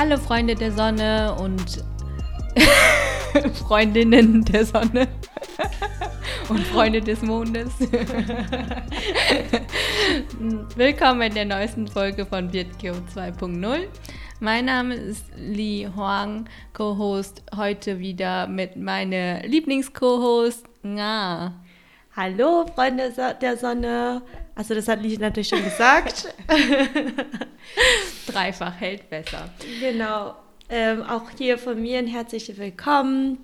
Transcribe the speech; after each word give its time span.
Hallo 0.00 0.16
Freunde 0.16 0.54
der 0.54 0.70
Sonne 0.70 1.34
und 1.40 1.84
Freundinnen 3.54 4.44
der 4.44 4.64
Sonne 4.64 5.08
und 6.48 6.60
Freunde 6.68 7.00
des 7.00 7.20
Mondes. 7.22 7.72
Willkommen 10.76 11.22
in 11.22 11.34
der 11.34 11.46
neuesten 11.46 11.88
Folge 11.88 12.24
von 12.24 12.52
Vietgeo 12.52 12.94
2.0. 13.12 13.88
Mein 14.40 14.66
Name 14.66 14.94
ist 14.94 15.24
Li 15.36 15.88
Huang, 15.96 16.48
Co-Host 16.72 17.42
heute 17.56 17.98
wieder 17.98 18.46
mit 18.46 18.76
meiner 18.76 19.42
Lieblings-Co-Host 19.42 20.64
Nga. 20.84 21.54
Hallo 22.14 22.64
Freunde 22.72 23.12
der 23.40 23.56
Sonne. 23.56 24.22
Also 24.54 24.76
das 24.76 24.86
hat 24.86 25.02
Li 25.02 25.16
natürlich 25.18 25.48
schon 25.48 25.64
gesagt. 25.64 26.32
Dreifach 28.28 28.78
hält 28.78 29.10
besser. 29.10 29.50
Genau. 29.80 30.36
Ähm, 30.70 31.02
auch 31.02 31.30
hier 31.36 31.58
von 31.58 31.82
mir 31.82 31.98
ein 31.98 32.06
herzliches 32.06 32.58
Willkommen 32.58 33.38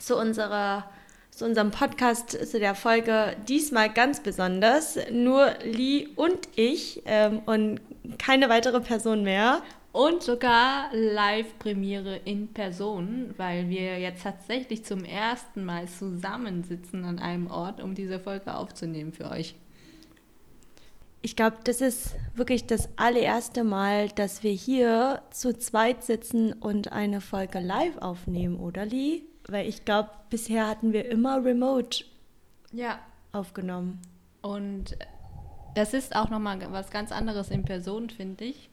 zu 0.00 0.16
unserer 0.18 0.90
zu 1.36 1.44
unserem 1.44 1.70
Podcast, 1.70 2.30
zu 2.30 2.58
der 2.58 2.74
Folge 2.74 3.36
diesmal 3.46 3.92
ganz 3.92 4.20
besonders. 4.20 4.98
Nur 5.12 5.52
Lee 5.62 6.08
und 6.16 6.48
ich 6.56 7.02
ähm, 7.04 7.42
und 7.44 7.78
keine 8.18 8.48
weitere 8.48 8.80
Person 8.80 9.22
mehr. 9.22 9.60
Und 9.96 10.22
sogar 10.22 10.90
Live-Premiere 10.92 12.16
in 12.16 12.52
Person, 12.52 13.32
weil 13.38 13.70
wir 13.70 13.98
jetzt 13.98 14.24
tatsächlich 14.24 14.84
zum 14.84 15.04
ersten 15.04 15.64
Mal 15.64 15.88
zusammensitzen 15.88 17.06
an 17.06 17.18
einem 17.18 17.46
Ort, 17.46 17.82
um 17.82 17.94
diese 17.94 18.20
Folge 18.20 18.54
aufzunehmen 18.54 19.14
für 19.14 19.30
euch. 19.30 19.54
Ich 21.22 21.34
glaube, 21.34 21.56
das 21.64 21.80
ist 21.80 22.14
wirklich 22.34 22.66
das 22.66 22.90
allererste 22.96 23.64
Mal, 23.64 24.10
dass 24.10 24.42
wir 24.42 24.52
hier 24.52 25.22
zu 25.30 25.56
zweit 25.56 26.04
sitzen 26.04 26.52
und 26.52 26.92
eine 26.92 27.22
Folge 27.22 27.58
live 27.58 27.96
aufnehmen, 27.96 28.60
oder 28.60 28.84
Lee? 28.84 29.22
Weil 29.48 29.66
ich 29.66 29.86
glaube, 29.86 30.10
bisher 30.28 30.68
hatten 30.68 30.92
wir 30.92 31.10
immer 31.10 31.42
remote 31.42 32.04
ja. 32.70 32.98
aufgenommen. 33.32 34.02
Und 34.42 34.94
das 35.74 35.94
ist 35.94 36.14
auch 36.14 36.28
nochmal 36.28 36.58
was 36.70 36.90
ganz 36.90 37.12
anderes 37.12 37.48
in 37.48 37.64
Person, 37.64 38.10
finde 38.10 38.44
ich. 38.44 38.68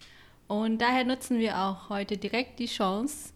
Und 0.54 0.78
daher 0.78 1.04
nutzen 1.04 1.40
wir 1.40 1.58
auch 1.58 1.90
heute 1.90 2.16
direkt 2.16 2.59
die 2.59 2.68
Chance, 2.68 3.34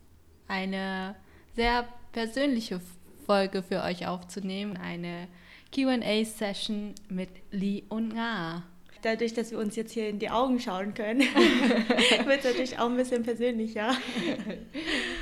eine 0.47 1.15
sehr 1.55 1.87
persönliche 2.11 2.79
Folge 3.25 3.63
für 3.63 3.81
euch 3.81 4.05
aufzunehmen. 4.05 4.77
Eine 4.77 5.27
QA-Session 5.73 6.93
mit 7.09 7.29
Lee 7.49 7.81
und 7.89 8.13
Nga. 8.13 8.61
Dadurch, 9.01 9.33
dass 9.33 9.49
wir 9.49 9.57
uns 9.57 9.75
jetzt 9.75 9.93
hier 9.93 10.09
in 10.09 10.19
die 10.19 10.29
Augen 10.29 10.59
schauen 10.59 10.93
können, 10.93 11.21
wird 12.25 12.39
es 12.39 12.43
natürlich 12.43 12.77
auch 12.77 12.87
ein 12.87 12.97
bisschen 12.97 13.23
persönlicher. 13.23 13.97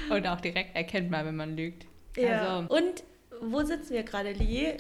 Und 0.09 0.27
auch 0.27 0.41
direkt 0.41 0.75
erkennbar, 0.75 1.25
wenn 1.25 1.38
man 1.38 1.55
lügt. 1.55 1.85
Ja. 2.17 2.57
Also, 2.57 2.75
Und 2.75 3.03
wo 3.39 3.63
sitzen 3.63 3.93
wir 3.93 4.03
gerade, 4.03 4.33
Lee? 4.33 4.75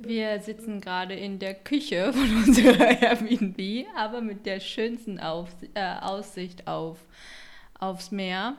Wir 0.00 0.40
sitzen 0.40 0.80
gerade 0.80 1.14
in 1.14 1.38
der 1.38 1.54
Küche 1.54 2.12
von 2.12 2.44
unserer 2.44 2.88
Airbnb, 3.02 3.86
aber 3.96 4.20
mit 4.20 4.46
der 4.46 4.60
schönsten 4.60 5.20
auf, 5.20 5.48
äh, 5.74 5.94
Aussicht 6.00 6.66
auf, 6.66 6.98
aufs 7.78 8.10
Meer. 8.10 8.56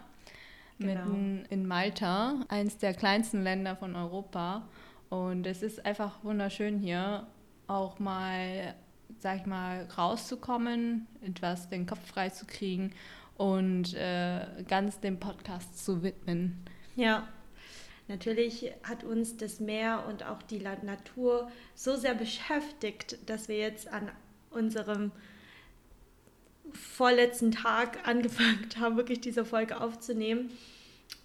Genau. 0.79 1.05
Mitten 1.05 1.45
in 1.49 1.67
Malta, 1.67 2.39
eines 2.47 2.77
der 2.77 2.93
kleinsten 2.93 3.43
Länder 3.43 3.75
von 3.75 3.95
Europa. 3.95 4.67
Und 5.09 5.45
es 5.45 5.61
ist 5.61 5.85
einfach 5.85 6.23
wunderschön 6.23 6.79
hier, 6.79 7.27
auch 7.67 7.99
mal 7.99 8.73
sag 9.21 9.37
ich 9.37 9.45
mal, 9.45 9.87
rauszukommen, 9.97 11.07
etwas 11.21 11.69
den 11.69 11.85
Kopf 11.85 12.05
frei 12.07 12.29
zu 12.29 12.45
kriegen 12.45 12.91
und 13.37 13.93
äh, 13.93 14.63
ganz 14.67 14.99
dem 14.99 15.19
Podcast 15.19 15.83
zu 15.83 16.03
widmen. 16.03 16.63
Ja, 16.95 17.27
natürlich 18.11 18.71
hat 18.83 19.03
uns 19.03 19.37
das 19.37 19.59
Meer 19.59 20.05
und 20.07 20.23
auch 20.23 20.41
die 20.43 20.59
Natur 20.59 21.49
so 21.75 21.95
sehr 21.95 22.13
beschäftigt, 22.13 23.17
dass 23.25 23.47
wir 23.47 23.57
jetzt 23.57 23.87
an 23.87 24.11
unserem 24.49 25.11
vorletzten 26.73 27.51
Tag 27.51 27.99
angefangen 28.07 28.67
haben, 28.79 28.97
wirklich 28.97 29.21
diese 29.21 29.45
Folge 29.45 29.79
aufzunehmen. 29.79 30.51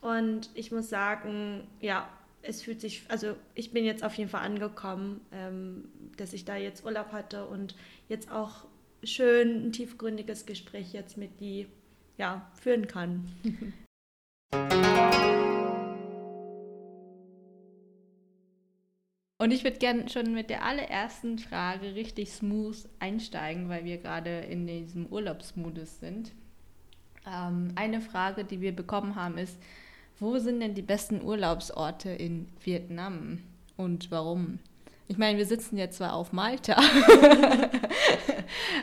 Und 0.01 0.51
ich 0.55 0.71
muss 0.73 0.89
sagen, 0.89 1.67
ja, 1.81 2.09
es 2.43 2.63
fühlt 2.63 2.81
sich, 2.81 3.03
also 3.09 3.35
ich 3.55 3.73
bin 3.73 3.85
jetzt 3.85 4.05
auf 4.05 4.15
jeden 4.15 4.31
Fall 4.31 4.43
angekommen, 4.43 5.21
ähm, 5.33 5.89
dass 6.17 6.33
ich 6.33 6.45
da 6.45 6.57
jetzt 6.57 6.85
Urlaub 6.85 7.11
hatte 7.13 7.47
und 7.47 7.75
jetzt 8.09 8.31
auch 8.31 8.65
schön 9.03 9.67
ein 9.67 9.73
tiefgründiges 9.73 10.47
Gespräch 10.47 10.93
jetzt 10.93 11.17
mit 11.17 11.41
die 11.41 11.67
ja, 12.17 12.51
führen 12.61 12.87
kann. 12.87 13.29
Und 19.47 19.53
ich 19.53 19.63
würde 19.63 19.79
gerne 19.79 20.09
schon 20.09 20.35
mit 20.35 20.51
der 20.51 20.65
allerersten 20.65 21.39
Frage 21.39 21.95
richtig 21.95 22.33
smooth 22.33 22.75
einsteigen, 22.99 23.69
weil 23.69 23.85
wir 23.85 23.99
gerade 23.99 24.41
in 24.41 24.67
diesem 24.67 25.07
Urlaubsmodus 25.07 26.01
sind. 26.01 26.33
Ähm, 27.33 27.71
eine 27.77 28.01
Frage, 28.01 28.43
die 28.43 28.61
wir 28.61 28.75
bekommen 28.75 29.15
haben, 29.15 29.39
ist, 29.39 29.57
wo 30.19 30.37
sind 30.39 30.59
denn 30.59 30.75
die 30.75 30.83
besten 30.83 31.23
Urlaubsorte 31.23 32.11
in 32.11 32.49
Vietnam 32.65 33.39
und 33.77 34.11
warum? 34.11 34.59
Ich 35.09 35.19
meine, 35.19 35.39
wir 35.39 35.47
sitzen 35.47 35.77
jetzt 35.77 35.99
zwar 35.99 36.15
auf 36.15 36.33
Malta, 36.33 36.77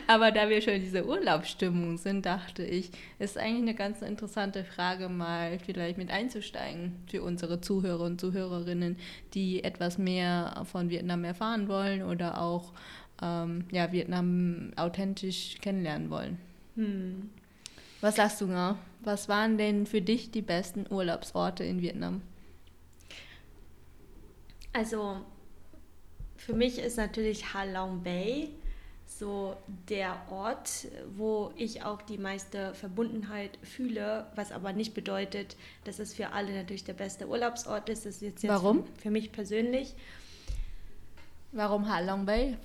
aber 0.06 0.30
da 0.30 0.48
wir 0.48 0.62
schon 0.62 0.74
in 0.74 0.82
dieser 0.82 1.04
Urlaubsstimmung 1.04 1.98
sind, 1.98 2.24
dachte 2.24 2.64
ich, 2.64 2.90
ist 3.18 3.36
eigentlich 3.36 3.62
eine 3.62 3.74
ganz 3.74 4.00
interessante 4.00 4.64
Frage, 4.64 5.10
mal 5.10 5.58
vielleicht 5.58 5.98
mit 5.98 6.10
einzusteigen 6.10 6.92
für 7.10 7.22
unsere 7.22 7.60
Zuhörer 7.60 8.04
und 8.04 8.20
Zuhörerinnen, 8.22 8.96
die 9.34 9.64
etwas 9.64 9.98
mehr 9.98 10.64
von 10.64 10.88
Vietnam 10.88 11.24
erfahren 11.24 11.68
wollen 11.68 12.02
oder 12.02 12.40
auch 12.40 12.72
ähm, 13.20 13.66
ja, 13.70 13.92
Vietnam 13.92 14.72
authentisch 14.76 15.56
kennenlernen 15.60 16.08
wollen. 16.08 16.38
Hm. 16.76 17.30
Was 18.00 18.16
sagst 18.16 18.40
du, 18.40 18.46
Nga? 18.46 18.78
Was 19.00 19.28
waren 19.28 19.58
denn 19.58 19.86
für 19.86 20.00
dich 20.00 20.30
die 20.30 20.42
besten 20.42 20.86
Urlaubsorte 20.90 21.64
in 21.64 21.82
Vietnam? 21.82 22.22
Also 24.72 25.20
für 26.44 26.52
mich 26.52 26.78
ist 26.78 26.96
natürlich 26.96 27.54
Ha 27.54 27.64
Long 27.64 28.02
Bay 28.02 28.50
so 29.06 29.56
der 29.88 30.16
Ort, 30.30 30.88
wo 31.16 31.52
ich 31.56 31.84
auch 31.84 32.02
die 32.02 32.18
meiste 32.18 32.74
Verbundenheit 32.74 33.58
fühle, 33.62 34.26
was 34.34 34.50
aber 34.50 34.72
nicht 34.72 34.92
bedeutet, 34.94 35.56
dass 35.84 35.98
es 35.98 36.14
für 36.14 36.32
alle 36.32 36.52
natürlich 36.52 36.84
der 36.84 36.94
beste 36.94 37.28
Urlaubsort 37.28 37.88
ist. 37.88 38.04
Das 38.06 38.16
ist 38.16 38.22
jetzt, 38.22 38.42
jetzt 38.42 38.52
Warum? 38.52 38.84
Für, 38.84 39.02
für 39.02 39.10
mich 39.10 39.30
persönlich. 39.32 39.94
Warum 41.52 41.88
Ha 41.88 42.00
Long 42.00 42.26
Bay? 42.26 42.56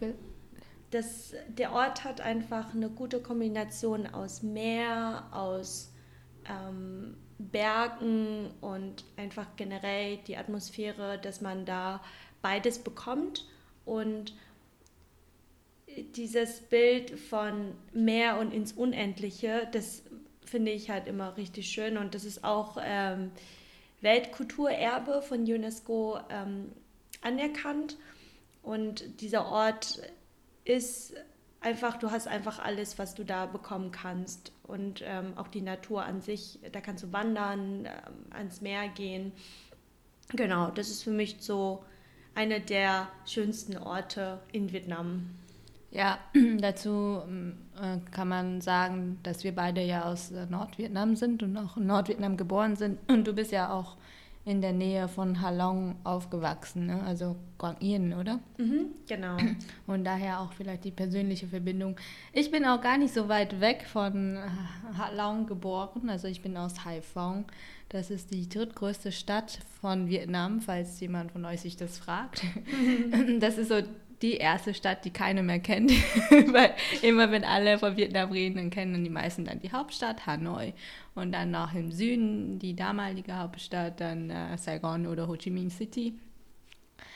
das, 0.92 1.34
der 1.48 1.72
Ort 1.72 2.04
hat 2.04 2.20
einfach 2.20 2.74
eine 2.74 2.90
gute 2.90 3.22
Kombination 3.22 4.08
aus 4.08 4.42
Meer, 4.42 5.24
aus 5.32 5.92
ähm, 6.50 7.16
Bergen 7.38 8.50
und 8.62 9.06
einfach 9.16 9.46
generell 9.56 10.18
die 10.28 10.36
Atmosphäre, 10.36 11.20
dass 11.20 11.42
man 11.42 11.66
da 11.66 12.02
beides 12.42 12.80
bekommt 12.80 13.46
und 13.90 14.34
dieses 16.16 16.62
Bild 16.62 17.20
von 17.20 17.74
Meer 17.94 18.38
und 18.40 18.54
ins 18.54 18.74
Unendliche, 18.74 19.68
das 19.72 20.04
finde 20.46 20.72
ich 20.72 20.90
halt 20.90 21.08
immer 21.08 21.36
richtig 21.38 21.70
schön 21.70 21.98
und 21.98 22.16
das 22.16 22.26
ist 22.26 22.44
auch 22.44 22.78
ähm, 22.82 23.32
Weltkulturerbe 24.02 25.22
von 25.22 25.42
UNESCO 25.42 26.20
ähm, 26.30 26.72
anerkannt 27.22 27.98
und 28.62 29.22
dieser 29.22 29.48
Ort 29.48 30.02
ist 30.66 31.16
einfach, 31.62 31.98
du 31.98 32.12
hast 32.12 32.28
einfach 32.28 32.60
alles, 32.60 33.00
was 33.00 33.16
du 33.16 33.26
da 33.26 33.46
bekommen 33.46 33.92
kannst. 33.92 34.52
Und 34.64 35.02
ähm, 35.04 35.34
auch 35.36 35.48
die 35.48 35.62
Natur 35.62 36.04
an 36.04 36.22
sich, 36.22 36.60
da 36.72 36.80
kannst 36.80 37.04
du 37.04 37.12
wandern, 37.12 37.86
ähm, 37.86 38.32
ans 38.32 38.62
Meer 38.62 38.88
gehen. 38.90 39.32
Genau, 40.30 40.70
das 40.70 40.90
ist 40.90 41.04
für 41.04 41.12
mich 41.12 41.38
so 41.40 41.84
eine 42.40 42.62
der 42.62 43.10
schönsten 43.26 43.78
Orte 43.78 44.40
in 44.54 44.72
Vietnam. 44.72 45.30
Ja, 45.92 46.20
dazu 46.60 47.22
äh, 47.76 47.98
kann 48.12 48.30
man 48.30 48.62
sagen, 48.62 49.20
dass 49.24 49.44
wir 49.44 49.54
beide 49.54 49.84
ja 49.84 50.06
aus 50.06 50.32
Nordvietnam 50.50 51.18
sind 51.18 51.44
und 51.44 51.58
auch 51.58 51.76
in 51.76 51.88
Nordvietnam 51.88 52.38
geboren 52.38 52.78
sind. 52.78 52.98
Und 53.10 53.28
du 53.28 53.34
bist 53.34 53.52
ja 53.52 53.74
auch 53.74 53.98
in 54.46 54.62
der 54.62 54.72
Nähe 54.72 55.10
von 55.10 55.42
Halong 55.42 55.98
aufgewachsen, 56.06 56.86
ne? 56.86 57.04
also 57.04 57.36
Guangyin, 57.58 58.14
oder? 58.14 58.40
Mhm, 58.58 58.86
genau. 59.06 59.36
Und 59.88 60.06
daher 60.06 60.40
auch 60.40 60.54
vielleicht 60.54 60.86
die 60.86 60.92
persönliche 60.92 61.46
Verbindung. 61.46 61.98
Ich 62.32 62.50
bin 62.52 62.66
auch 62.66 62.80
gar 62.80 62.98
nicht 62.98 63.14
so 63.14 63.28
weit 63.28 63.60
weg 63.60 63.86
von 63.86 64.40
Halong 64.98 65.46
geboren, 65.46 66.10
also 66.10 66.30
ich 66.30 66.42
bin 66.42 66.56
aus 66.56 66.86
Haiphong. 66.86 67.46
Das 67.90 68.12
ist 68.12 68.32
die 68.32 68.48
drittgrößte 68.48 69.12
Stadt 69.12 69.60
von 69.82 70.08
Vietnam, 70.08 70.62
falls 70.62 71.00
jemand 71.00 71.32
von 71.32 71.44
euch 71.46 71.62
sich 71.62 71.76
das 71.76 71.98
fragt. 71.98 72.44
Das 73.40 73.58
ist 73.58 73.70
so 73.70 73.82
die 74.22 74.36
erste 74.36 74.74
Stadt, 74.74 75.06
die 75.06 75.12
keiner 75.12 75.42
mehr 75.42 75.60
kennt. 75.60 75.92
Weil 76.30 76.74
immer 77.02 77.32
wenn 77.32 77.44
alle 77.44 77.80
von 77.80 77.98
Vietnam 77.98 78.32
reden, 78.32 78.58
dann 78.58 78.70
kennen 78.70 79.04
die 79.04 79.10
meisten 79.10 79.46
dann 79.46 79.60
die 79.60 79.72
Hauptstadt, 79.72 80.28
Hanoi. 80.28 80.74
Und 81.16 81.32
dann 81.32 81.52
noch 81.52 81.74
im 81.74 81.92
Süden 81.92 82.60
die 82.60 82.76
damalige 82.76 83.38
Hauptstadt, 83.38 84.00
dann 84.00 84.30
äh, 84.30 84.58
Saigon 84.58 85.08
oder 85.08 85.28
Ho 85.28 85.36
Chi 85.36 85.50
Minh 85.50 85.70
City. 85.70 86.14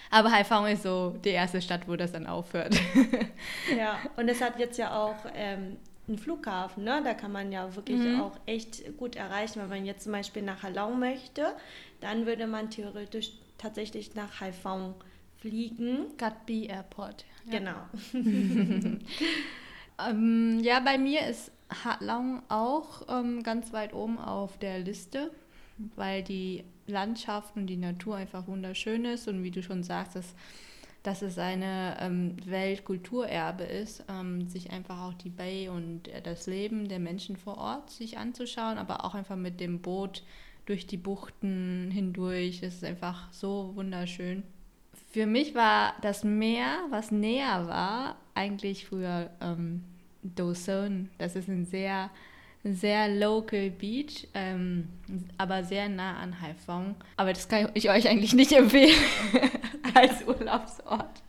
Aber 0.10 0.32
Haiphong 0.32 0.68
ist 0.68 0.84
so 0.84 1.16
die 1.24 1.30
erste 1.30 1.62
Stadt, 1.62 1.88
wo 1.88 1.96
das 1.96 2.12
dann 2.12 2.26
aufhört. 2.26 2.76
ja, 3.78 3.98
und 4.16 4.28
es 4.30 4.42
hat 4.42 4.60
jetzt 4.60 4.78
ja 4.78 4.96
auch 4.96 5.16
ähm, 5.36 5.78
einen 6.08 6.18
Flughafen, 6.18 6.84
ne? 6.84 7.02
da 7.04 7.14
kann 7.14 7.32
man 7.32 7.52
ja 7.52 7.76
wirklich 7.76 8.00
mhm. 8.00 8.22
auch 8.22 8.38
echt 8.46 8.98
gut 8.98 9.16
erreichen. 9.16 9.62
Wenn 9.62 9.70
man 9.70 9.86
jetzt 9.86 10.04
zum 10.04 10.12
Beispiel 10.12 10.42
nach 10.42 10.64
Halong 10.64 11.00
möchte, 11.00 11.54
dann 12.02 12.26
würde 12.26 12.48
man 12.48 12.70
theoretisch 12.70 13.32
tatsächlich 13.58 14.14
nach 14.16 14.42
Haiphong 14.42 14.96
fliegen. 15.38 16.08
Gatby 16.18 16.66
Airport. 16.66 17.26
Ja. 17.46 17.60
Genau. 17.60 17.76
ähm, 20.10 20.60
ja, 20.62 20.80
bei 20.82 20.98
mir 20.98 21.28
ist 21.28 21.52
Halong 21.84 22.44
auch 22.50 23.04
ähm, 23.10 23.44
ganz 23.44 23.72
weit 23.74 23.94
oben 23.94 24.18
auf 24.18 24.58
der 24.58 24.80
Liste, 24.80 25.32
weil 25.96 26.24
die 26.24 26.64
Landschaft 26.88 27.56
und 27.56 27.68
die 27.68 27.78
Natur 27.78 28.18
einfach 28.18 28.48
wunderschön 28.48 29.06
ist 29.06 29.28
und 29.28 29.44
wie 29.44 29.52
du 29.52 29.64
schon 29.64 29.84
sagst, 29.84 30.16
dass, 30.16 30.36
dass 31.04 31.22
es 31.22 31.38
eine 31.38 31.98
ähm, 32.00 32.38
Weltkulturerbe 32.46 33.66
ist, 33.66 34.06
ähm, 34.10 34.48
sich 34.48 34.72
einfach 34.72 35.02
auch 35.02 35.14
die 35.14 35.30
Bay 35.30 35.68
und 35.68 36.08
äh, 36.08 36.22
das 36.22 36.48
Leben 36.48 36.88
der 36.88 37.00
Menschen 37.00 37.36
vor 37.36 37.58
Ort 37.58 37.90
sich 37.90 38.18
anzuschauen, 38.18 38.78
aber 38.78 39.04
auch 39.04 39.14
einfach 39.14 39.36
mit 39.36 39.60
dem 39.60 39.82
Boot 39.82 40.24
durch 40.66 40.88
die 40.88 40.98
Buchten 40.98 41.92
hindurch. 41.92 42.64
Es 42.64 42.76
ist 42.76 42.86
einfach 42.86 43.32
so 43.34 43.72
wunderschön. 43.76 44.44
Für 45.12 45.26
mich 45.26 45.54
war 45.54 45.94
das 46.02 46.24
Meer, 46.24 46.78
was 46.90 47.12
näher 47.12 47.68
war, 47.68 48.16
eigentlich 48.34 48.86
früher 48.86 49.30
ähm, 49.42 49.84
Dosun. 50.24 51.10
Das 51.18 51.36
ist 51.36 51.50
ein 51.50 51.66
sehr, 51.66 52.10
sehr 52.64 53.10
local 53.10 53.70
Beach, 53.72 54.28
ähm, 54.34 54.88
aber 55.38 55.64
sehr 55.64 55.90
nah 55.90 56.18
an 56.18 56.40
Haiphong. 56.42 56.96
Aber 57.18 57.34
das 57.34 57.50
kann 57.50 57.70
ich 57.74 57.90
euch 57.90 58.08
eigentlich 58.08 58.34
nicht 58.34 58.54
empfehlen 58.54 58.96
als 59.94 60.26
Urlaubsort. 60.26 61.24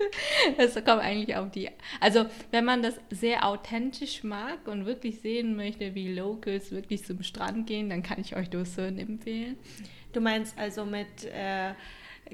Das 0.57 0.75
kommt 0.75 1.03
eigentlich 1.03 1.37
auf 1.37 1.51
die. 1.51 1.71
Also, 2.01 2.27
wenn 2.53 2.65
man 2.65 2.83
das 2.83 3.01
sehr 3.11 3.47
authentisch 3.47 4.23
mag 4.23 4.69
und 4.69 4.87
wirklich 4.87 5.21
sehen 5.21 5.57
möchte, 5.57 5.95
wie 5.97 6.15
Locals 6.15 6.71
wirklich 6.71 7.05
zum 7.05 7.23
Strand 7.23 7.67
gehen, 7.67 7.91
dann 7.91 8.05
kann 8.05 8.21
ich 8.21 8.37
euch 8.37 8.49
Dosun 8.49 8.99
empfehlen. 8.99 9.57
Du 10.13 10.21
meinst 10.21 10.57
also 10.57 10.85
mit. 10.85 11.25
Äh 11.25 11.75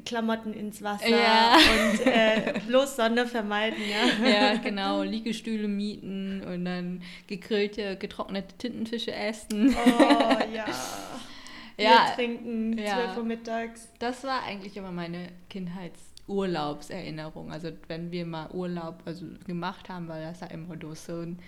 Klamotten 0.04 0.52
ins 0.52 0.82
Wasser 0.82 1.08
ja. 1.08 1.56
und 1.56 2.06
äh, 2.06 2.60
bloß 2.66 2.96
Sonne 2.96 3.26
vermeiden, 3.26 3.82
ja. 3.88 4.28
Ja, 4.28 4.54
genau. 4.56 5.02
Liegestühle 5.02 5.68
mieten 5.68 6.42
und 6.42 6.64
dann 6.64 7.02
gegrillte, 7.26 7.96
getrocknete 7.96 8.56
Tintenfische 8.56 9.12
essen. 9.12 9.74
Oh 9.74 10.36
ja. 10.54 10.66
ja, 11.76 11.76
Bier 11.76 12.14
trinken, 12.14 12.78
ja. 12.78 13.04
12 13.04 13.16
Uhr 13.16 13.24
mittags. 13.24 13.88
Das 13.98 14.24
war 14.24 14.44
eigentlich 14.44 14.76
immer 14.76 14.92
meine 14.92 15.28
Kindheitsurlaubserinnerung. 15.48 17.52
Also 17.52 17.70
wenn 17.88 18.10
wir 18.10 18.26
mal 18.26 18.50
Urlaub 18.52 19.02
also 19.04 19.26
gemacht 19.46 19.88
haben, 19.88 20.08
weil 20.08 20.22
das 20.22 20.40
ja 20.40 20.48
immer 20.48 20.76
so 20.94 21.20
ein 21.20 21.38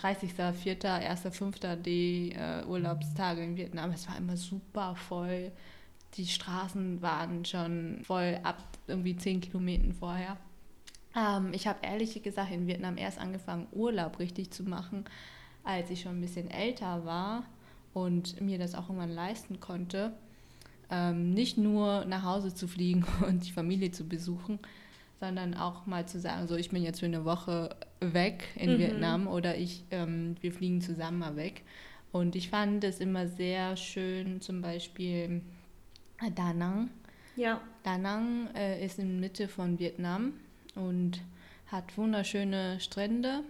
30.04., 0.00 0.80
1.05. 0.80 1.76
die 1.76 2.32
äh, 2.32 2.64
Urlaubstage 2.66 3.42
in 3.42 3.56
Vietnam. 3.56 3.92
Es 3.92 4.08
war 4.08 4.16
immer 4.16 4.36
super 4.36 4.96
voll 4.96 5.52
die 6.14 6.26
Straßen 6.26 7.02
waren 7.02 7.44
schon 7.44 8.00
voll 8.02 8.38
ab 8.42 8.62
irgendwie 8.86 9.16
zehn 9.16 9.40
Kilometern 9.40 9.92
vorher. 9.92 10.36
Ähm, 11.16 11.52
ich 11.52 11.66
habe 11.66 11.78
ehrlich 11.82 12.20
gesagt 12.22 12.52
in 12.52 12.66
Vietnam 12.66 12.96
erst 12.96 13.18
angefangen, 13.18 13.66
Urlaub 13.72 14.18
richtig 14.18 14.50
zu 14.50 14.64
machen, 14.64 15.04
als 15.64 15.90
ich 15.90 16.02
schon 16.02 16.18
ein 16.18 16.20
bisschen 16.20 16.50
älter 16.50 17.04
war 17.04 17.44
und 17.94 18.40
mir 18.40 18.58
das 18.58 18.74
auch 18.74 18.88
irgendwann 18.88 19.14
leisten 19.14 19.60
konnte. 19.60 20.12
Ähm, 20.90 21.30
nicht 21.30 21.56
nur 21.56 22.04
nach 22.06 22.24
Hause 22.24 22.54
zu 22.54 22.66
fliegen 22.66 23.04
und 23.26 23.46
die 23.46 23.52
Familie 23.52 23.92
zu 23.92 24.04
besuchen, 24.06 24.58
sondern 25.20 25.54
auch 25.54 25.86
mal 25.86 26.06
zu 26.06 26.18
sagen, 26.18 26.48
so 26.48 26.56
ich 26.56 26.70
bin 26.70 26.82
jetzt 26.82 27.00
für 27.00 27.06
eine 27.06 27.24
Woche 27.24 27.76
weg 28.00 28.48
in 28.56 28.74
mhm. 28.74 28.78
Vietnam 28.78 29.26
oder 29.28 29.56
ich, 29.56 29.84
ähm, 29.90 30.34
wir 30.40 30.52
fliegen 30.52 30.80
zusammen 30.80 31.18
mal 31.18 31.36
weg. 31.36 31.62
Und 32.12 32.34
ich 32.34 32.50
fand 32.50 32.82
es 32.82 32.98
immer 32.98 33.28
sehr 33.28 33.76
schön, 33.76 34.40
zum 34.40 34.62
Beispiel 34.62 35.42
Da 36.34 36.52
Nang. 36.52 36.90
Ja. 37.36 37.60
Da 37.82 37.96
Nang 37.96 38.48
äh, 38.54 38.84
ist 38.84 38.98
in 38.98 39.08
der 39.08 39.20
Mitte 39.20 39.48
von 39.48 39.78
Vietnam 39.78 40.34
und 40.74 41.22
hat 41.68 41.96
wunderschöne 41.96 42.80
Strände. 42.80 43.42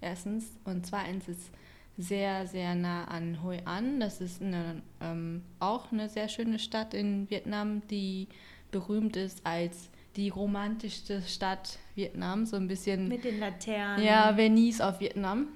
Erstens. 0.00 0.56
Und 0.64 0.86
zweitens 0.86 1.28
ist 1.28 1.50
sehr, 1.96 2.46
sehr 2.46 2.74
nah 2.74 3.04
an 3.06 3.42
Hoi 3.42 3.58
An. 3.64 3.98
Das 4.00 4.20
ist 4.20 4.40
eine, 4.40 4.82
ähm, 5.00 5.42
auch 5.58 5.90
eine 5.90 6.08
sehr 6.08 6.28
schöne 6.28 6.58
Stadt 6.58 6.94
in 6.94 7.28
Vietnam, 7.28 7.82
die 7.88 8.28
berühmt 8.70 9.16
ist 9.16 9.44
als 9.44 9.90
die 10.14 10.28
romantischste 10.28 11.22
Stadt 11.22 11.78
Vietnams. 11.94 12.50
So 12.50 12.56
ein 12.56 12.68
bisschen. 12.68 13.08
Mit 13.08 13.24
den 13.24 13.40
Laternen. 13.40 14.04
Ja, 14.04 14.36
Venice 14.36 14.80
auf 14.80 15.00
Vietnam. 15.00 15.48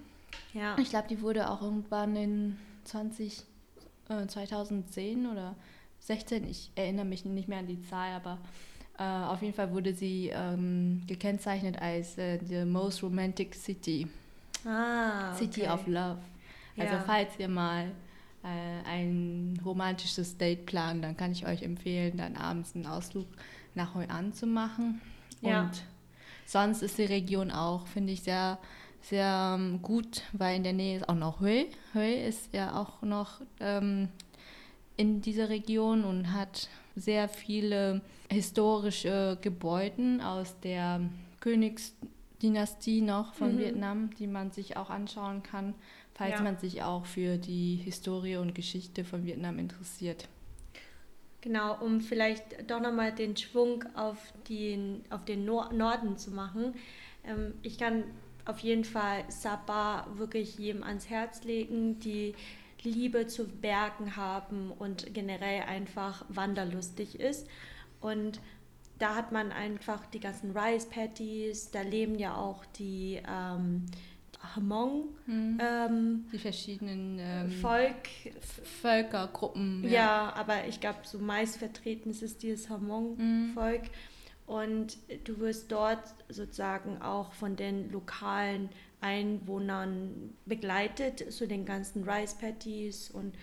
Ja. 0.52 0.76
Ich 0.78 0.90
glaube, 0.90 1.08
die 1.08 1.20
wurde 1.20 1.48
auch 1.48 1.62
irgendwann 1.62 2.16
in 2.16 2.58
20, 2.84 3.42
äh, 4.08 4.26
2010 4.26 5.26
oder 5.26 5.54
16, 6.02 6.48
ich 6.48 6.70
erinnere 6.74 7.04
mich 7.04 7.24
nicht 7.24 7.48
mehr 7.48 7.58
an 7.58 7.66
die 7.66 7.82
Zahl, 7.82 8.12
aber 8.12 8.38
äh, 8.98 9.02
auf 9.02 9.40
jeden 9.40 9.54
Fall 9.54 9.72
wurde 9.72 9.94
sie 9.94 10.30
ähm, 10.34 11.02
gekennzeichnet 11.06 11.80
als 11.80 12.18
äh, 12.18 12.38
the 12.44 12.64
most 12.64 13.02
romantic 13.02 13.54
city. 13.54 14.08
Ah, 14.64 15.32
okay. 15.32 15.44
City 15.44 15.66
of 15.68 15.86
Love. 15.86 16.18
Also 16.76 16.94
ja. 16.94 17.02
falls 17.06 17.38
ihr 17.38 17.48
mal 17.48 17.92
äh, 18.42 18.88
ein 18.88 19.60
romantisches 19.64 20.36
Date 20.36 20.66
plant, 20.66 21.04
dann 21.04 21.16
kann 21.16 21.32
ich 21.32 21.46
euch 21.46 21.62
empfehlen, 21.62 22.16
dann 22.16 22.36
abends 22.36 22.74
einen 22.74 22.86
Ausflug 22.86 23.26
nach 23.74 23.94
Hoi 23.94 24.06
An 24.06 24.32
zu 24.32 24.46
machen. 24.46 25.00
Ja. 25.40 25.62
Und 25.62 25.82
sonst 26.46 26.82
ist 26.82 26.98
die 26.98 27.04
Region 27.04 27.50
auch, 27.50 27.86
finde 27.86 28.12
ich, 28.12 28.22
sehr, 28.22 28.58
sehr 29.02 29.56
ähm, 29.56 29.82
gut, 29.82 30.22
weil 30.32 30.56
in 30.56 30.64
der 30.64 30.72
Nähe 30.72 30.96
ist 30.96 31.08
auch 31.08 31.14
noch 31.14 31.40
Hue. 31.40 31.66
Hue 31.94 32.14
ist 32.14 32.52
ja 32.52 32.74
auch 32.80 33.02
noch 33.02 33.40
ähm, 33.60 34.08
in 34.96 35.20
dieser 35.20 35.48
Region 35.48 36.04
und 36.04 36.32
hat 36.32 36.68
sehr 36.94 37.28
viele 37.28 38.02
historische 38.30 39.38
Gebäude 39.40 40.20
aus 40.24 40.58
der 40.60 41.00
Königsdynastie 41.40 43.00
noch 43.00 43.34
von 43.34 43.54
mhm. 43.54 43.58
Vietnam, 43.58 44.10
die 44.18 44.26
man 44.26 44.50
sich 44.50 44.76
auch 44.76 44.90
anschauen 44.90 45.42
kann, 45.42 45.74
falls 46.14 46.34
ja. 46.34 46.42
man 46.42 46.58
sich 46.58 46.82
auch 46.82 47.06
für 47.06 47.38
die 47.38 47.76
Historie 47.76 48.36
und 48.36 48.54
Geschichte 48.54 49.04
von 49.04 49.24
Vietnam 49.24 49.58
interessiert. 49.58 50.28
Genau, 51.40 51.76
um 51.82 52.00
vielleicht 52.00 52.70
doch 52.70 52.80
nochmal 52.80 53.12
den 53.12 53.36
Schwung 53.36 53.84
auf 53.96 54.32
den, 54.48 55.02
auf 55.10 55.24
den 55.24 55.44
Nor 55.44 55.72
Norden 55.72 56.16
zu 56.16 56.30
machen. 56.30 56.74
Ähm, 57.24 57.54
ich 57.62 57.78
kann 57.78 58.04
auf 58.44 58.60
jeden 58.60 58.84
Fall 58.84 59.24
Sapa 59.28 60.06
wirklich 60.14 60.58
jedem 60.58 60.84
ans 60.84 61.10
Herz 61.10 61.42
legen, 61.42 61.98
die 61.98 62.34
Liebe 62.84 63.26
zu 63.26 63.46
Bergen 63.46 64.16
haben 64.16 64.70
und 64.70 65.12
generell 65.14 65.62
einfach 65.62 66.24
wanderlustig 66.28 67.20
ist. 67.20 67.46
Und 68.00 68.40
da 68.98 69.14
hat 69.16 69.32
man 69.32 69.52
einfach 69.52 70.06
die 70.06 70.20
ganzen 70.20 70.56
Rice 70.56 70.86
Patties, 70.86 71.70
da 71.70 71.82
leben 71.82 72.18
ja 72.18 72.36
auch 72.36 72.64
die 72.66 73.20
ähm, 73.28 73.86
Hmong. 74.54 75.08
Hm. 75.26 75.58
Ähm, 75.60 76.24
die 76.32 76.38
verschiedenen 76.38 77.18
ähm, 77.18 77.50
Volk, 77.50 78.08
Völkergruppen. 78.80 79.84
Ja. 79.84 79.90
ja, 79.90 80.32
aber 80.34 80.66
ich 80.68 80.80
glaube, 80.80 80.98
so 81.04 81.18
meist 81.18 81.56
vertreten 81.56 82.10
ist 82.10 82.22
es 82.22 82.38
dieses 82.38 82.68
Hmong-Volk. 82.68 83.84
Hm. 83.84 83.90
Und 84.52 84.98
du 85.24 85.38
wirst 85.38 85.72
dort 85.72 86.02
sozusagen 86.28 87.00
auch 87.00 87.32
von 87.32 87.56
den 87.56 87.90
lokalen 87.90 88.68
Einwohnern 89.00 90.34
begleitet 90.44 91.32
zu 91.32 91.48
den 91.48 91.64
ganzen 91.64 92.06
Rice 92.06 92.34
Patties 92.34 93.10
und 93.10 93.34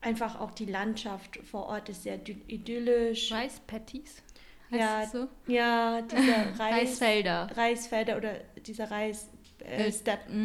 einfach 0.00 0.38
auch 0.38 0.52
die 0.52 0.66
Landschaft 0.66 1.38
vor 1.38 1.66
Ort 1.66 1.88
ist 1.88 2.04
sehr 2.04 2.20
idyllisch. 2.46 3.32
Rice 3.32 3.58
Patties? 3.66 4.22
Ja, 4.70 5.08
so? 5.08 5.26
ja, 5.48 6.02
diese 6.02 6.20
Reis, 6.56 6.72
Reisfelder. 6.72 7.50
Reisfelder 7.56 8.16
oder 8.16 8.34
diese 8.64 8.88
Reisfeldern. 8.92 10.38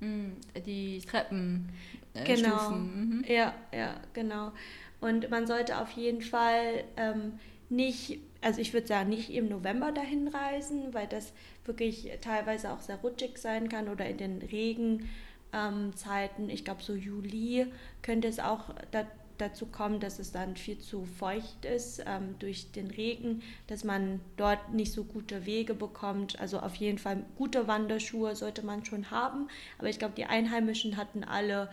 Äh, 0.00 0.04
mm, 0.06 0.36
die 0.64 1.00
Treppen. 1.00 1.68
Äh, 2.14 2.24
genau. 2.24 2.70
Mhm. 2.70 3.26
Ja, 3.28 3.52
ja, 3.74 4.00
genau. 4.14 4.52
Und 5.00 5.28
man 5.28 5.46
sollte 5.46 5.78
auf 5.78 5.90
jeden 5.90 6.22
Fall 6.22 6.84
ähm, 6.96 7.38
nicht, 7.70 8.20
also 8.40 8.60
ich 8.60 8.72
würde 8.72 8.86
sagen, 8.86 9.10
nicht 9.10 9.30
im 9.30 9.48
November 9.48 9.92
dahin 9.92 10.28
reisen, 10.28 10.94
weil 10.94 11.06
das 11.06 11.32
wirklich 11.64 12.10
teilweise 12.20 12.72
auch 12.72 12.80
sehr 12.80 12.96
rutschig 12.96 13.38
sein 13.38 13.68
kann 13.68 13.88
oder 13.88 14.06
in 14.06 14.18
den 14.18 14.42
Regenzeiten. 14.42 16.44
Ähm, 16.44 16.50
ich 16.50 16.64
glaube, 16.64 16.82
so 16.82 16.94
Juli 16.94 17.66
könnte 18.02 18.28
es 18.28 18.38
auch 18.38 18.74
da, 18.90 19.06
dazu 19.38 19.66
kommen, 19.66 20.00
dass 20.00 20.18
es 20.18 20.32
dann 20.32 20.56
viel 20.56 20.78
zu 20.78 21.04
feucht 21.04 21.64
ist 21.64 22.02
ähm, 22.06 22.36
durch 22.38 22.72
den 22.72 22.90
Regen, 22.90 23.42
dass 23.66 23.84
man 23.84 24.20
dort 24.36 24.72
nicht 24.72 24.92
so 24.92 25.04
gute 25.04 25.46
Wege 25.46 25.74
bekommt. 25.74 26.38
Also 26.40 26.60
auf 26.60 26.74
jeden 26.76 26.98
Fall 26.98 27.24
gute 27.36 27.66
Wanderschuhe 27.66 28.36
sollte 28.36 28.64
man 28.64 28.84
schon 28.84 29.10
haben. 29.10 29.48
Aber 29.78 29.88
ich 29.88 29.98
glaube, 29.98 30.14
die 30.16 30.26
Einheimischen 30.26 30.96
hatten 30.96 31.24
alle 31.24 31.70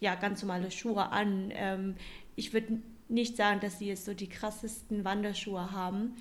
ja 0.00 0.14
ganz 0.14 0.42
normale 0.42 0.70
Schuhe 0.70 1.10
an. 1.10 1.52
Ähm, 1.54 1.96
ich 2.36 2.52
würde 2.52 2.80
nicht 3.08 3.36
sagen, 3.36 3.60
dass 3.60 3.78
sie 3.78 3.86
jetzt 3.86 4.04
so 4.04 4.14
die 4.14 4.28
krassesten 4.28 5.04
Wanderschuhe 5.04 5.72
haben. 5.72 6.16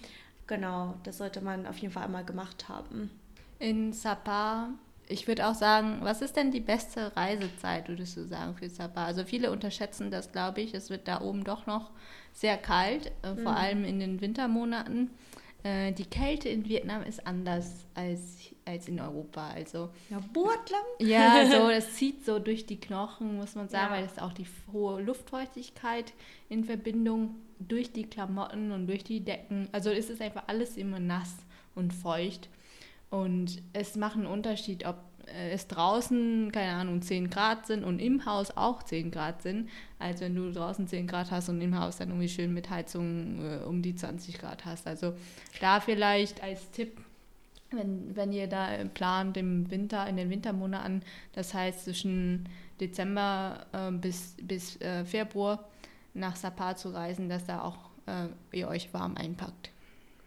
Genau, 0.47 0.95
das 1.03 1.17
sollte 1.17 1.41
man 1.41 1.65
auf 1.65 1.77
jeden 1.77 1.93
Fall 1.93 2.03
einmal 2.03 2.25
gemacht 2.25 2.69
haben. 2.69 3.09
In 3.57 3.93
Sapa, 3.93 4.69
ich 5.07 5.27
würde 5.27 5.47
auch 5.47 5.55
sagen, 5.55 5.99
was 6.01 6.21
ist 6.21 6.35
denn 6.35 6.51
die 6.51 6.59
beste 6.59 7.15
Reisezeit, 7.15 7.89
würdest 7.89 8.17
du 8.17 8.25
sagen, 8.25 8.55
für 8.55 8.69
Sapa? 8.69 9.05
Also 9.05 9.23
viele 9.23 9.51
unterschätzen 9.51 10.11
das, 10.11 10.31
glaube 10.31 10.61
ich. 10.61 10.73
Es 10.73 10.89
wird 10.89 11.07
da 11.07 11.21
oben 11.21 11.43
doch 11.43 11.65
noch 11.65 11.91
sehr 12.33 12.57
kalt, 12.57 13.11
äh, 13.23 13.33
mhm. 13.33 13.43
vor 13.43 13.55
allem 13.55 13.85
in 13.85 13.99
den 13.99 14.21
Wintermonaten. 14.21 15.09
Äh, 15.65 15.93
die 15.93 16.05
Kälte 16.05 16.47
in 16.47 16.69
Vietnam 16.69 17.01
ist 17.01 17.25
anders 17.25 17.87
als, 17.95 18.53
als 18.65 18.87
in 18.87 18.99
Europa. 18.99 19.49
Also, 19.49 19.89
ja, 20.11 20.19
Burtlam? 20.31 20.83
Ja, 20.99 21.43
so, 21.47 21.69
das 21.69 21.95
zieht 21.95 22.23
so 22.23 22.37
durch 22.37 22.67
die 22.67 22.79
Knochen, 22.79 23.37
muss 23.37 23.55
man 23.55 23.67
sagen, 23.67 23.91
ja. 23.91 23.97
weil 23.97 24.03
das 24.03 24.19
auch 24.19 24.31
die 24.31 24.45
hohe 24.71 25.01
Luftfeuchtigkeit 25.01 26.13
in 26.49 26.65
Verbindung 26.65 27.33
durch 27.57 27.91
die 27.91 28.03
Klamotten 28.03 28.71
und 28.71 28.85
durch 28.85 29.03
die 29.03 29.21
Decken. 29.21 29.67
Also 29.71 29.89
es 29.89 30.11
ist 30.11 30.21
einfach 30.21 30.43
alles 30.45 30.77
immer 30.77 30.99
nass 30.99 31.35
und 31.73 31.93
feucht. 31.95 32.47
Und 33.09 33.63
es 33.73 33.95
macht 33.95 34.17
einen 34.17 34.27
Unterschied, 34.27 34.85
ob 34.85 34.97
es 35.51 35.67
draußen, 35.67 36.51
keine 36.51 36.73
Ahnung, 36.73 37.01
10 37.01 37.29
Grad 37.29 37.65
sind 37.67 37.83
und 37.83 37.99
im 37.99 38.25
Haus 38.25 38.55
auch 38.55 38.83
10 38.83 39.11
Grad 39.11 39.41
sind, 39.41 39.69
als 39.99 40.21
wenn 40.21 40.35
du 40.35 40.51
draußen 40.51 40.87
10 40.87 41.07
Grad 41.07 41.31
hast 41.31 41.49
und 41.49 41.61
im 41.61 41.79
Haus 41.79 41.97
dann 41.97 42.09
irgendwie 42.09 42.29
schön 42.29 42.53
mit 42.53 42.69
Heizung 42.69 43.39
äh, 43.43 43.63
um 43.63 43.81
die 43.81 43.95
20 43.95 44.37
Grad 44.39 44.65
hast. 44.65 44.87
Also 44.87 45.13
da 45.59 45.79
vielleicht 45.79 46.43
als 46.43 46.69
Tipp, 46.71 46.97
wenn, 47.71 48.15
wenn 48.15 48.31
ihr 48.31 48.47
da 48.47 48.69
plant 48.93 49.37
im 49.37 49.69
Winter, 49.71 50.07
in 50.07 50.17
den 50.17 50.29
Wintermonaten, 50.29 51.01
das 51.33 51.53
heißt 51.53 51.85
zwischen 51.85 52.47
Dezember 52.79 53.65
äh, 53.71 53.91
bis, 53.91 54.35
bis 54.41 54.79
äh, 54.81 55.05
Februar 55.05 55.67
nach 56.13 56.35
Sapa 56.35 56.75
zu 56.75 56.89
reisen, 56.89 57.29
dass 57.29 57.45
da 57.45 57.61
auch 57.61 57.77
äh, 58.05 58.27
ihr 58.51 58.67
euch 58.67 58.93
warm 58.93 59.15
einpackt. 59.17 59.71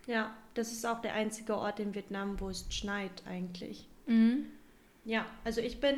Ja, 0.06 0.34
das 0.54 0.72
ist 0.72 0.86
auch 0.86 1.00
der 1.00 1.14
einzige 1.14 1.56
Ort 1.56 1.80
in 1.80 1.94
Vietnam, 1.94 2.40
wo 2.40 2.48
es 2.48 2.66
schneit 2.70 3.22
eigentlich. 3.26 3.86
Mhm. 4.06 4.46
Ja, 5.08 5.24
also 5.42 5.62
ich 5.62 5.80
bin 5.80 5.96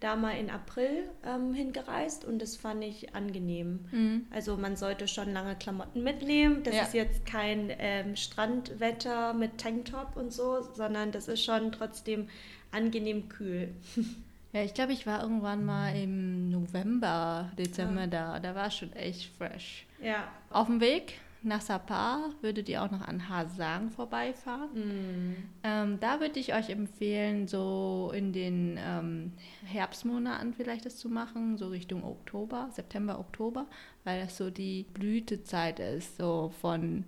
da 0.00 0.16
mal 0.16 0.30
in 0.30 0.48
April 0.48 1.10
ähm, 1.26 1.52
hingereist 1.52 2.24
und 2.24 2.40
das 2.40 2.56
fand 2.56 2.82
ich 2.82 3.14
angenehm. 3.14 3.80
Mhm. 3.90 4.26
Also 4.30 4.56
man 4.56 4.76
sollte 4.76 5.08
schon 5.08 5.30
lange 5.34 5.56
Klamotten 5.56 6.02
mitnehmen. 6.02 6.62
Das 6.62 6.74
ja. 6.74 6.82
ist 6.84 6.94
jetzt 6.94 7.26
kein 7.26 7.70
ähm, 7.78 8.16
Strandwetter 8.16 9.34
mit 9.34 9.58
Tanktop 9.58 10.16
und 10.16 10.32
so, 10.32 10.62
sondern 10.72 11.12
das 11.12 11.28
ist 11.28 11.44
schon 11.44 11.70
trotzdem 11.70 12.28
angenehm 12.72 13.28
kühl. 13.28 13.74
Ja, 14.52 14.62
ich 14.62 14.72
glaube, 14.72 14.94
ich 14.94 15.06
war 15.06 15.22
irgendwann 15.22 15.66
mal 15.66 15.94
im 15.94 16.48
November, 16.48 17.52
Dezember 17.58 18.02
ja. 18.02 18.06
da. 18.06 18.40
Da 18.40 18.54
war 18.54 18.68
es 18.68 18.76
schon 18.76 18.90
echt 18.94 19.30
fresh. 19.36 19.84
Ja. 20.00 20.28
Auf 20.48 20.68
dem 20.68 20.80
Weg 20.80 21.20
nach 21.46 21.60
Sapa 21.60 22.30
würdet 22.40 22.68
ihr 22.68 22.82
auch 22.82 22.90
noch 22.90 23.02
an 23.06 23.28
Hasang 23.28 23.90
vorbeifahren. 23.90 24.68
Mm. 24.74 25.36
Ähm, 25.62 26.00
da 26.00 26.20
würde 26.20 26.38
ich 26.40 26.54
euch 26.54 26.70
empfehlen, 26.70 27.48
so 27.48 28.12
in 28.14 28.32
den 28.32 28.78
ähm, 28.78 29.32
Herbstmonaten 29.64 30.54
vielleicht 30.54 30.84
das 30.84 30.96
zu 30.96 31.08
machen, 31.08 31.56
so 31.56 31.68
Richtung 31.68 32.04
Oktober, 32.04 32.68
September, 32.72 33.18
Oktober, 33.18 33.66
weil 34.04 34.20
das 34.20 34.36
so 34.36 34.50
die 34.50 34.84
Blütezeit 34.92 35.80
ist, 35.80 36.18
so 36.18 36.52
von, 36.60 37.04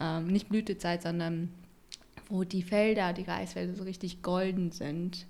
ähm, 0.00 0.26
nicht 0.26 0.48
Blütezeit, 0.48 1.02
sondern 1.02 1.50
wo 2.28 2.44
die 2.44 2.62
Felder, 2.62 3.12
die 3.12 3.22
Reisfelder 3.22 3.74
so 3.74 3.84
richtig 3.84 4.22
golden 4.22 4.72
sind. 4.72 5.26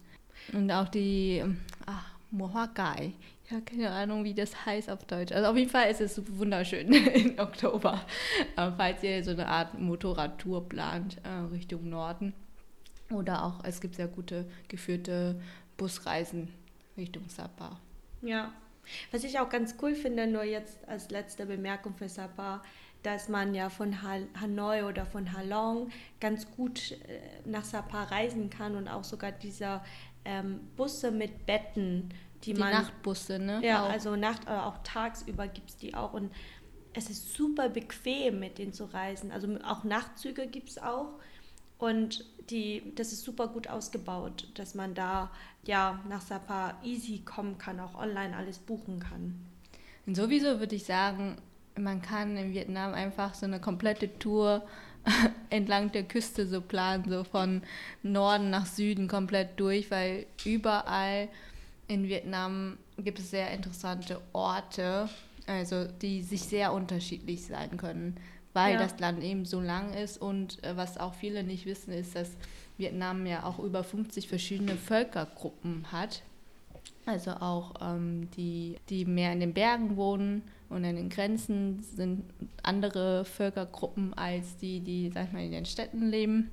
Und 0.52 0.70
auch 0.70 0.88
die, 0.88 1.42
ach, 1.86 2.14
Mohakai, 2.30 3.14
ja, 3.50 3.60
keine 3.60 3.90
Ahnung, 3.90 4.24
wie 4.24 4.34
das 4.34 4.64
heißt 4.64 4.88
auf 4.88 5.04
Deutsch. 5.04 5.32
Also 5.32 5.48
auf 5.50 5.56
jeden 5.56 5.70
Fall 5.70 5.90
ist 5.90 6.00
es 6.00 6.20
wunderschön 6.38 6.92
in 6.92 7.38
Oktober, 7.38 8.04
äh, 8.56 8.70
falls 8.76 9.02
ihr 9.02 9.22
so 9.22 9.32
eine 9.32 9.46
Art 9.46 9.78
Motorradtour 9.78 10.68
plant 10.68 11.18
äh, 11.24 11.28
Richtung 11.52 11.88
Norden. 11.90 12.32
Oder 13.10 13.44
auch, 13.44 13.62
es 13.64 13.80
gibt 13.80 13.96
sehr 13.96 14.08
gute 14.08 14.46
geführte 14.68 15.40
Busreisen 15.76 16.48
Richtung 16.96 17.28
Sapa. 17.28 17.78
Ja, 18.22 18.52
was 19.12 19.24
ich 19.24 19.38
auch 19.38 19.50
ganz 19.50 19.76
cool 19.82 19.94
finde, 19.94 20.26
nur 20.26 20.44
jetzt 20.44 20.88
als 20.88 21.10
letzte 21.10 21.44
Bemerkung 21.44 21.94
für 21.94 22.08
Sapa, 22.08 22.62
dass 23.02 23.28
man 23.28 23.54
ja 23.54 23.68
von 23.68 24.02
Hanoi 24.02 24.84
oder 24.84 25.04
von 25.04 25.36
Halong 25.36 25.90
ganz 26.20 26.50
gut 26.50 26.92
äh, 26.92 27.20
nach 27.44 27.64
Sapa 27.64 28.04
reisen 28.04 28.48
kann 28.48 28.74
und 28.74 28.88
auch 28.88 29.04
sogar 29.04 29.32
dieser 29.32 29.84
ähm, 30.24 30.60
Busse 30.76 31.10
mit 31.10 31.44
Betten 31.44 32.08
die, 32.46 32.54
die 32.54 32.60
man, 32.60 32.72
Nachtbusse, 32.72 33.38
ne? 33.38 33.60
Ja, 33.64 33.84
auch. 33.84 33.90
also 33.90 34.16
Nacht, 34.16 34.46
aber 34.46 34.66
auch 34.66 34.78
tagsüber 34.82 35.48
gibt 35.48 35.70
es 35.70 35.76
die 35.76 35.94
auch. 35.94 36.12
Und 36.12 36.30
es 36.94 37.10
ist 37.10 37.34
super 37.34 37.68
bequem, 37.68 38.40
mit 38.40 38.58
denen 38.58 38.72
zu 38.72 38.84
reisen. 38.84 39.32
Also 39.32 39.48
auch 39.64 39.84
Nachtzüge 39.84 40.46
gibt 40.46 40.70
es 40.70 40.78
auch. 40.78 41.18
Und 41.78 42.24
die, 42.50 42.92
das 42.94 43.12
ist 43.12 43.24
super 43.24 43.48
gut 43.48 43.68
ausgebaut, 43.68 44.48
dass 44.54 44.74
man 44.74 44.94
da 44.94 45.30
ja 45.64 46.00
nach 46.08 46.20
Sapa 46.20 46.78
easy 46.82 47.22
kommen 47.24 47.58
kann, 47.58 47.80
auch 47.80 47.94
online 47.94 48.36
alles 48.36 48.58
buchen 48.58 49.00
kann. 49.00 49.34
Und 50.06 50.14
sowieso 50.14 50.60
würde 50.60 50.76
ich 50.76 50.84
sagen, 50.84 51.36
man 51.76 52.02
kann 52.02 52.36
in 52.36 52.52
Vietnam 52.52 52.94
einfach 52.94 53.34
so 53.34 53.46
eine 53.46 53.60
komplette 53.60 54.18
Tour 54.18 54.62
entlang 55.50 55.92
der 55.92 56.04
Küste 56.04 56.46
so 56.46 56.60
planen, 56.60 57.04
so 57.08 57.24
von 57.24 57.62
Norden 58.02 58.50
nach 58.50 58.66
Süden 58.66 59.08
komplett 59.08 59.58
durch, 59.58 59.90
weil 59.90 60.26
überall 60.44 61.28
in 61.88 62.08
Vietnam 62.08 62.78
gibt 62.98 63.18
es 63.18 63.30
sehr 63.30 63.50
interessante 63.50 64.20
Orte, 64.32 65.08
also 65.46 65.84
die 65.84 66.22
sich 66.22 66.42
sehr 66.42 66.72
unterschiedlich 66.72 67.44
sein 67.44 67.76
können, 67.76 68.16
weil 68.52 68.74
ja. 68.74 68.78
das 68.78 68.98
Land 68.98 69.22
eben 69.22 69.44
so 69.44 69.60
lang 69.60 69.92
ist 69.92 70.20
und 70.20 70.62
äh, 70.64 70.76
was 70.76 70.98
auch 70.98 71.14
viele 71.14 71.42
nicht 71.42 71.66
wissen, 71.66 71.92
ist, 71.92 72.14
dass 72.14 72.30
Vietnam 72.76 73.26
ja 73.26 73.44
auch 73.44 73.58
über 73.58 73.84
50 73.84 74.28
verschiedene 74.28 74.76
Völkergruppen 74.76 75.92
hat. 75.92 76.22
Also 77.06 77.32
auch 77.32 77.74
ähm, 77.82 78.30
die, 78.36 78.76
die 78.88 79.04
mehr 79.04 79.32
in 79.32 79.40
den 79.40 79.52
Bergen 79.52 79.96
wohnen 79.96 80.42
und 80.70 80.84
an 80.84 80.96
den 80.96 81.10
Grenzen 81.10 81.82
sind 81.82 82.24
andere 82.62 83.24
Völkergruppen 83.24 84.14
als 84.14 84.56
die, 84.56 84.80
die, 84.80 85.10
sag 85.10 85.26
ich 85.26 85.32
mal, 85.32 85.44
in 85.44 85.52
den 85.52 85.66
Städten 85.66 86.08
leben. 86.08 86.50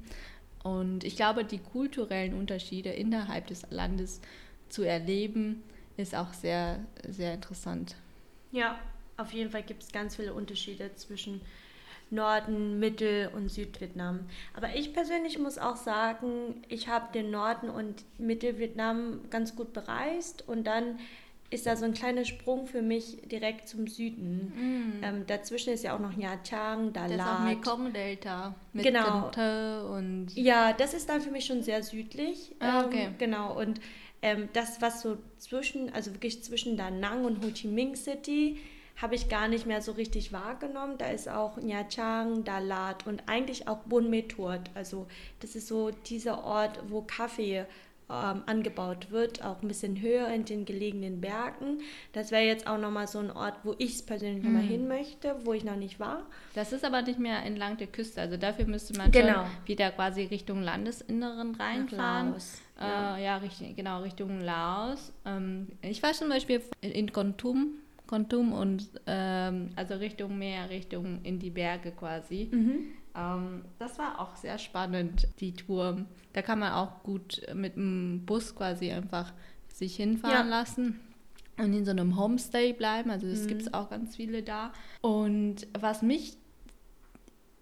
Und 0.63 1.03
ich 1.03 1.15
glaube, 1.15 1.45
die 1.45 1.57
kulturellen 1.57 2.33
Unterschiede 2.33 2.89
innerhalb 2.89 3.47
des 3.47 3.65
Landes 3.69 4.21
zu 4.71 4.83
erleben, 4.83 5.63
ist 5.97 6.15
auch 6.15 6.33
sehr, 6.33 6.79
sehr 7.07 7.33
interessant. 7.33 7.95
Ja, 8.51 8.79
auf 9.17 9.31
jeden 9.33 9.51
Fall 9.51 9.63
gibt 9.63 9.83
es 9.83 9.91
ganz 9.91 10.15
viele 10.15 10.33
Unterschiede 10.33 10.93
zwischen 10.95 11.41
Norden, 12.09 12.79
Mittel- 12.79 13.29
und 13.33 13.49
Südvietnam. 13.49 14.21
Aber 14.53 14.75
ich 14.75 14.93
persönlich 14.93 15.39
muss 15.39 15.57
auch 15.57 15.77
sagen, 15.77 16.63
ich 16.67 16.87
habe 16.89 17.13
den 17.13 17.31
Norden 17.31 17.69
und 17.69 18.03
Mittelvietnam 18.17 19.21
ganz 19.29 19.55
gut 19.55 19.71
bereist 19.73 20.47
und 20.47 20.65
dann 20.65 20.99
ist 21.51 21.65
da 21.65 21.75
so 21.75 21.83
ein 21.83 21.93
kleiner 21.93 22.23
Sprung 22.23 22.65
für 22.65 22.81
mich 22.81 23.17
direkt 23.29 23.67
zum 23.67 23.85
Süden. 23.87 24.53
Mm. 24.55 25.03
Ähm, 25.03 25.27
dazwischen 25.27 25.73
ist 25.73 25.83
ja 25.83 25.93
auch 25.93 25.99
noch 25.99 26.15
Nha 26.15 26.37
Trang, 26.37 26.93
Dalat. 26.93 27.11
Das 27.11 27.17
ist 27.17 27.33
auch 27.33 27.39
Mekong-Delta 27.41 28.55
mit 28.71 28.85
genau. 28.85 29.29
und... 29.93 30.27
Ja, 30.35 30.71
das 30.71 30.93
ist 30.93 31.09
dann 31.09 31.19
für 31.19 31.29
mich 31.29 31.45
schon 31.45 31.61
sehr 31.61 31.83
südlich. 31.83 32.55
Ah, 32.59 32.85
okay. 32.85 33.07
Ähm, 33.07 33.15
genau, 33.17 33.59
und 33.59 33.81
ähm, 34.21 34.49
das, 34.53 34.81
was 34.81 35.01
so 35.01 35.17
zwischen, 35.37 35.93
also 35.93 36.13
wirklich 36.13 36.43
zwischen 36.43 36.77
Da 36.77 36.91
Nang 36.91 37.25
und 37.25 37.43
Ho 37.43 37.49
Chi 37.51 37.67
Minh 37.67 37.95
City, 37.95 38.59
habe 39.01 39.15
ich 39.15 39.29
gar 39.29 39.47
nicht 39.47 39.65
mehr 39.65 39.81
so 39.81 39.93
richtig 39.93 40.31
wahrgenommen. 40.31 40.97
Da 40.97 41.07
ist 41.07 41.27
auch 41.27 41.57
Nha 41.57 41.83
Trang, 41.83 42.43
Dalat 42.43 43.07
und 43.07 43.23
eigentlich 43.27 43.67
auch 43.67 43.79
Bun 43.79 44.09
Method. 44.09 44.59
Also 44.75 45.07
das 45.39 45.55
ist 45.55 45.67
so 45.67 45.91
dieser 45.91 46.43
Ort, 46.43 46.79
wo 46.89 47.01
Kaffee 47.01 47.65
ähm, 48.11 48.43
angebaut 48.45 49.09
wird, 49.09 49.43
auch 49.43 49.61
ein 49.61 49.67
bisschen 49.67 50.01
höher 50.01 50.27
in 50.27 50.45
den 50.45 50.65
gelegenen 50.65 51.21
Bergen. 51.21 51.79
Das 52.13 52.31
wäre 52.31 52.43
jetzt 52.43 52.67
auch 52.67 52.77
nochmal 52.77 53.07
so 53.07 53.19
ein 53.19 53.31
Ort, 53.31 53.55
wo 53.63 53.73
ich 53.77 54.05
persönlich 54.05 54.43
mhm. 54.43 54.53
nochmal 54.53 54.67
hin 54.67 54.87
möchte, 54.87 55.35
wo 55.45 55.53
ich 55.53 55.63
noch 55.63 55.77
nicht 55.77 55.99
war. 55.99 56.23
Das 56.53 56.73
ist 56.73 56.83
aber 56.83 57.01
nicht 57.01 57.19
mehr 57.19 57.43
entlang 57.43 57.77
der 57.77 57.87
Küste. 57.87 58.21
Also 58.21 58.37
dafür 58.37 58.65
müsste 58.65 58.97
man 58.97 59.11
genau. 59.11 59.45
schon 59.45 59.45
wieder 59.65 59.91
quasi 59.91 60.23
Richtung 60.23 60.61
Landesinneren 60.61 61.55
reinfahren. 61.55 62.35
Ja. 62.81 63.17
Äh, 63.17 63.23
ja, 63.23 63.37
richtig, 63.37 63.75
genau, 63.75 64.01
Richtung 64.01 64.41
Laos. 64.41 65.13
Ähm, 65.25 65.67
ich 65.81 66.01
war 66.01 66.13
zum 66.13 66.29
Beispiel 66.29 66.61
in 66.81 67.11
Kontum 67.11 67.81
Kontum 68.11 68.51
und 68.51 68.89
ähm, 69.07 69.69
also 69.77 69.93
Richtung 69.93 70.37
Meer, 70.37 70.69
Richtung 70.69 71.21
in 71.23 71.39
die 71.39 71.49
Berge 71.49 71.93
quasi. 71.93 72.49
Mhm. 72.51 72.87
Ähm, 73.15 73.63
das 73.79 73.97
war 73.99 74.19
auch 74.19 74.35
sehr 74.35 74.57
spannend, 74.57 75.29
die 75.39 75.53
Tour. 75.53 76.05
Da 76.33 76.41
kann 76.41 76.59
man 76.59 76.73
auch 76.73 77.03
gut 77.03 77.41
mit 77.55 77.77
dem 77.77 78.23
Bus 78.25 78.53
quasi 78.53 78.91
einfach 78.91 79.31
sich 79.73 79.95
hinfahren 79.95 80.49
ja. 80.49 80.57
lassen 80.59 80.99
und 81.57 81.73
in 81.73 81.85
so 81.85 81.91
einem 81.91 82.19
Homestay 82.19 82.73
bleiben. 82.73 83.11
Also 83.11 83.29
das 83.29 83.43
mhm. 83.43 83.47
gibt 83.47 83.61
es 83.61 83.73
auch 83.73 83.89
ganz 83.89 84.17
viele 84.17 84.43
da. 84.43 84.73
Und 84.99 85.65
was 85.79 86.01
mich 86.01 86.35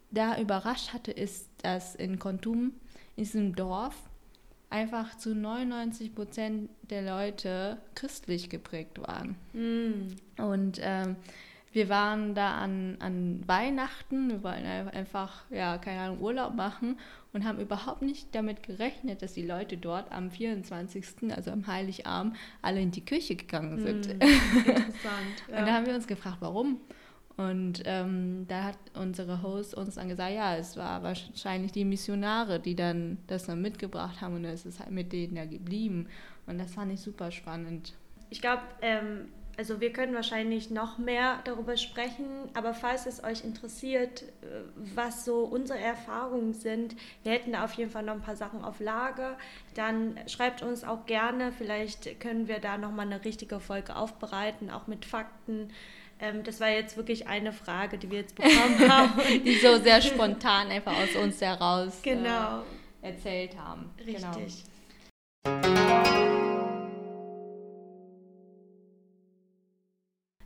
da 0.09 0.41
überrascht 0.41 0.93
hatte, 0.93 1.11
ist, 1.11 1.47
dass 1.61 1.93
in 1.93 2.17
Kontum, 2.17 2.73
in 3.15 3.23
diesem 3.23 3.55
Dorf, 3.55 4.08
einfach 4.69 5.17
zu 5.17 5.35
99 5.35 6.13
Prozent 6.13 6.69
der 6.89 7.01
Leute 7.01 7.77
christlich 7.95 8.49
geprägt 8.49 8.99
waren. 8.99 9.35
Mhm. 9.53 10.15
Und 10.37 10.79
ähm, 10.81 11.15
wir 11.71 11.87
waren 11.89 12.33
da 12.33 12.57
an, 12.57 12.97
an 12.99 13.43
Weihnachten, 13.45 14.29
wir 14.29 14.43
wollten 14.43 14.65
einfach, 14.65 15.43
ja, 15.51 15.77
keine 15.77 16.01
Ahnung, 16.01 16.19
Urlaub 16.19 16.55
machen 16.55 16.97
und 17.31 17.45
haben 17.45 17.59
überhaupt 17.59 18.01
nicht 18.01 18.33
damit 18.33 18.63
gerechnet, 18.63 19.21
dass 19.21 19.33
die 19.33 19.45
Leute 19.45 19.77
dort 19.77 20.11
am 20.11 20.31
24., 20.31 21.31
also 21.35 21.51
am 21.51 21.67
Heiligabend, 21.67 22.35
alle 22.63 22.81
in 22.81 22.89
die 22.89 23.01
Kirche 23.01 23.35
gegangen 23.35 23.79
sind. 23.79 24.07
Mm, 24.07 24.11
interessant. 24.11 24.95
ja. 25.47 25.59
Und 25.59 25.67
da 25.67 25.73
haben 25.73 25.85
wir 25.85 25.93
uns 25.93 26.07
gefragt, 26.07 26.37
warum? 26.39 26.81
Und 27.39 27.83
ähm, 27.85 28.47
da 28.49 28.65
hat 28.65 28.77
unsere 28.95 29.41
Host 29.41 29.73
uns 29.73 29.95
dann 29.95 30.09
gesagt, 30.09 30.33
ja, 30.33 30.57
es 30.57 30.75
war 30.75 31.03
wahrscheinlich 31.03 31.71
die 31.71 31.85
Missionare, 31.85 32.59
die 32.59 32.75
dann 32.75 33.17
das 33.27 33.45
dann 33.45 33.61
mitgebracht 33.61 34.19
haben 34.19 34.35
und 34.35 34.43
es 34.43 34.65
ist 34.65 34.81
halt 34.81 34.91
mit 34.91 35.13
denen 35.13 35.35
da 35.35 35.45
geblieben. 35.45 36.09
Und 36.47 36.57
das 36.57 36.73
fand 36.73 36.91
ich 36.91 36.99
super 36.99 37.31
spannend. 37.31 37.93
Ich 38.29 38.41
glaube, 38.41 38.63
ähm, 38.81 39.29
also 39.57 39.79
wir 39.79 39.93
können 39.93 40.13
wahrscheinlich 40.13 40.69
noch 40.69 40.97
mehr 40.97 41.39
darüber 41.45 41.77
sprechen, 41.77 42.25
aber 42.55 42.73
falls 42.73 43.05
es 43.05 43.23
euch 43.23 43.45
interessiert, 43.45 44.23
äh, 44.23 44.63
was 44.95 45.23
so 45.23 45.45
unsere 45.45 45.79
Erfahrungen 45.79 46.53
sind, 46.53 46.97
wir 47.23 47.31
hätten 47.31 47.53
da 47.53 47.63
auf 47.63 47.71
jeden 47.75 47.89
Fall 47.89 48.03
noch 48.03 48.15
ein 48.15 48.21
paar 48.21 48.35
Sachen 48.35 48.65
auf 48.65 48.81
Lager, 48.81 49.37
dann 49.75 50.19
schreibt 50.27 50.61
uns 50.61 50.83
auch 50.83 51.05
gerne, 51.05 51.53
vielleicht 51.53 52.19
können 52.19 52.49
wir 52.49 52.59
da 52.59 52.77
nochmal 52.77 53.05
eine 53.05 53.23
richtige 53.23 53.61
Folge 53.61 53.95
aufbereiten, 53.95 54.69
auch 54.69 54.87
mit 54.87 55.05
Fakten. 55.05 55.69
Ähm, 56.19 56.43
das 56.43 56.59
war 56.59 56.69
jetzt 56.69 56.97
wirklich 56.97 57.27
eine 57.27 57.53
Frage, 57.53 57.97
die 57.97 58.11
wir 58.11 58.19
jetzt 58.19 58.35
bekommen 58.35 58.79
haben. 58.89 59.21
die 59.43 59.55
so 59.55 59.77
sehr 59.77 60.01
spontan 60.01 60.67
einfach 60.69 60.93
aus 60.97 61.15
uns 61.15 61.39
heraus 61.39 61.99
genau. 62.01 62.63
äh, 63.01 63.09
erzählt 63.09 63.57
haben. 63.57 63.89
Richtig. 64.05 64.65
Genau. 65.43 65.89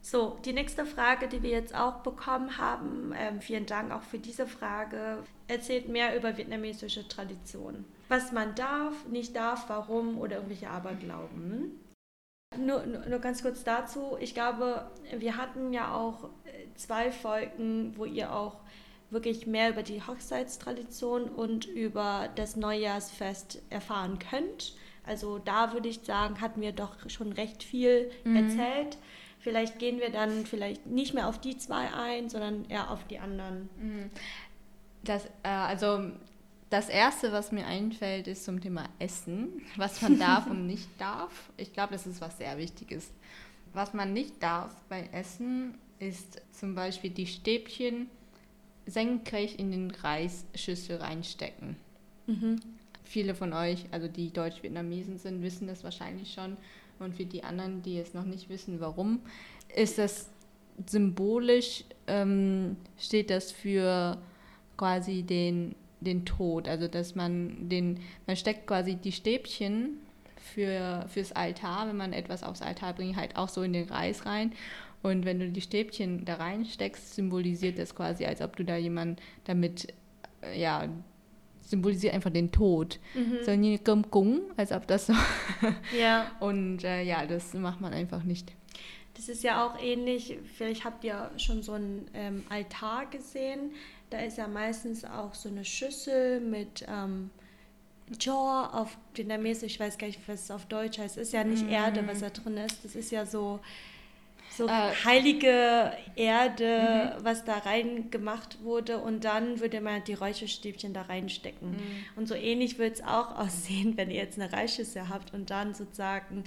So, 0.06 0.38
die 0.46 0.54
nächste 0.54 0.86
Frage, 0.86 1.28
die 1.28 1.42
wir 1.42 1.50
jetzt 1.50 1.74
auch 1.74 2.02
bekommen 2.04 2.60
haben, 2.60 3.16
ähm, 3.18 3.42
vielen 3.42 3.66
Dank 3.66 3.92
auch 3.92 4.04
für 4.04 4.20
diese 4.20 4.46
Frage, 4.46 5.24
erzählt 5.48 5.90
mehr 5.90 6.16
über 6.16 6.38
vietnamesische 6.38 7.08
Traditionen. 7.08 7.86
Was 8.10 8.32
man 8.32 8.54
darf, 8.54 9.08
nicht 9.08 9.36
darf, 9.36 9.70
warum 9.70 10.20
oder 10.20 10.36
irgendwelche 10.36 10.70
Aberglauben. 10.70 11.83
Nur, 12.58 12.86
nur, 12.86 13.06
nur 13.06 13.20
ganz 13.20 13.42
kurz 13.42 13.64
dazu, 13.64 14.18
ich 14.20 14.34
glaube, 14.34 14.90
wir 15.18 15.38
hatten 15.38 15.74
ja 15.74 15.94
auch 15.94 16.26
äh, 16.46 16.74
zwei 16.76 17.12
Folgen, 17.12 17.94
wo 17.98 18.06
ihr 18.06 18.34
auch 18.34 18.62
wirklich 19.10 19.46
mehr 19.48 19.70
über 19.70 19.84
die 19.84 20.02
Hochzeitstradition 20.02 21.30
und 21.30 21.66
über 21.66 22.30
das 22.36 22.56
Neujahrsfest 22.56 23.62
erfahren 23.70 24.20
könnt. 24.20 24.74
Also 25.06 25.38
da 25.38 25.74
würde 25.74 25.90
ich 25.90 26.00
sagen, 26.02 26.42
hatten 26.42 26.62
wir 26.62 26.72
doch 26.72 27.10
schon 27.10 27.32
recht 27.34 27.64
viel 27.64 28.12
mhm. 28.24 28.36
erzählt. 28.36 28.98
Vielleicht 29.40 29.78
gehen 29.78 30.00
wir 30.00 30.10
dann 30.10 30.46
vielleicht 30.46 30.86
nicht 30.88 31.14
mehr 31.14 31.28
auf 31.28 31.40
die 31.40 31.58
zwei 31.58 31.94
ein, 31.94 32.30
sondern 32.30 32.66
eher 32.70 32.90
auf 32.90 33.06
die 33.06 33.20
anderen. 33.20 33.70
Mhm. 33.78 34.10
Das, 35.04 35.26
äh, 35.44 35.50
also 35.50 36.12
das 36.74 36.90
Erste, 36.90 37.32
was 37.32 37.52
mir 37.52 37.68
einfällt, 37.68 38.28
ist 38.28 38.46
zum 38.46 38.60
Thema 38.60 38.90
Essen, 38.98 39.62
was 39.76 40.02
man 40.02 40.18
darf 40.18 40.48
und 40.48 40.66
nicht 40.68 40.90
darf. 40.98 41.52
Ich 41.56 41.72
glaube, 41.72 41.94
das 41.94 42.08
ist 42.08 42.20
was 42.20 42.40
sehr 42.40 42.58
Wichtiges. 42.58 43.12
Was 43.74 43.94
man 43.94 44.12
nicht 44.12 44.42
darf 44.42 44.74
bei 44.90 45.08
Essen, 45.12 45.76
ist 46.00 46.42
zum 46.52 46.74
Beispiel 46.74 47.12
die 47.12 47.28
Stäbchen 47.28 48.10
senkrecht 48.88 49.60
in 49.60 49.70
den 49.70 49.92
Reisschüssel 49.92 50.98
reinstecken. 50.98 51.76
Mhm. 52.26 52.60
Viele 53.04 53.36
von 53.36 53.54
euch, 53.54 53.86
also 53.92 54.08
die 54.08 54.34
Deutsch-Vietnamesen 54.34 55.20
sind, 55.20 55.44
wissen 55.44 55.68
das 55.68 55.84
wahrscheinlich 55.84 56.34
schon. 56.34 56.58
Und 56.98 57.16
für 57.16 57.26
die 57.26 57.44
anderen, 57.44 57.84
die 57.84 58.00
es 58.00 58.16
noch 58.16 58.26
nicht 58.26 58.50
wissen, 58.50 58.80
warum, 58.80 59.20
ist 59.76 60.00
das 60.00 60.28
symbolisch, 60.88 61.84
ähm, 62.08 62.78
steht 62.98 63.30
das 63.30 63.52
für 63.52 64.18
quasi 64.76 65.22
den, 65.22 65.76
den 66.04 66.26
Tod. 66.26 66.68
Also 66.68 66.88
dass 66.88 67.16
man 67.16 67.70
den, 67.70 68.00
man 68.28 68.36
steckt 68.36 68.68
quasi 68.68 68.96
die 68.96 69.12
Stäbchen 69.12 70.00
für, 70.38 71.06
fürs 71.08 71.32
Altar, 71.32 71.88
wenn 71.88 71.98
man 71.98 72.14
etwas 72.14 72.44
aufs 72.44 72.62
Altar 72.62 72.94
bringt, 72.94 73.16
halt 73.16 73.36
auch 73.36 73.50
so 73.50 73.64
in 73.64 73.74
den 73.74 73.90
Reis 73.90 74.26
rein. 74.26 74.52
Und 75.02 75.26
wenn 75.26 75.40
du 75.40 75.50
die 75.50 75.62
Stäbchen 75.62 76.26
da 76.26 76.36
reinsteckst, 76.36 77.16
symbolisiert 77.16 77.78
das 77.78 77.94
quasi, 77.94 78.26
als 78.26 78.42
ob 78.42 78.56
du 78.56 78.64
da 78.64 78.78
jemanden 78.78 79.18
damit 79.44 79.94
äh, 80.42 80.60
ja, 80.60 80.88
symbolisiert 81.62 82.14
einfach 82.14 82.32
den 82.32 82.52
Tod. 82.52 83.00
Mhm. 83.14 83.38
So 83.44 83.52
eine 83.52 83.80
Kung, 84.10 84.42
als 84.58 84.72
ob 84.72 84.88
das 84.88 85.08
so. 85.08 85.14
ja. 85.98 86.32
Und 86.40 86.84
äh, 86.84 87.04
ja, 87.04 87.26
das 87.26 87.54
macht 87.54 87.82
man 87.82 87.94
einfach 87.94 88.24
nicht. 88.24 88.54
Das 89.16 89.30
ist 89.30 89.44
ja 89.44 89.66
auch 89.66 89.80
ähnlich, 89.82 90.40
vielleicht 90.58 90.86
habt 90.86 91.04
ihr 91.04 91.30
schon 91.38 91.62
so 91.62 91.74
einen 91.74 92.10
ähm, 92.14 92.44
Altar 92.50 93.06
gesehen. 93.06 93.72
Da 94.14 94.20
ist 94.20 94.38
ja 94.38 94.48
meistens 94.48 95.04
auch 95.04 95.34
so 95.34 95.50
eine 95.50 95.66
Schüssel 95.66 96.40
mit 96.40 96.86
ähm, 96.88 97.32
Jaw 98.20 98.70
auf 98.72 98.96
vietnamesisch, 99.16 99.74
ich 99.74 99.80
weiß 99.80 99.98
gar 99.98 100.06
nicht, 100.06 100.20
was 100.28 100.44
es 100.44 100.52
auf 100.52 100.68
Deutsch 100.68 101.00
heißt. 101.00 101.18
Es 101.18 101.30
ist 101.30 101.34
ja 101.34 101.44
nicht 101.44 101.66
mm. 101.66 101.70
Erde, 101.70 102.06
was 102.06 102.20
da 102.20 102.30
drin 102.30 102.58
ist. 102.58 102.86
Das 102.86 102.96
ist 102.96 103.12
ja 103.12 103.26
so 103.26 103.60
so 104.56 104.68
äh, 104.68 104.92
heilige 105.04 105.94
Erde, 106.16 107.16
mhm. 107.18 107.26
was 107.26 107.44
da 107.44 107.58
rein 107.58 108.12
gemacht 108.12 108.60
wurde 108.62 109.00
und 109.00 109.26
dann 109.26 109.60
würde 109.60 109.82
man 109.82 110.04
die 110.04 110.14
Räucherstäbchen 110.14 110.94
da 110.94 111.02
reinstecken. 111.04 111.72
Mhm. 111.72 112.06
Und 112.16 112.28
so 112.28 112.36
ähnlich 112.36 112.78
wird 112.78 112.98
es 112.98 113.04
auch 113.04 113.36
aussehen, 113.40 113.98
wenn 113.98 114.12
ihr 114.12 114.18
jetzt 114.18 114.40
eine 114.40 114.54
Reichschüssel 114.54 115.10
habt 115.10 115.34
und 115.34 115.50
dann 115.50 115.74
sozusagen 115.74 116.44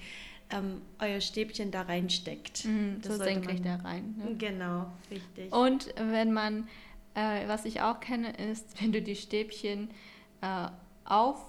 ähm, 0.50 0.82
euer 1.00 1.20
Stäbchen 1.20 1.72
da 1.72 1.82
reinsteckt. 1.82 2.64
Mhm, 2.64 3.00
so 3.02 3.16
senkrecht 3.16 3.64
da 3.64 3.76
rein. 3.76 4.14
Ne? 4.18 4.36
Genau, 4.36 4.86
richtig. 5.10 5.52
Und 5.52 5.92
wenn 5.96 6.32
man, 6.32 6.68
äh, 7.16 7.48
was 7.48 7.64
ich 7.64 7.80
auch 7.80 7.98
kenne, 7.98 8.32
ist, 8.50 8.80
wenn 8.80 8.92
du 8.92 9.02
die 9.02 9.16
Stäbchen 9.16 9.90
äh, 10.42 10.68
auf 11.04 11.40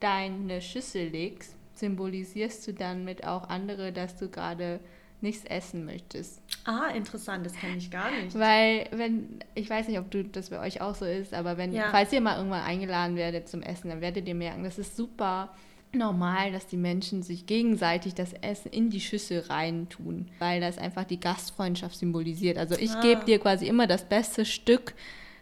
deine 0.00 0.60
Schüssel 0.60 1.08
legst, 1.08 1.54
symbolisierst 1.74 2.66
du 2.66 2.74
dann 2.74 3.04
mit 3.04 3.26
auch 3.26 3.48
andere, 3.48 3.92
dass 3.92 4.16
du 4.16 4.28
gerade 4.28 4.80
nichts 5.20 5.44
essen 5.44 5.84
möchtest. 5.84 6.42
Ah, 6.64 6.88
interessant, 6.88 7.46
das 7.46 7.54
kenne 7.54 7.76
ich 7.76 7.90
gar 7.90 8.10
nicht. 8.22 8.36
Weil, 8.36 8.88
wenn, 8.90 9.38
ich 9.54 9.70
weiß 9.70 9.86
nicht, 9.86 9.98
ob 9.98 10.10
du 10.10 10.24
das 10.24 10.50
bei 10.50 10.58
euch 10.58 10.80
auch 10.80 10.96
so 10.96 11.04
ist, 11.04 11.32
aber 11.32 11.56
wenn, 11.56 11.72
ja. 11.72 11.90
falls 11.90 12.12
ihr 12.12 12.20
mal 12.20 12.36
irgendwann 12.36 12.62
eingeladen 12.62 13.14
werdet 13.14 13.48
zum 13.48 13.62
Essen, 13.62 13.88
dann 13.90 14.00
werdet 14.00 14.26
ihr 14.26 14.34
merken, 14.34 14.64
das 14.64 14.78
ist 14.78 14.96
super 14.96 15.54
normal, 15.94 16.52
dass 16.52 16.66
die 16.66 16.76
Menschen 16.76 17.22
sich 17.22 17.46
gegenseitig 17.46 18.14
das 18.14 18.32
Essen 18.32 18.70
in 18.70 18.90
die 18.90 19.00
Schüssel 19.00 19.40
reintun, 19.40 20.28
weil 20.38 20.60
das 20.60 20.78
einfach 20.78 21.04
die 21.04 21.20
Gastfreundschaft 21.20 21.96
symbolisiert. 21.96 22.58
Also 22.58 22.76
ich 22.76 22.92
ah. 22.92 23.00
gebe 23.00 23.24
dir 23.24 23.38
quasi 23.38 23.66
immer 23.66 23.86
das 23.86 24.08
beste 24.08 24.44
Stück 24.44 24.94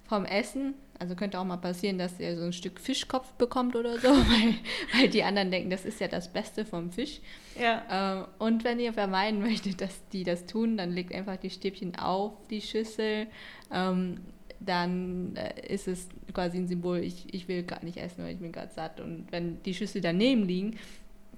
vom 0.09 0.25
Essen 0.25 0.75
also 1.01 1.15
könnte 1.15 1.41
auch 1.41 1.45
mal 1.45 1.57
passieren, 1.57 1.97
dass 1.97 2.21
ihr 2.21 2.37
so 2.37 2.45
ein 2.45 2.53
Stück 2.53 2.79
Fischkopf 2.79 3.33
bekommt 3.33 3.75
oder 3.75 3.99
so, 3.99 4.09
weil, 4.09 4.55
weil 4.95 5.09
die 5.09 5.25
anderen 5.25 5.51
denken, 5.51 5.71
das 5.71 5.87
ist 5.87 5.99
ja 5.99 6.09
das 6.09 6.31
Beste 6.31 6.67
vom 6.67 6.93
Fisch. 6.93 7.21
Ja. 7.59 7.83
Ähm, 7.91 8.27
und 8.39 8.65
wenn 8.65 8.79
ihr 8.79 8.93
vermeiden 8.93 9.41
möchtet, 9.49 9.81
dass 9.81 10.07
die 10.09 10.25
das 10.25 10.45
tun, 10.45 10.77
dann 10.77 10.93
legt 10.93 11.15
einfach 11.15 11.39
die 11.39 11.49
Stäbchen 11.49 11.99
auf 11.99 12.35
die 12.51 12.61
Schüssel. 12.61 13.29
Ähm, 13.73 14.21
dann 14.61 15.35
äh, 15.37 15.73
ist 15.73 15.89
es 15.89 16.09
quasi 16.33 16.59
ein 16.59 16.69
Symbol, 16.69 16.99
ich, 16.99 17.33
ich 17.35 17.49
will 17.49 17.63
gar 17.63 17.83
nicht 17.83 17.97
essen, 17.97 18.23
weil 18.23 18.35
ich 18.35 18.41
bin 18.41 18.53
gerade 18.53 18.73
satt. 18.73 19.01
Und 19.01 19.33
wenn 19.33 19.63
die 19.63 19.75
Schüssel 19.75 20.01
daneben 20.01 20.45
liegen, 20.45 20.77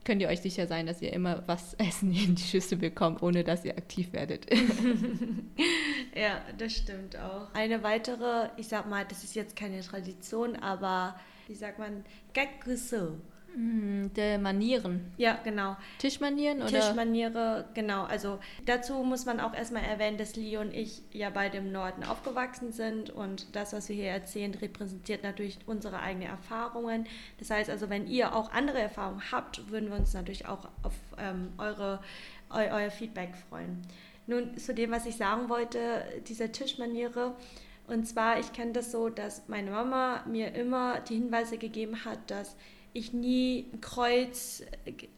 könnt 0.05 0.21
ihr 0.21 0.29
euch 0.29 0.41
sicher 0.41 0.67
sein, 0.67 0.87
dass 0.87 1.01
ihr 1.01 1.13
immer 1.13 1.43
was 1.47 1.75
Essen 1.79 2.13
in 2.13 2.35
die 2.35 2.43
Schüssel 2.43 2.79
bekommt, 2.79 3.23
ohne 3.23 3.45
dass 3.45 3.65
ihr 3.65 3.77
aktiv 3.77 4.13
werdet. 4.13 4.47
ja, 6.15 6.43
das 6.59 6.73
stimmt 6.77 7.17
auch. 7.17 7.53
Eine 7.55 7.83
weitere, 7.83 8.49
ich 8.57 8.69
sag 8.69 8.89
mal, 8.89 9.05
das 9.05 9.23
ist 9.25 9.35
jetzt 9.35 9.57
keine 9.57 9.81
Tradition, 9.81 10.57
aber 10.57 11.15
wie 11.47 11.55
sagt 11.55 11.79
man, 11.79 12.05
Gaggüsse. 12.35 13.21
Mm, 13.55 14.07
der 14.15 14.39
Manieren. 14.39 15.13
Ja, 15.19 15.39
genau. 15.45 15.77
Tischmanieren 15.99 16.63
oder? 16.63 16.69
Tischmaniere, 16.69 17.67
genau. 17.75 18.05
Also 18.05 18.39
dazu 18.65 18.95
muss 19.03 19.27
man 19.27 19.41
auch 19.41 19.53
erstmal 19.55 19.85
erwähnen, 19.85 20.17
dass 20.17 20.37
Lee 20.37 20.57
und 20.57 20.73
ich 20.73 21.03
ja 21.13 21.29
beide 21.29 21.59
im 21.59 21.71
Norden 21.71 22.03
aufgewachsen 22.03 22.73
sind 22.73 23.11
und 23.11 23.55
das, 23.55 23.75
was 23.75 23.89
wir 23.89 23.97
hier 23.97 24.11
erzählen, 24.11 24.55
repräsentiert 24.55 25.23
natürlich 25.23 25.59
unsere 25.67 26.01
eigenen 26.01 26.29
Erfahrungen. 26.29 27.07
Das 27.39 27.51
heißt 27.51 27.69
also, 27.69 27.91
wenn 27.91 28.07
ihr 28.07 28.35
auch 28.35 28.53
andere 28.53 28.81
Erfahrungen 28.81 29.23
habt, 29.31 29.71
würden 29.71 29.91
wir 29.91 29.97
uns 29.99 30.15
natürlich 30.15 30.47
auch 30.47 30.69
auf 30.83 30.95
ähm, 31.19 31.53
eure, 31.59 32.01
eu, 32.51 32.61
euer 32.71 32.91
Feedback 32.91 33.35
freuen. 33.51 33.83
nun 34.27 34.57
zu 34.57 34.73
dem, 34.73 34.91
was 34.93 35.05
ich 35.05 35.17
sagen 35.17 35.49
wollte, 35.51 36.05
dieser 36.27 36.53
Tischmaniere. 36.53 37.35
Und 37.87 38.07
zwar, 38.07 38.39
ich 38.39 38.53
kenne 38.53 38.73
das 38.73 38.93
so, 38.93 39.11
dass 39.11 39.49
meine 39.49 39.73
Mama 39.73 40.25
mir 40.27 40.55
immer 40.55 41.01
die 41.01 41.17
Hinweise 41.17 41.59
gegeben 41.59 42.05
hat, 42.05 42.31
dass 42.31 42.57
ich 42.95 43.13
nie 43.13 43.67
Kreuz 43.81 44.63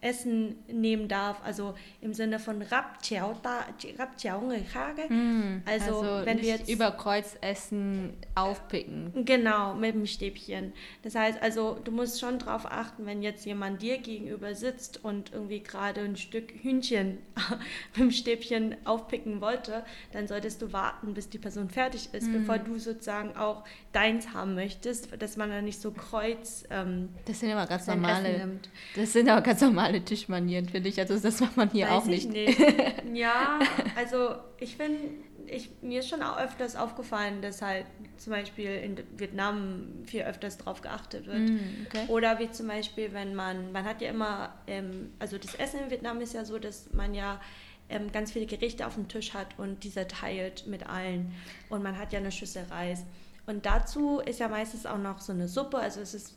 Essen 0.01 0.57
nehmen 0.69 1.09
darf, 1.09 1.39
also 1.45 1.75
im 2.01 2.15
Sinne 2.15 2.39
von 2.39 2.63
Rapchiao 2.63 3.35
mm, 3.35 5.63
Also, 5.65 6.01
also 6.01 6.27
wenn 6.27 6.41
wir 6.41 6.49
jetzt 6.49 6.71
über 6.71 6.93
Kreuz 6.93 7.37
essen 7.41 8.15
aufpicken. 8.35 9.25
Genau, 9.25 9.75
mit 9.75 9.95
dem 9.95 10.07
Stäbchen. 10.07 10.73
Das 11.03 11.15
heißt, 11.15 11.43
also 11.43 11.79
du 11.83 11.91
musst 11.91 12.21
schon 12.21 12.39
darauf 12.39 12.67
achten, 12.67 13.07
wenn 13.07 13.23
jetzt 13.23 13.45
jemand 13.45 13.83
dir 13.83 13.99
gegenüber 13.99 14.55
sitzt 14.55 15.05
und 15.05 15.33
irgendwie 15.33 15.61
gerade 15.61 16.03
ein 16.03 16.17
Stück 16.17 16.53
Hühnchen 16.63 17.19
mit 17.95 17.97
dem 17.97 18.11
Stäbchen 18.13 18.77
aufpicken 18.85 19.41
wollte, 19.41 19.85
dann 20.13 20.29
solltest 20.29 20.63
du 20.63 20.73
warten, 20.73 21.15
bis 21.15 21.29
die 21.29 21.39
Person 21.39 21.71
fertig 21.71 22.09
ist, 22.13 22.29
mm. 22.29 22.33
bevor 22.33 22.59
du 22.59 22.79
sozusagen 22.79 23.37
auch 23.37 23.65
deins 23.93 24.33
haben 24.33 24.55
möchtest, 24.55 25.21
dass 25.21 25.37
man 25.37 25.51
da 25.51 25.61
nicht 25.61 25.81
so 25.81 25.91
Kreuz 25.91 26.65
ähm, 26.71 27.09
Das 27.27 27.41
sind 27.41 27.51
immer 27.51 27.63
aber 27.64 27.77
ganz 27.77 27.87
normale. 27.87 28.61
Das 28.94 29.12
sind 29.12 29.29
aber 29.29 29.42
ganz 29.42 29.61
normale 29.61 30.05
Tischmanieren, 30.05 30.68
finde 30.68 30.88
ich. 30.88 30.98
Also 31.00 31.18
das 31.18 31.40
macht 31.40 31.57
man 31.57 31.70
hier 31.70 31.87
Weiß 31.87 31.92
auch 31.92 32.05
nicht. 32.07 32.31
nicht. 32.31 32.59
ja, 33.14 33.59
also 33.96 34.37
ich 34.59 34.77
finde, 34.77 34.98
ich, 35.46 35.70
mir 35.83 36.00
ist 36.00 36.09
schon 36.09 36.22
auch 36.22 36.38
öfters 36.38 36.77
aufgefallen, 36.77 37.42
dass 37.42 37.62
halt 37.62 37.87
zum 38.16 38.33
Beispiel 38.33 38.70
in 38.70 38.96
Vietnam 39.16 39.87
viel 40.07 40.22
öfters 40.22 40.59
drauf 40.59 40.81
geachtet 40.81 41.27
wird. 41.27 41.50
Mm, 41.50 41.87
okay. 41.87 42.05
Oder 42.09 42.38
wie 42.38 42.50
zum 42.50 42.68
Beispiel, 42.68 43.12
wenn 43.12 43.35
man, 43.35 43.72
man 43.72 43.85
hat 43.85 44.00
ja 44.00 44.11
immer, 44.11 44.55
ähm, 44.66 45.12
also 45.18 45.38
das 45.38 45.55
Essen 45.55 45.81
in 45.81 45.90
Vietnam 45.90 46.20
ist 46.20 46.35
ja 46.35 46.44
so, 46.44 46.59
dass 46.59 46.92
man 46.92 47.14
ja 47.14 47.40
ähm, 47.88 48.11
ganz 48.12 48.33
viele 48.33 48.46
Gerichte 48.46 48.87
auf 48.87 48.94
dem 48.94 49.09
Tisch 49.09 49.35
hat 49.35 49.59
und 49.59 49.85
diese 49.85 50.07
teilt 50.07 50.66
mit 50.66 50.87
allen. 50.88 51.33
Und 51.68 51.83
man 51.83 51.98
hat 51.98 52.12
ja 52.12 52.18
eine 52.18 52.33
Schüssel 52.33 52.64
Reis. 52.70 53.05
Und 53.46 53.66
dazu 53.66 54.20
ist 54.20 54.40
ja 54.40 54.48
meistens 54.48 54.87
auch 54.87 54.98
noch 54.98 55.20
so 55.20 55.33
eine 55.33 55.48
Suppe, 55.48 55.79
also 55.79 56.00
es 56.00 56.14
ist 56.14 56.35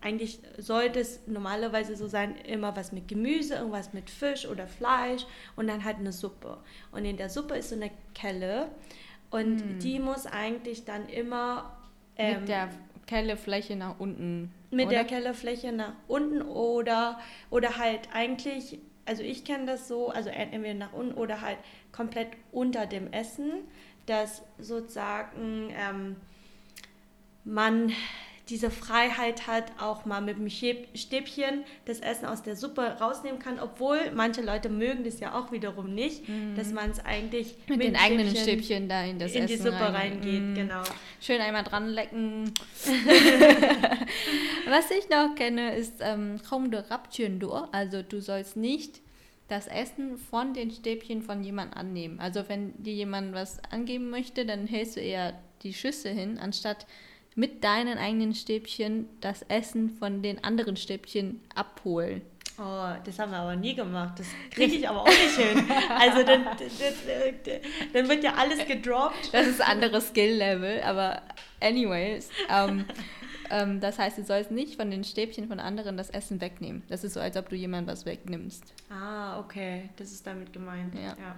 eigentlich 0.00 0.40
sollte 0.58 1.00
es 1.00 1.20
normalerweise 1.26 1.96
so 1.96 2.06
sein, 2.06 2.36
immer 2.36 2.76
was 2.76 2.92
mit 2.92 3.08
Gemüse, 3.08 3.56
irgendwas 3.56 3.92
mit 3.92 4.10
Fisch 4.10 4.46
oder 4.46 4.66
Fleisch 4.66 5.26
und 5.56 5.66
dann 5.66 5.84
halt 5.84 5.96
eine 5.98 6.12
Suppe. 6.12 6.58
Und 6.92 7.04
in 7.04 7.16
der 7.16 7.28
Suppe 7.28 7.56
ist 7.56 7.70
so 7.70 7.76
eine 7.76 7.90
Kelle 8.14 8.68
und 9.30 9.56
mm. 9.56 9.78
die 9.80 9.98
muss 9.98 10.26
eigentlich 10.26 10.84
dann 10.84 11.08
immer... 11.08 11.76
Ähm, 12.16 12.40
mit 12.40 12.48
der 12.48 12.68
Kellefläche 13.06 13.74
nach 13.74 13.98
unten. 13.98 14.52
Mit 14.70 14.86
oder? 14.86 14.96
der 14.96 15.04
Kellefläche 15.04 15.72
nach 15.72 15.94
unten 16.06 16.42
oder, 16.42 17.18
oder 17.50 17.78
halt 17.78 18.08
eigentlich, 18.12 18.78
also 19.04 19.22
ich 19.22 19.44
kenne 19.44 19.66
das 19.66 19.88
so, 19.88 20.10
also 20.10 20.28
entweder 20.28 20.74
nach 20.74 20.92
unten 20.92 21.14
oder 21.14 21.40
halt 21.40 21.58
komplett 21.90 22.28
unter 22.52 22.86
dem 22.86 23.12
Essen, 23.12 23.50
dass 24.06 24.42
sozusagen 24.58 25.70
ähm, 25.76 26.16
man 27.44 27.92
diese 28.48 28.70
Freiheit 28.70 29.46
hat, 29.46 29.64
auch 29.78 30.04
mal 30.04 30.20
mit 30.20 30.38
dem 30.38 30.48
Stäbchen 30.48 31.64
das 31.84 32.00
Essen 32.00 32.26
aus 32.26 32.42
der 32.42 32.56
Suppe 32.56 32.82
rausnehmen 33.00 33.38
kann, 33.38 33.60
obwohl 33.60 33.98
manche 34.14 34.40
Leute 34.40 34.68
mögen 34.68 35.04
das 35.04 35.20
ja 35.20 35.38
auch 35.38 35.52
wiederum 35.52 35.94
nicht, 35.94 36.28
mhm. 36.28 36.54
dass 36.56 36.72
man 36.72 36.90
es 36.90 37.04
eigentlich 37.04 37.56
mit, 37.68 37.78
mit 37.78 37.88
den 37.88 37.96
eigenen 37.96 38.34
Stäbchen 38.34 38.88
da 38.88 39.04
in 39.04 39.18
das 39.18 39.32
in 39.34 39.44
Essen 39.44 39.56
die 39.56 39.62
Suppe 39.62 39.80
rein. 39.80 39.94
reingeht, 39.94 40.42
mhm. 40.42 40.54
genau. 40.54 40.82
Schön 41.20 41.40
einmal 41.40 41.64
dran 41.64 41.88
lecken. 41.88 42.52
Was 44.68 44.90
ich 44.90 45.08
noch 45.10 45.34
kenne, 45.34 45.76
ist 45.76 46.00
ähm, 46.00 46.40
de 46.70 46.82
also 47.72 48.02
du 48.02 48.20
sollst 48.20 48.56
nicht 48.56 49.00
das 49.48 49.66
Essen 49.66 50.18
von 50.18 50.52
den 50.52 50.70
Stäbchen 50.70 51.22
von 51.22 51.42
jemand 51.42 51.76
annehmen. 51.76 52.20
Also 52.20 52.48
wenn 52.48 52.80
dir 52.82 52.92
jemand 52.92 53.32
was 53.32 53.62
angeben 53.70 54.10
möchte, 54.10 54.44
dann 54.44 54.66
hältst 54.66 54.96
du 54.96 55.00
eher 55.00 55.38
die 55.62 55.72
Schüssel 55.72 56.12
hin, 56.12 56.38
anstatt 56.38 56.86
mit 57.38 57.62
deinen 57.62 57.98
eigenen 57.98 58.34
Stäbchen 58.34 59.08
das 59.20 59.42
Essen 59.42 59.90
von 59.90 60.22
den 60.22 60.42
anderen 60.42 60.76
Stäbchen 60.76 61.40
abholen. 61.54 62.20
Oh, 62.58 62.88
das 63.04 63.16
haben 63.20 63.30
wir 63.30 63.38
aber 63.38 63.54
nie 63.54 63.76
gemacht. 63.76 64.18
Das 64.18 64.26
kriege 64.50 64.74
ich 64.74 64.88
aber 64.88 65.02
auch 65.02 65.06
nicht 65.06 65.36
hin. 65.36 65.64
Also 65.88 66.24
dann, 66.24 66.44
dann, 66.44 67.60
dann, 67.92 68.08
wird 68.08 68.24
ja 68.24 68.34
alles 68.34 68.66
gedroppt. 68.66 69.32
Das 69.32 69.46
ist 69.46 69.60
ein 69.60 69.70
anderes 69.70 70.08
Skill-Level, 70.08 70.82
aber 70.82 71.22
anyways. 71.60 72.28
Ähm, 72.50 72.84
ähm, 73.50 73.78
das 73.78 74.00
heißt, 74.00 74.18
du 74.18 74.24
sollst 74.24 74.50
nicht 74.50 74.74
von 74.74 74.90
den 74.90 75.04
Stäbchen 75.04 75.46
von 75.46 75.60
anderen 75.60 75.96
das 75.96 76.10
Essen 76.10 76.40
wegnehmen. 76.40 76.82
Das 76.88 77.04
ist 77.04 77.14
so, 77.14 77.20
als 77.20 77.36
ob 77.36 77.48
du 77.48 77.54
jemand 77.54 77.86
was 77.86 78.04
wegnimmst. 78.04 78.64
Ah, 78.90 79.38
okay. 79.38 79.90
Das 79.94 80.10
ist 80.10 80.26
damit 80.26 80.52
gemeint. 80.52 80.92
ja. 80.96 81.16
ja. 81.16 81.36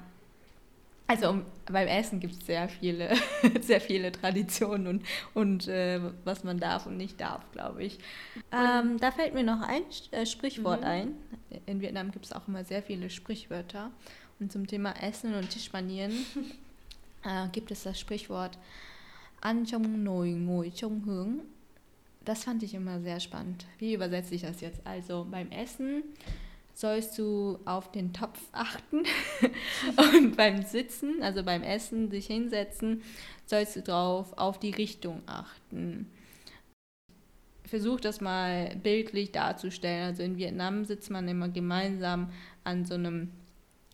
Also 1.11 1.41
beim 1.67 1.89
Essen 1.89 2.21
gibt 2.21 2.35
es 2.35 2.47
sehr 2.47 2.69
viele, 2.69 3.17
sehr 3.61 3.81
viele 3.81 4.13
Traditionen 4.13 4.87
und, 4.87 5.03
und 5.35 5.67
äh, 5.67 6.01
was 6.23 6.45
man 6.45 6.61
darf 6.61 6.87
und 6.87 6.97
nicht 6.97 7.21
darf, 7.21 7.43
glaube 7.51 7.83
ich. 7.83 7.99
Ähm, 8.53 8.97
da 9.01 9.11
fällt 9.11 9.35
mir 9.35 9.43
noch 9.43 9.61
ein 9.61 9.83
äh, 10.13 10.25
Sprichwort 10.25 10.83
mhm. 10.83 10.87
ein. 10.87 11.15
In 11.67 11.81
Vietnam 11.81 12.13
gibt 12.13 12.27
es 12.27 12.33
auch 12.33 12.47
immer 12.47 12.63
sehr 12.63 12.81
viele 12.81 13.11
Sprichwörter. 13.11 13.91
Und 14.39 14.53
zum 14.53 14.69
Thema 14.69 14.95
Essen 15.03 15.35
und 15.35 15.51
Tischmanieren 15.51 16.13
äh, 17.25 17.49
gibt 17.51 17.73
es 17.73 17.83
das 17.83 17.99
Sprichwort 17.99 18.57
An 19.41 19.65
trong 19.67 20.05
nồi 20.05 20.31
ngồi 20.31 20.71
trong 20.75 21.01
hướng. 21.07 21.39
Das 22.25 22.45
fand 22.45 22.63
ich 22.63 22.75
immer 22.75 23.01
sehr 23.01 23.19
spannend. 23.19 23.67
Wie 23.79 23.95
übersetze 23.95 24.35
ich 24.35 24.43
das 24.43 24.61
jetzt? 24.61 24.87
Also 24.87 25.27
beim 25.29 25.51
Essen 25.51 26.05
sollst 26.81 27.19
du 27.19 27.59
auf 27.67 27.93
den 27.93 28.13
Topf 28.13 28.41
achten 28.53 29.05
und 30.15 30.37
beim 30.37 30.63
Sitzen, 30.63 31.23
also 31.23 31.43
beim 31.43 31.63
Essen, 31.63 32.11
sich 32.11 32.27
hinsetzen, 32.27 33.03
sollst 33.45 33.77
du 33.77 33.83
drauf 33.83 34.33
auf 34.39 34.59
die 34.59 34.71
Richtung 34.71 35.23
achten. 35.27 36.11
Versuch 37.65 38.01
das 38.01 38.21
mal 38.21 38.75
bildlich 38.83 39.31
darzustellen. 39.31 40.05
Also 40.05 40.23
in 40.23 40.39
Vietnam 40.39 40.85
sitzt 40.85 41.11
man 41.11 41.29
immer 41.29 41.49
gemeinsam 41.49 42.33
an 42.65 42.85
so 42.85 42.95
einem 42.95 43.31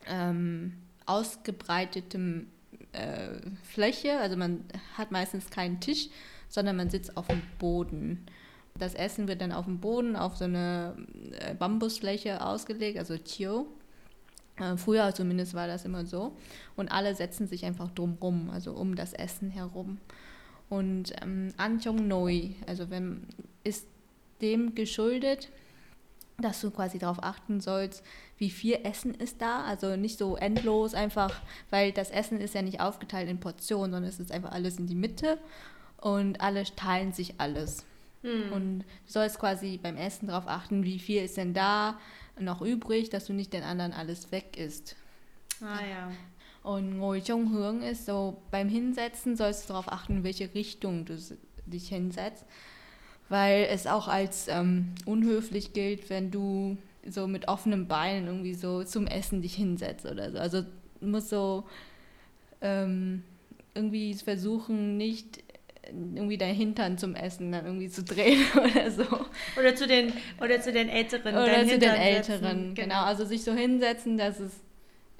ähm, 0.06 0.74
ausgebreiteten 1.04 2.50
äh, 2.92 3.40
Fläche. 3.64 4.18
Also 4.18 4.36
man 4.36 4.64
hat 4.96 5.10
meistens 5.10 5.50
keinen 5.50 5.80
Tisch, 5.80 6.08
sondern 6.48 6.76
man 6.76 6.88
sitzt 6.88 7.16
auf 7.16 7.26
dem 7.26 7.42
Boden. 7.58 8.26
Das 8.78 8.94
Essen 8.94 9.28
wird 9.28 9.40
dann 9.40 9.52
auf 9.52 9.64
dem 9.64 9.80
Boden 9.80 10.16
auf 10.16 10.36
so 10.36 10.44
eine 10.44 10.96
äh, 11.32 11.54
Bambusfläche 11.54 12.44
ausgelegt, 12.44 12.98
also 12.98 13.16
Chio. 13.16 13.66
Äh, 14.56 14.76
früher 14.76 15.14
zumindest 15.14 15.54
war 15.54 15.66
das 15.66 15.84
immer 15.84 16.06
so. 16.06 16.36
Und 16.76 16.90
alle 16.90 17.14
setzen 17.14 17.46
sich 17.46 17.64
einfach 17.64 17.90
drumrum, 17.90 18.50
also 18.50 18.72
um 18.72 18.94
das 18.94 19.12
Essen 19.12 19.50
herum. 19.50 19.98
Und 20.68 21.12
ähm, 21.22 21.52
Anchong 21.56 22.08
Noi, 22.08 22.56
also 22.66 22.90
wenn, 22.90 23.26
ist 23.64 23.86
dem 24.40 24.74
geschuldet, 24.74 25.50
dass 26.38 26.60
du 26.60 26.70
quasi 26.70 26.98
darauf 26.98 27.22
achten 27.22 27.60
sollst, 27.60 28.02
wie 28.36 28.50
viel 28.50 28.78
Essen 28.82 29.14
ist 29.14 29.40
da. 29.40 29.62
Also 29.64 29.96
nicht 29.96 30.18
so 30.18 30.36
endlos 30.36 30.94
einfach, 30.94 31.40
weil 31.70 31.92
das 31.92 32.10
Essen 32.10 32.40
ist 32.40 32.54
ja 32.54 32.62
nicht 32.62 32.80
aufgeteilt 32.80 33.28
in 33.28 33.40
Portionen, 33.40 33.92
sondern 33.92 34.10
es 34.10 34.20
ist 34.20 34.32
einfach 34.32 34.52
alles 34.52 34.78
in 34.78 34.86
die 34.86 34.94
Mitte 34.94 35.38
und 35.98 36.40
alle 36.40 36.64
teilen 36.64 37.12
sich 37.12 37.40
alles. 37.40 37.86
Mhm. 38.26 38.52
Und 38.52 38.78
du 38.80 38.84
sollst 39.06 39.38
quasi 39.38 39.78
beim 39.82 39.96
Essen 39.96 40.28
darauf 40.28 40.48
achten, 40.48 40.84
wie 40.84 40.98
viel 40.98 41.22
ist 41.22 41.36
denn 41.36 41.54
da 41.54 41.98
noch 42.38 42.60
übrig, 42.60 43.08
dass 43.08 43.26
du 43.26 43.32
nicht 43.32 43.52
den 43.52 43.62
anderen 43.62 43.92
alles 43.92 44.32
weg 44.32 44.56
isst. 44.58 44.96
Ah 45.60 45.80
ja. 45.86 46.10
Und 46.62 46.98
Ngồi 46.98 47.20
trong 47.20 47.52
hướng 47.52 47.82
ist 47.82 48.06
so, 48.06 48.42
beim 48.50 48.68
Hinsetzen 48.68 49.36
sollst 49.36 49.64
du 49.64 49.68
darauf 49.68 49.90
achten, 49.90 50.18
in 50.18 50.24
welche 50.24 50.52
Richtung 50.52 51.04
du 51.04 51.16
dich 51.66 51.88
hinsetzt, 51.88 52.44
weil 53.28 53.68
es 53.70 53.86
auch 53.86 54.08
als 54.08 54.48
ähm, 54.48 54.94
unhöflich 55.04 55.72
gilt, 55.72 56.10
wenn 56.10 56.30
du 56.30 56.76
so 57.08 57.28
mit 57.28 57.46
offenen 57.46 57.86
Beinen 57.86 58.26
irgendwie 58.26 58.54
so 58.54 58.82
zum 58.82 59.06
Essen 59.06 59.42
dich 59.42 59.54
hinsetzt 59.54 60.06
oder 60.06 60.32
so. 60.32 60.38
Also 60.38 60.62
du 61.00 61.06
musst 61.06 61.28
so 61.28 61.64
ähm, 62.60 63.22
irgendwie 63.74 64.14
versuchen, 64.14 64.96
nicht 64.96 65.44
irgendwie 65.88 66.38
dein 66.38 66.54
Hintern 66.54 66.98
zum 66.98 67.14
Essen 67.14 67.52
dann 67.52 67.66
irgendwie 67.66 67.88
zu 67.88 68.02
drehen 68.02 68.44
oder 68.56 68.90
so. 68.90 69.04
Oder 69.58 69.74
zu 69.74 69.86
den, 69.86 70.12
oder 70.40 70.60
zu 70.60 70.72
den 70.72 70.88
Älteren. 70.88 71.34
Oder 71.34 71.66
zu 71.66 71.78
den 71.78 71.94
Älteren, 71.94 72.74
genau. 72.74 72.88
genau. 72.88 73.04
Also 73.04 73.24
sich 73.24 73.44
so 73.44 73.52
hinsetzen, 73.52 74.16
dass 74.16 74.40
es 74.40 74.52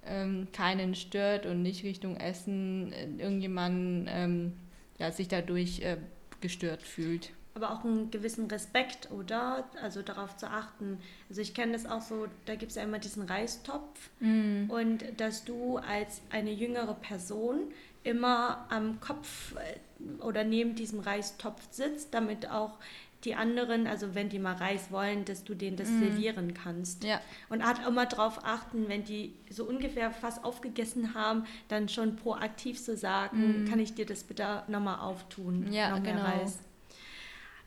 ähm, 0.07 0.49
keinen 0.53 0.95
stört 0.95 1.47
und 1.47 1.63
nicht 1.63 1.85
Richtung 1.85 2.17
Essen 2.17 2.93
äh, 2.93 3.23
irgendjemand 3.23 4.09
ähm, 4.11 4.53
ja, 4.99 5.11
sich 5.11 5.29
dadurch 5.29 5.81
äh, 5.81 5.99
gestört 6.41 6.83
fühlt. 6.83 7.31
Aber 7.55 7.73
auch 7.73 7.85
einen 7.85 8.11
gewissen 8.11 8.49
Respekt, 8.49 9.11
oder? 9.11 9.65
Also 9.83 10.03
darauf 10.03 10.37
zu 10.37 10.47
achten. 10.47 10.99
Also 11.31 11.41
ich 11.41 11.55
kenne 11.55 11.73
das 11.73 11.87
auch 11.87 12.03
so, 12.03 12.27
da 12.45 12.55
gibt 12.55 12.71
es 12.71 12.77
ja 12.77 12.83
immer 12.83 12.99
diesen 12.99 13.23
Reistopf. 13.23 14.11
Mm. 14.21 14.69
Und 14.69 15.05
dass 15.17 15.45
du 15.45 15.79
als 15.79 16.21
eine 16.29 16.53
jüngere 16.53 16.95
Person 16.95 17.73
immer 18.07 18.67
am 18.71 19.01
Kopf 19.01 19.55
äh, 19.57 20.23
oder 20.23 20.45
neben 20.45 20.75
diesem 20.75 21.01
Reistopf 21.01 21.61
sitzt, 21.71 22.15
damit 22.15 22.51
auch 22.51 22.79
die 23.25 23.35
anderen, 23.35 23.87
also 23.87 24.15
wenn 24.15 24.29
die 24.29 24.39
mal 24.39 24.55
Reis 24.55 24.91
wollen, 24.91 25.25
dass 25.25 25.43
du 25.43 25.55
denen 25.55 25.77
das 25.77 25.89
mm. 25.89 25.99
servieren 25.99 26.55
kannst. 26.55 27.03
Ja. 27.03 27.21
Und 27.49 27.65
hat 27.65 27.85
immer 27.87 28.07
darauf 28.07 28.45
achten, 28.45 28.89
wenn 28.89 29.05
die 29.05 29.35
so 29.51 29.65
ungefähr 29.65 30.13
fast 30.13 30.45
aufgegessen 30.45 31.15
haben, 31.15 31.45
dann 31.69 31.89
schon 31.89 32.15
proaktiv 32.17 32.79
so 32.79 32.95
sagen, 32.95 33.65
mm. 33.65 33.69
kann 33.69 33.81
ich 33.81 33.95
dir 33.95 34.07
das 34.07 34.23
bitte 34.23 34.63
nochmal 34.69 35.01
auftun? 35.01 35.73
Ja, 35.73 35.91
noch 35.91 36.03
genau. 36.05 36.23
Reis. 36.23 36.59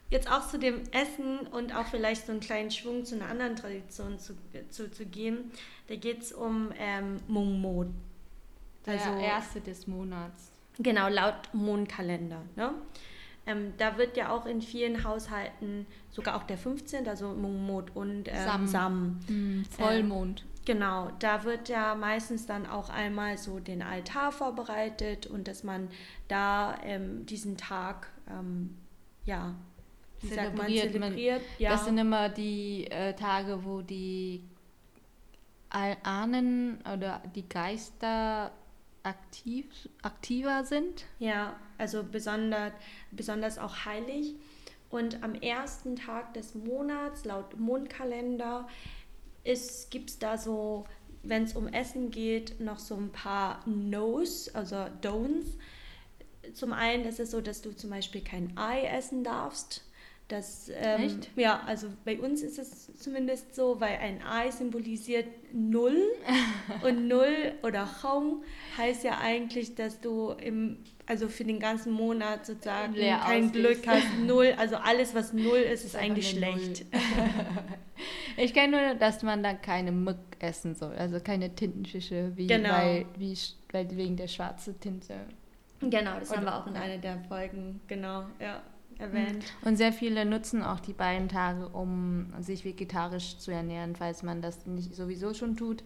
Jetzt 0.10 0.32
auch 0.32 0.48
zu 0.48 0.58
dem 0.58 0.82
Essen 0.92 1.40
und 1.52 1.76
auch 1.76 1.86
vielleicht 1.86 2.26
so 2.26 2.32
einen 2.32 2.42
kleinen 2.42 2.72
Schwung 2.72 3.06
zu 3.06 3.16
einer 3.16 3.28
anderen 3.28 3.56
Tradition 3.56 4.18
zu, 4.18 4.34
zu, 4.70 4.90
zu 4.90 5.06
gehen. 5.06 5.52
Da 5.88 5.96
geht 5.96 6.22
es 6.22 6.32
um 6.32 6.72
ähm, 6.80 7.18
Mungmod. 7.28 7.88
Also, 8.86 9.12
Der 9.12 9.20
erste 9.22 9.62
des 9.62 9.88
Monats. 9.88 10.52
Genau, 10.80 11.10
laut 11.10 11.54
Mondkalender. 11.54 12.42
Ne? 12.56 12.74
Ähm, 13.46 13.74
da 13.78 13.98
wird 13.98 14.16
ja 14.16 14.30
auch 14.30 14.46
in 14.46 14.62
vielen 14.62 15.04
Haushalten 15.04 15.88
sogar 16.12 16.36
auch 16.38 16.44
der 16.44 16.58
15., 16.58 17.08
also 17.08 17.30
Mond 17.30 17.96
und 17.96 18.28
ähm, 18.28 18.36
Sam. 18.36 18.68
Sam. 18.68 19.20
Mm, 19.28 19.66
Vollmond. 19.70 20.42
Ähm, 20.42 20.48
genau, 20.66 21.12
da 21.20 21.44
wird 21.44 21.68
ja 21.68 21.96
meistens 21.96 22.46
dann 22.46 22.66
auch 22.66 22.90
einmal 22.90 23.38
so 23.38 23.60
den 23.60 23.82
Altar 23.82 24.32
vorbereitet 24.32 25.28
und 25.28 25.48
dass 25.48 25.64
man 25.64 25.90
da 26.28 26.78
ähm, 26.84 27.26
diesen 27.26 27.58
Tag, 27.58 28.10
ähm, 28.30 28.78
ja, 29.26 29.56
wie 30.22 30.30
zelebriert. 30.30 30.94
Man, 30.94 31.02
zelebriert. 31.02 31.42
Man, 31.42 31.50
ja. 31.58 31.72
Das 31.72 31.86
sind 31.86 31.98
immer 31.98 32.30
die 32.30 32.86
äh, 32.92 33.14
Tage, 33.14 33.66
wo 33.66 33.82
die 33.82 34.44
Ahnen 35.72 36.80
oder 36.92 37.22
die 37.36 37.48
Geister 37.48 38.52
aktiv, 39.10 39.66
aktiver 40.02 40.64
sind. 40.64 41.06
Ja, 41.20 41.60
also 41.78 42.04
besonders, 42.04 42.74
besonders 43.12 43.58
auch 43.58 43.86
heilig. 43.86 44.36
Und 44.90 45.24
am 45.24 45.36
ersten 45.36 45.96
Tag 45.96 46.34
des 46.34 46.56
Monats, 46.56 47.26
laut 47.26 47.60
Mondkalender, 47.60 48.68
gibt 49.90 50.10
es 50.10 50.20
da 50.20 50.38
so, 50.38 50.86
wenn 51.24 51.44
es 51.44 51.56
um 51.56 51.68
Essen 51.68 52.12
geht, 52.12 52.60
noch 52.60 52.80
so 52.80 52.96
ein 52.96 53.12
paar 53.12 53.62
No's, 53.68 54.50
also 54.56 54.76
Don'ts. 55.02 55.58
Zum 56.54 56.74
einen 56.74 57.06
ist 57.06 57.20
es 57.20 57.32
so, 57.32 57.42
dass 57.42 57.62
du 57.62 57.76
zum 57.76 57.90
Beispiel 57.90 58.22
kein 58.22 58.58
Ei 58.58 58.84
essen 58.84 59.24
darfst. 59.24 59.84
Das, 60.30 60.72
ähm, 60.76 61.02
Echt? 61.02 61.30
Ja, 61.36 61.64
also 61.66 61.88
bei 62.06 62.20
uns 62.20 62.44
ist 62.44 62.60
es 62.60 62.96
zumindest 62.98 63.56
so, 63.56 63.82
weil 63.82 63.98
ein 63.98 64.22
Ei 64.22 64.52
symbolisiert 64.52 65.26
Null 65.54 65.98
und 66.84 67.08
Null 67.08 67.54
oder 67.64 67.90
Chong 68.02 68.44
heißt 68.78 69.04
ja 69.04 69.18
eigentlich, 69.20 69.74
dass 69.74 70.00
du 70.00 70.30
im, 70.34 70.78
also 71.08 71.30
für 71.30 71.46
den 71.46 71.60
ganzen 71.60 71.92
Monat 71.94 72.46
sozusagen 72.46 72.94
Leer 72.94 73.18
kein 73.18 73.46
ausgehst. 73.46 73.54
Glück 73.54 73.88
hast. 73.88 74.06
Null, 74.28 74.54
also 74.56 74.76
alles, 74.76 75.16
was 75.16 75.34
Null 75.34 75.58
ist, 75.58 75.84
ist 75.84 75.96
eigentlich 75.96 76.30
schlecht. 76.30 76.86
ich 78.38 78.54
kenne 78.54 78.78
nur, 78.78 78.96
dass 79.00 79.24
man 79.24 79.42
da 79.42 79.56
keine 79.56 79.92
Mück 79.92 80.20
essen 80.38 80.76
soll, 80.76 80.94
also 80.94 81.20
keine 81.20 81.56
Tintenfische, 81.56 82.34
wie, 82.36 82.46
genau. 82.46 82.70
weil, 82.70 83.08
wie, 83.18 83.36
weil 83.72 83.98
wegen 83.98 84.16
der 84.16 84.28
schwarzen 84.28 84.80
Tinte. 84.80 85.16
Genau, 85.80 86.20
das 86.20 86.30
oder, 86.30 86.38
haben 86.38 86.46
wir 86.46 86.56
auch 86.56 86.68
in 86.68 86.76
einer 86.76 87.00
der 87.00 87.18
Folgen, 87.28 87.82
genau, 87.88 88.26
ja 88.40 88.62
erwähnt. 89.00 89.46
Und 89.64 89.78
sehr 89.78 89.94
viele 89.94 90.26
nutzen 90.26 90.62
auch 90.62 90.80
die 90.80 90.94
beiden 90.94 91.30
Tage, 91.30 91.70
um 91.70 92.34
sich 92.40 92.66
vegetarisch 92.66 93.38
zu 93.38 93.52
ernähren, 93.52 93.96
falls 93.96 94.24
man 94.24 94.42
das 94.42 94.66
nicht 94.66 94.94
sowieso 94.94 95.34
schon 95.34 95.56
tut. 95.56 95.84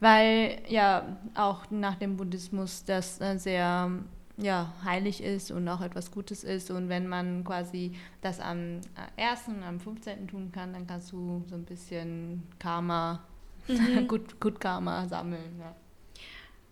Weil 0.00 0.62
ja 0.68 1.18
auch 1.34 1.70
nach 1.70 1.96
dem 1.96 2.16
Buddhismus 2.16 2.84
das 2.84 3.20
äh, 3.20 3.36
sehr 3.36 3.90
ja, 4.38 4.72
heilig 4.82 5.22
ist 5.22 5.50
und 5.50 5.68
auch 5.68 5.82
etwas 5.82 6.10
Gutes 6.10 6.44
ist. 6.44 6.70
Und 6.70 6.88
wenn 6.88 7.06
man 7.06 7.44
quasi 7.44 7.92
das 8.22 8.40
am 8.40 8.80
1. 9.16 9.48
und 9.48 9.62
am 9.62 9.78
15. 9.78 10.28
tun 10.28 10.50
kann, 10.52 10.72
dann 10.72 10.86
kannst 10.86 11.12
du 11.12 11.44
so 11.46 11.54
ein 11.54 11.64
bisschen 11.64 12.42
Karma, 12.58 13.22
mhm. 13.68 14.08
gut, 14.08 14.40
gut 14.40 14.58
Karma 14.58 15.06
sammeln. 15.06 15.58
Ja. 15.58 15.74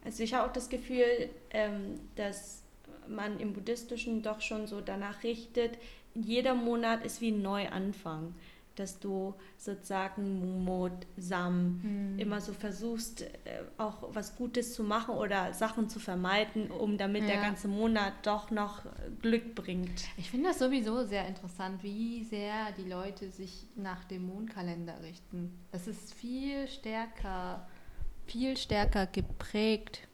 Also 0.05 0.23
ich 0.23 0.33
habe 0.33 0.49
auch 0.49 0.53
das 0.53 0.69
Gefühl, 0.69 1.29
ähm, 1.51 2.01
dass 2.17 2.65
man 3.09 3.41
im 3.41 3.53
Buddhistischen 3.53 4.23
doch 4.23 4.41
schon 4.41 4.67
so 4.67 4.81
danach 4.81 5.23
richtet, 5.23 5.79
jeder 6.15 6.55
Monat 6.55 7.05
ist 7.05 7.21
wie 7.21 7.31
ein 7.31 7.43
Neuanfang, 7.43 8.35
dass 8.75 9.01
du 9.01 9.35
sozusagen 9.57 10.41
Mumot, 10.41 11.07
Sam 11.17 11.81
hm. 11.83 12.19
immer 12.19 12.41
so 12.41 12.53
versuchst, 12.53 13.23
äh, 13.23 13.29
auch 13.77 14.15
was 14.15 14.37
Gutes 14.37 14.75
zu 14.75 14.85
machen 14.85 15.17
oder 15.17 15.53
Sachen 15.53 15.89
zu 15.89 15.99
vermeiden, 15.99 16.71
um 16.71 16.97
damit 16.97 17.23
ja. 17.23 17.29
der 17.29 17.41
ganze 17.41 17.69
Monat 17.69 18.13
doch 18.23 18.51
noch 18.51 18.83
Glück 19.21 19.55
bringt. 19.55 20.05
Ich 20.17 20.31
finde 20.31 20.51
das 20.51 20.61
sowieso 20.61 21.05
sehr 21.05 21.27
interessant, 21.27 21.83
wie 21.83 22.25
sehr 22.25 22.73
die 22.77 22.89
Leute 22.89 23.31
sich 23.31 23.67
nach 23.75 24.05
dem 24.05 24.27
Mondkalender 24.27 25.03
richten. 25.03 25.59
Das 25.73 25.89
ist 25.89 26.15
viel 26.15 26.69
stärker, 26.69 27.67
viel 28.27 28.57
stärker 28.57 29.07
geprägt 29.07 30.08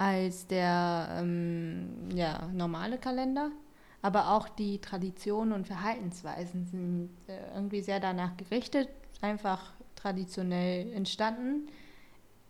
als 0.00 0.46
der 0.46 1.14
ähm, 1.18 2.08
ja, 2.14 2.48
normale 2.54 2.96
Kalender. 2.96 3.50
Aber 4.00 4.30
auch 4.30 4.48
die 4.48 4.80
Traditionen 4.80 5.52
und 5.52 5.66
Verhaltensweisen 5.66 6.64
sind 6.64 7.10
äh, 7.26 7.54
irgendwie 7.54 7.82
sehr 7.82 8.00
danach 8.00 8.34
gerichtet, 8.38 8.88
einfach 9.20 9.74
traditionell 9.96 10.90
entstanden. 10.94 11.68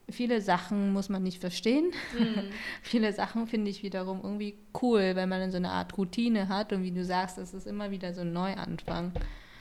Viele 0.09 0.41
Sachen 0.41 0.93
muss 0.93 1.09
man 1.09 1.25
nicht 1.25 1.41
verstehen. 1.41 1.91
Mhm. 2.17 2.51
Viele 2.83 3.13
Sachen 3.13 3.49
finde 3.49 3.73
ich 3.73 3.83
wiederum 3.83 4.21
irgendwie 4.23 4.57
cool, 4.81 5.17
wenn 5.17 5.29
man 5.29 5.51
so 5.51 5.57
eine 5.57 5.71
Art 5.71 5.99
Routine 5.99 6.49
hat 6.49 6.73
und 6.73 6.85
wie 6.85 6.93
du 6.93 7.05
sagst, 7.05 7.37
es 7.37 7.53
ist 7.53 7.67
immer 7.67 7.91
wieder 7.91 8.15
so 8.15 8.21
ein 8.21 8.33
Neuanfang. 8.33 9.13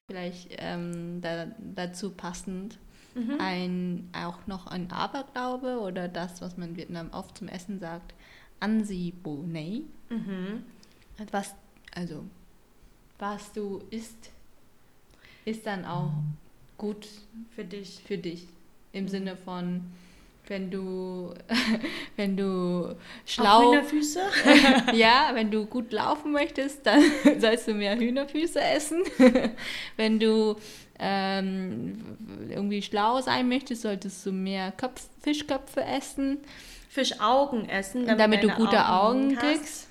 Vielleicht 0.08 0.49
ähm, 0.60 1.21
da, 1.21 1.47
dazu 1.58 2.12
passend 2.12 2.78
mhm. 3.15 3.36
ein, 3.39 4.10
auch 4.13 4.48
noch 4.48 4.67
ein 4.67 4.91
Aberglaube 4.91 5.80
oder 5.80 6.08
das, 6.08 6.41
was 6.41 6.58
man 6.58 6.69
in 6.69 6.78
Vietnam 6.78 7.10
oft 7.12 7.38
zum 7.38 7.48
Essen 7.48 7.80
sagt, 7.80 8.13
Ansi 8.60 9.13
Bo 9.24 9.43
Nei. 9.48 9.82
Mhm. 10.10 10.63
Was, 11.32 11.54
also, 11.93 12.24
was 13.17 13.52
du 13.52 13.82
isst, 13.89 14.32
ist 15.45 15.65
dann 15.65 15.86
auch 15.86 16.12
gut 16.78 17.08
für 17.56 17.65
dich. 17.65 18.02
Für 18.06 18.17
dich. 18.17 18.48
Im 18.91 19.06
mhm. 19.06 19.10
Sinne 19.10 19.38
von, 19.38 19.84
wenn 20.50 20.70
du, 20.70 21.34
wenn 22.18 22.36
du 22.36 22.96
schlau. 23.26 23.72
Hühnerfüße? 23.72 24.22
ja, 24.94 25.32
wenn 25.34 25.52
du 25.52 25.66
gut 25.66 25.92
laufen 25.94 26.32
möchtest, 26.32 26.86
dann 26.86 27.02
sollst 27.40 27.68
du 27.68 27.74
mehr 27.74 27.98
Hühnerfüße 27.98 28.60
essen. 28.60 29.04
wenn 29.96 30.20
du 30.20 30.56
ähm, 31.00 32.18
irgendwie 32.50 32.82
schlau 32.82 33.22
sein 33.22 33.48
möchtest, 33.48 33.84
solltest 33.84 34.26
du 34.26 34.32
mehr 34.32 34.72
Köpf 34.72 35.08
Fischköpfe 35.22 35.84
essen. 35.84 36.40
Fischaugen 36.92 37.70
essen, 37.70 38.08
damit, 38.08 38.20
damit 38.20 38.44
du 38.44 38.50
gute 38.50 38.90
Augen, 38.90 39.36
Augen 39.36 39.36
kriegst. 39.36 39.88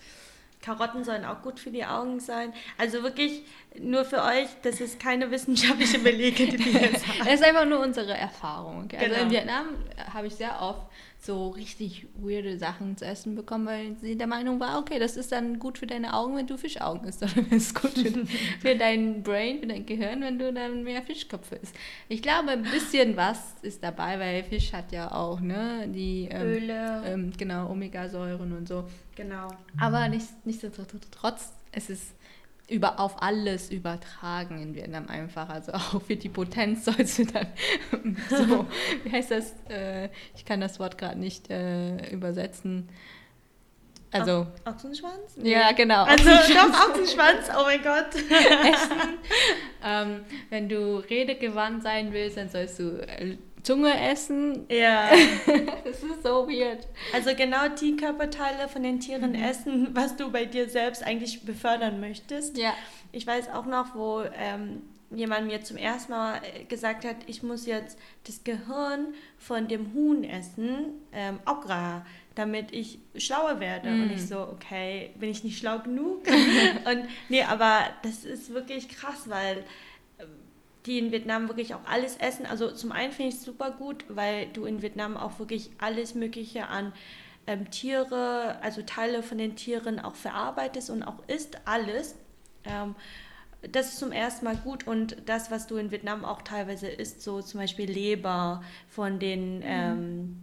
Karotten 0.69 1.03
sollen 1.03 1.25
auch 1.25 1.41
gut 1.41 1.59
für 1.59 1.71
die 1.71 1.85
Augen 1.87 2.21
sein. 2.21 2.53
Also 2.77 3.03
wirklich 3.03 3.43
nur 3.81 4.05
für 4.05 4.23
euch, 4.23 4.49
das 4.63 4.81
ist 4.81 5.01
keine 5.01 5.31
wissenschaftliche 5.31 5.99
Belege, 5.99 6.47
die 6.47 6.59
wir 6.59 6.81
jetzt 6.81 7.09
haben. 7.09 7.19
Das 7.21 7.35
ist 7.35 7.45
einfach 7.45 7.65
nur 7.65 7.81
unsere 7.81 8.13
Erfahrung. 8.13 8.89
Also 8.93 9.07
genau. 9.07 9.23
in 9.23 9.31
Vietnam 9.31 9.67
habe 10.13 10.27
ich 10.27 10.35
sehr 10.35 10.61
oft 10.61 10.83
so 11.21 11.49
richtig 11.49 12.07
weirde 12.15 12.59
Sachen 12.59 12.97
zu 12.97 13.05
essen 13.05 13.35
bekommen, 13.35 13.67
weil 13.67 13.97
sie 14.01 14.17
der 14.17 14.29
Meinung 14.29 14.61
war, 14.61 14.79
okay, 14.79 14.99
das 14.99 15.17
ist 15.17 15.33
dann 15.33 15.59
gut 15.59 15.79
für 15.79 15.87
deine 15.87 16.15
Augen, 16.15 16.37
wenn 16.37 16.47
du 16.47 16.57
Fischaugen 16.57 17.09
isst, 17.09 17.23
oder 17.23 17.33
es 17.51 17.69
ist 17.69 17.75
gut 17.75 17.91
für, 17.91 18.27
für 18.61 18.77
dein 18.77 19.23
Brain, 19.23 19.59
für 19.61 19.67
dein 19.67 19.85
Gehirn, 19.85 20.21
wenn 20.21 20.39
du 20.39 20.53
dann 20.53 20.85
mehr 20.85 21.03
Fischköpfe 21.03 21.57
isst. 21.57 21.75
Ich 22.09 22.23
glaube, 22.23 22.51
ein 22.51 22.63
bisschen 22.63 23.17
was 23.17 23.55
ist 23.63 23.83
dabei, 23.83 24.19
weil 24.21 24.45
Fisch 24.45 24.73
hat 24.73 24.93
ja 24.93 25.11
auch 25.11 25.41
ne, 25.41 25.89
die 25.89 26.29
ähm, 26.31 26.47
Öle, 26.47 27.03
ähm, 27.05 27.33
genau, 27.37 27.69
Omegasäuren 27.71 28.53
und 28.53 28.69
so. 28.69 28.85
Genau. 29.17 29.49
Aber 29.81 30.09
nichtsdestotrotz, 30.09 31.53
es 31.73 31.91
ist 31.91 32.15
über, 32.69 33.01
auf 33.01 33.23
alles 33.23 33.71
übertragen 33.71 34.61
in 34.61 34.75
Vietnam 34.75 35.09
einfach. 35.09 35.49
Also 35.49 35.73
auch 35.75 36.03
für 36.03 36.17
die 36.17 36.29
Potenz 36.29 36.85
sollst 36.85 37.19
du 37.19 37.27
dann 37.27 37.47
so, 38.31 38.67
wie 39.05 39.13
heißt 39.13 39.31
das? 39.31 39.55
Äh, 39.69 40.11
ich 40.37 40.45
kann 40.45 40.61
das 40.61 40.79
Wort 40.79 40.99
gerade 40.99 41.19
nicht 41.19 41.51
äh, 41.51 42.11
übersetzen. 42.13 42.89
Also. 44.11 44.47
Ochsenschwanz? 44.65 45.37
Ja, 45.43 45.73
genau. 45.73 46.05
Also 46.05 46.25
doch, 46.25 46.89
Ochsenschwanz, 46.89 47.51
oh 47.55 47.63
mein 47.65 47.83
Gott. 47.83 48.15
Essen. 48.15 49.19
ähm, 49.85 50.25
wenn 50.49 50.69
du 50.69 50.97
redegewandt 50.97 51.83
sein 51.83 52.13
willst, 52.13 52.39
dann 52.39 52.49
sollst 52.49 52.79
du 52.79 53.07
äh, 53.07 53.37
Zunge 53.63 53.99
essen. 54.11 54.67
Ja. 54.71 55.11
das 55.85 56.03
ist 56.03 56.23
so 56.23 56.49
weird. 56.49 56.87
Also 57.13 57.35
genau 57.35 57.69
die 57.69 57.97
Körperteile 57.97 58.69
von 58.69 58.83
den 58.83 59.01
Tieren 59.01 59.33
mhm. 59.33 59.43
essen, 59.43 59.89
was 59.93 60.17
du 60.17 60.31
bei 60.31 60.45
dir 60.45 60.69
selbst 60.69 61.03
eigentlich 61.03 61.43
befördern 61.43 62.01
möchtest. 62.01 62.57
Ja. 62.57 62.75
Ich 63.13 63.27
weiß 63.27 63.51
auch 63.51 63.67
noch, 63.67 63.95
wo 63.95 64.23
ähm, 64.37 64.83
jemand 65.11 65.47
mir 65.47 65.63
zum 65.63 65.77
ersten 65.77 66.13
Mal 66.13 66.41
äh, 66.43 66.65
gesagt 66.65 67.05
hat, 67.05 67.17
ich 67.27 67.43
muss 67.43 67.67
jetzt 67.67 67.99
das 68.27 68.45
Gehirn 68.45 69.15
von 69.39 69.69
dem 69.69 69.93
Huhn 69.95 70.25
essen, 70.25 71.01
ähm, 71.13 71.41
Okra. 71.47 72.05
damit 72.35 72.73
ich 72.73 72.99
schlauer 73.17 73.61
werde. 73.61 73.91
Mm. 73.91 74.03
Und 74.03 74.13
ich 74.13 74.27
so, 74.27 74.41
okay, 74.41 75.11
bin 75.19 75.31
ich 75.31 75.45
nicht 75.45 75.59
schlau 75.59 75.79
genug? 75.81 76.27
und 76.85 77.09
nee, 77.29 77.43
aber 77.43 77.81
das 78.03 78.25
ist 78.25 78.53
wirklich 78.53 78.89
krass, 78.89 79.25
weil 79.27 79.65
die 80.87 80.99
in 80.99 81.13
Vietnam 81.13 81.49
wirklich 81.49 81.75
auch 81.75 81.85
alles 81.85 82.17
essen. 82.17 82.47
Also 82.47 82.71
zum 82.71 82.93
einen 82.93 83.13
finde 83.13 83.31
ich 83.31 83.37
es 83.37 83.45
super 83.45 83.71
gut, 83.71 84.05
weil 84.09 84.47
du 84.49 84.65
in 84.65 84.83
Vietnam 84.83 85.17
auch 85.17 85.39
wirklich 85.39 85.71
alles 85.79 86.15
Mögliche 86.15 86.69
an 86.69 86.93
ähm, 87.47 87.71
Tiere, 87.71 88.59
also 88.63 88.83
Teile 88.83 89.23
von 89.23 89.39
den 89.39 89.57
Tieren 89.57 89.99
auch 89.99 90.15
verarbeitest 90.15 90.91
und 90.91 91.03
auch 91.03 91.19
isst 91.27 91.59
alles. 91.65 92.15
Ähm, 92.65 92.95
das 93.63 93.89
ist 93.89 93.99
zum 93.99 94.13
ersten 94.13 94.45
Mal 94.45 94.57
gut 94.57 94.87
und 94.87 95.17
das, 95.27 95.51
was 95.51 95.67
du 95.67 95.77
in 95.77 95.91
Vietnam 95.91 96.25
auch 96.25 96.43
teilweise 96.43 96.89
isst, 96.89 97.23
so 97.23 97.43
zum 97.43 97.59
Beispiel 97.59 97.91
Leber 97.91 98.63
von 98.89 99.19
den 99.19 99.59
mhm. 99.59 99.65
ähm, 99.65 100.43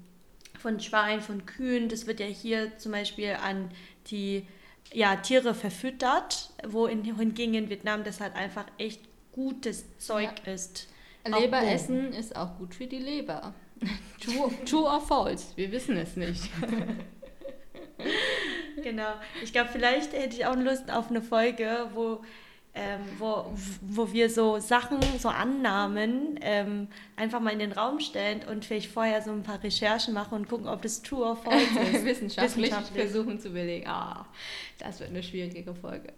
von 0.60 0.80
Schweinen, 0.80 1.22
von 1.22 1.46
Kühen, 1.46 1.90
das 1.90 2.08
wird 2.08 2.20
ja 2.20 2.26
hier 2.26 2.76
zum 2.78 2.92
Beispiel 2.92 3.38
an 3.42 3.70
die 4.08 4.48
ja, 4.92 5.16
Tiere 5.16 5.54
verfüttert, 5.54 6.50
wo 6.68 6.88
in, 6.88 7.04
hingegen 7.04 7.54
in 7.54 7.70
Vietnam 7.70 8.04
das 8.04 8.20
halt 8.20 8.36
einfach 8.36 8.66
echt 8.78 9.02
gutes 9.36 9.98
Zeug 9.98 10.30
ja. 10.46 10.54
ist. 10.54 10.88
Leber 11.28 11.62
essen 11.62 12.14
ist 12.14 12.36
auch 12.36 12.58
gut 12.58 12.74
für 12.74 12.88
die 12.88 13.00
Leber. 13.00 13.54
True, 14.22 14.52
true 14.66 14.86
or 14.86 15.02
false? 15.02 15.48
Wir 15.56 15.72
wissen 15.72 15.98
es 15.98 16.16
nicht. 16.16 16.50
genau. 18.84 19.14
Ich 19.44 19.52
glaube, 19.52 19.70
vielleicht 19.72 20.14
hätte 20.14 20.38
ich 20.38 20.46
auch 20.46 20.56
Lust 20.56 20.90
auf 20.90 21.10
eine 21.10 21.22
Folge, 21.22 21.90
wo, 21.94 22.22
ähm, 22.74 23.02
wo, 23.20 23.52
wo 23.82 24.14
wir 24.14 24.30
so 24.30 24.60
Sachen, 24.60 25.00
so 25.20 25.28
Annahmen 25.28 26.40
ähm, 26.42 26.88
einfach 27.18 27.42
mal 27.42 27.52
in 27.52 27.60
den 27.60 27.74
Raum 27.74 28.00
stellen 28.00 28.42
und 28.50 28.64
vielleicht 28.64 28.90
vorher 28.90 29.22
so 29.22 29.32
ein 29.32 29.44
paar 29.44 29.62
Recherchen 29.62 30.14
machen 30.14 30.36
und 30.36 30.48
gucken, 30.48 30.70
ob 30.70 30.82
das 30.82 31.02
true 31.02 31.26
or 31.26 31.36
false 31.36 31.80
ist. 31.94 32.06
Wissenschaftlich, 32.06 32.72
Wissenschaftlich 32.72 33.04
versuchen 33.04 33.40
zu 33.40 33.50
belegen. 33.50 33.88
Ah, 33.88 34.26
das 34.80 35.02
wird 35.02 35.10
eine 35.10 35.22
schwierige 35.22 35.76
Folge. 35.76 36.14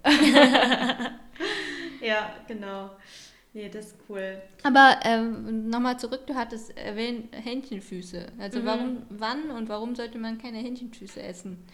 Ja, 2.02 2.36
genau. 2.48 2.92
Nee, 3.54 3.70
das 3.70 3.88
ist 3.88 3.96
cool. 4.08 4.42
Aber 4.64 5.00
ähm, 5.04 5.70
nochmal 5.70 6.00
zurück, 6.00 6.28
du 6.28 6.36
hattest 6.36 6.78
erwähnt 6.78 7.34
Hähnchenfüße. 7.36 8.28
Also 8.38 8.60
mhm. 8.60 8.66
warum, 8.66 9.02
wann 9.10 9.50
und 9.52 9.70
warum 9.70 9.96
sollte 9.96 10.20
man 10.20 10.38
keine 10.38 10.60
Hähnchenfüße 10.60 11.22
essen? 11.22 11.66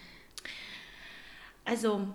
Also 1.66 2.08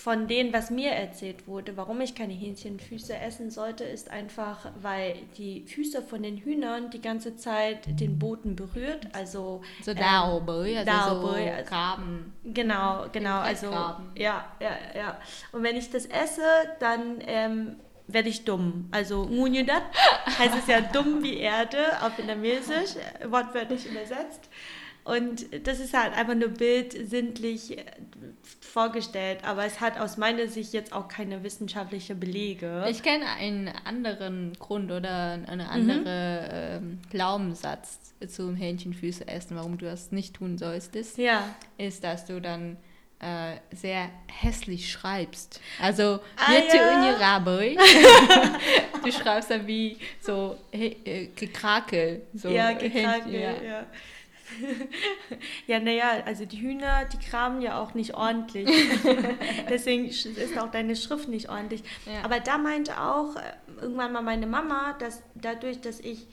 von 0.00 0.28
dem, 0.28 0.52
was 0.52 0.70
mir 0.70 0.92
erzählt 0.92 1.46
wurde, 1.46 1.76
warum 1.76 2.00
ich 2.00 2.14
keine 2.14 2.32
Hähnchenfüße 2.32 3.16
essen 3.16 3.50
sollte, 3.50 3.84
ist 3.84 4.10
einfach, 4.10 4.70
weil 4.80 5.16
die 5.36 5.64
Füße 5.66 6.02
von 6.02 6.22
den 6.22 6.38
Hühnern 6.38 6.90
die 6.90 7.00
ganze 7.00 7.36
Zeit 7.36 8.00
den 8.00 8.18
Boden 8.18 8.56
berührt, 8.56 9.08
also 9.12 9.62
so 9.82 9.90
ähm, 9.90 9.98
Daobei, 9.98 10.78
also 10.78 10.90
Daobei, 10.90 11.44
so 11.44 11.50
also 11.50 11.68
Graben. 11.68 12.32
Genau, 12.44 13.06
genau, 13.12 13.40
also 13.40 13.70
ja, 13.70 14.46
ja, 14.58 14.76
ja. 14.94 15.20
Und 15.52 15.62
wenn 15.62 15.76
ich 15.76 15.90
das 15.90 16.06
esse, 16.06 16.42
dann 16.80 17.18
ähm, 17.26 17.76
werde 18.06 18.30
ich 18.30 18.44
dumm. 18.44 18.88
Also 18.90 19.26
Munjudat 19.26 19.82
heißt 20.38 20.54
es 20.58 20.66
ja 20.66 20.80
dumm 20.80 21.22
wie 21.22 21.36
Erde 21.36 21.78
auf 22.02 22.16
Vietnamesisch, 22.16 22.94
wortwörtlich 23.26 23.86
übersetzt. 23.86 24.48
Und 25.04 25.46
das 25.66 25.80
ist 25.80 25.94
halt 25.94 26.14
einfach 26.14 26.34
nur 26.34 26.50
bildsinnlich 26.50 27.76
äh, 27.78 27.84
vorgestellt, 28.60 29.40
aber 29.42 29.64
es 29.64 29.80
hat 29.80 29.98
aus 29.98 30.16
meiner 30.16 30.46
Sicht 30.46 30.72
jetzt 30.72 30.92
auch 30.92 31.08
keine 31.08 31.42
wissenschaftliche 31.42 32.14
Belege. 32.14 32.86
Ich 32.88 33.02
kenne 33.02 33.26
einen 33.38 33.68
anderen 33.84 34.52
Grund 34.58 34.92
oder 34.92 35.32
einen 35.32 35.60
anderen 35.60 36.00
mhm. 36.02 36.06
ähm, 36.06 36.98
Glaubenssatz 37.10 38.14
zum 38.28 38.54
Hähnchenfüße 38.54 39.26
essen, 39.26 39.56
warum 39.56 39.76
du 39.78 39.86
das 39.86 40.12
nicht 40.12 40.34
tun 40.34 40.56
solltest. 40.56 41.18
Ja. 41.18 41.54
Ist, 41.78 42.04
dass 42.04 42.26
du 42.26 42.40
dann 42.40 42.76
äh, 43.22 43.56
sehr 43.74 44.10
hässlich 44.26 44.90
schreibst. 44.90 45.60
Also, 45.80 46.20
ah, 46.36 46.52
ja. 46.52 47.38
du 49.04 49.12
schreibst 49.12 49.50
dann 49.50 49.66
wie 49.66 49.96
so 50.20 50.56
äh, 50.72 51.26
Gekrakel. 51.34 52.22
So 52.34 52.48
ja, 52.48 52.72
Gekrakel, 52.72 53.34
ja. 53.34 53.62
ja. 53.62 53.86
ja, 55.66 55.80
naja, 55.80 56.22
also 56.24 56.44
die 56.44 56.60
Hühner, 56.60 57.04
die 57.06 57.18
kramen 57.18 57.60
ja 57.60 57.80
auch 57.80 57.94
nicht 57.94 58.14
ordentlich. 58.14 58.68
Deswegen 59.68 60.06
ist 60.06 60.58
auch 60.58 60.70
deine 60.70 60.96
Schrift 60.96 61.28
nicht 61.28 61.48
ordentlich. 61.48 61.82
Ja. 62.06 62.24
Aber 62.24 62.40
da 62.40 62.58
meinte 62.58 63.00
auch 63.00 63.36
äh, 63.36 63.40
irgendwann 63.80 64.12
mal 64.12 64.22
meine 64.22 64.46
Mama, 64.46 64.94
dass 64.98 65.22
dadurch, 65.34 65.80
dass 65.80 66.00
ich 66.00 66.26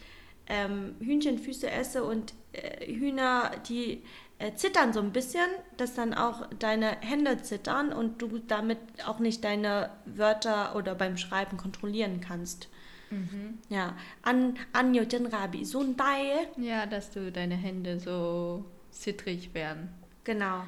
ähm, 0.47 0.95
Hühnchenfüße 0.99 1.69
esse 1.69 2.03
und 2.03 2.33
äh, 2.53 2.85
Hühner, 2.91 3.51
die 3.67 4.03
äh, 4.39 4.53
zittern 4.53 4.93
so 4.93 4.99
ein 4.99 5.11
bisschen, 5.11 5.47
dass 5.77 5.93
dann 5.93 6.13
auch 6.13 6.47
deine 6.57 6.97
Hände 7.01 7.41
zittern 7.41 7.91
und 7.93 8.21
du 8.21 8.39
damit 8.39 8.79
auch 9.05 9.19
nicht 9.19 9.43
deine 9.43 9.91
Wörter 10.05 10.75
oder 10.75 10.95
beim 10.95 11.17
Schreiben 11.17 11.57
kontrollieren 11.57 12.21
kannst. 12.21 12.69
Mhm. 13.09 13.59
Ja, 13.69 13.95
an 14.21 14.57
Anjo 14.73 15.03
Rabi 15.31 15.65
so 15.65 15.81
ein 15.81 15.97
Teil. 15.97 16.47
Ja, 16.57 16.85
dass 16.85 17.11
du 17.11 17.31
deine 17.31 17.55
Hände 17.55 17.99
so 17.99 18.65
zittrig 18.91 19.53
werden. 19.53 19.89
Genau. 20.23 20.63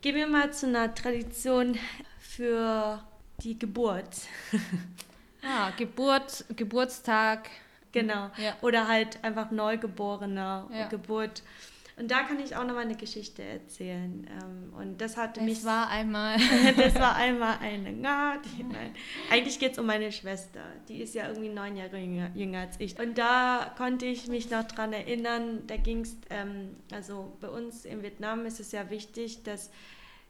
Gehen 0.00 0.14
wir 0.14 0.26
mal 0.28 0.52
zu 0.52 0.66
einer 0.66 0.94
Tradition 0.94 1.76
für 2.20 3.02
die 3.42 3.58
Geburt. 3.58 4.16
ah, 5.42 5.70
Geburt, 5.76 6.44
Geburtstag, 6.56 7.50
Genau. 7.92 8.30
Ja. 8.36 8.56
Oder 8.60 8.88
halt 8.88 9.22
einfach 9.22 9.50
Neugeborene, 9.50 10.66
ja. 10.72 10.86
Geburt. 10.88 11.42
Und 11.98 12.10
da 12.10 12.22
kann 12.22 12.38
ich 12.38 12.54
auch 12.54 12.64
nochmal 12.64 12.84
eine 12.84 12.96
Geschichte 12.96 13.42
erzählen. 13.42 14.26
Ähm, 14.30 14.72
und 14.78 15.00
das 15.00 15.16
hatte 15.16 15.40
es 15.40 15.46
mich. 15.46 15.64
war 15.64 15.88
einmal. 15.88 16.36
das 16.76 16.94
war 16.94 17.16
einmal 17.16 17.58
eine. 17.58 17.92
Na, 17.92 18.38
die, 18.38 18.62
nein. 18.62 18.94
Eigentlich 19.30 19.58
geht 19.58 19.72
es 19.72 19.78
um 19.78 19.86
meine 19.86 20.12
Schwester. 20.12 20.60
Die 20.88 21.02
ist 21.02 21.14
ja 21.14 21.28
irgendwie 21.28 21.48
neun 21.48 21.76
Jahre 21.76 21.98
jünger, 21.98 22.30
jünger 22.34 22.60
als 22.60 22.76
ich. 22.78 22.98
Und 22.98 23.18
da 23.18 23.74
konnte 23.76 24.06
ich 24.06 24.28
mich 24.28 24.48
noch 24.50 24.64
dran 24.64 24.92
erinnern, 24.92 25.66
da 25.66 25.76
ging 25.76 26.02
es, 26.02 26.16
ähm, 26.30 26.76
also 26.92 27.36
bei 27.40 27.48
uns 27.48 27.84
in 27.84 28.02
Vietnam 28.02 28.46
ist 28.46 28.60
es 28.60 28.70
ja 28.70 28.90
wichtig, 28.90 29.42
dass 29.42 29.70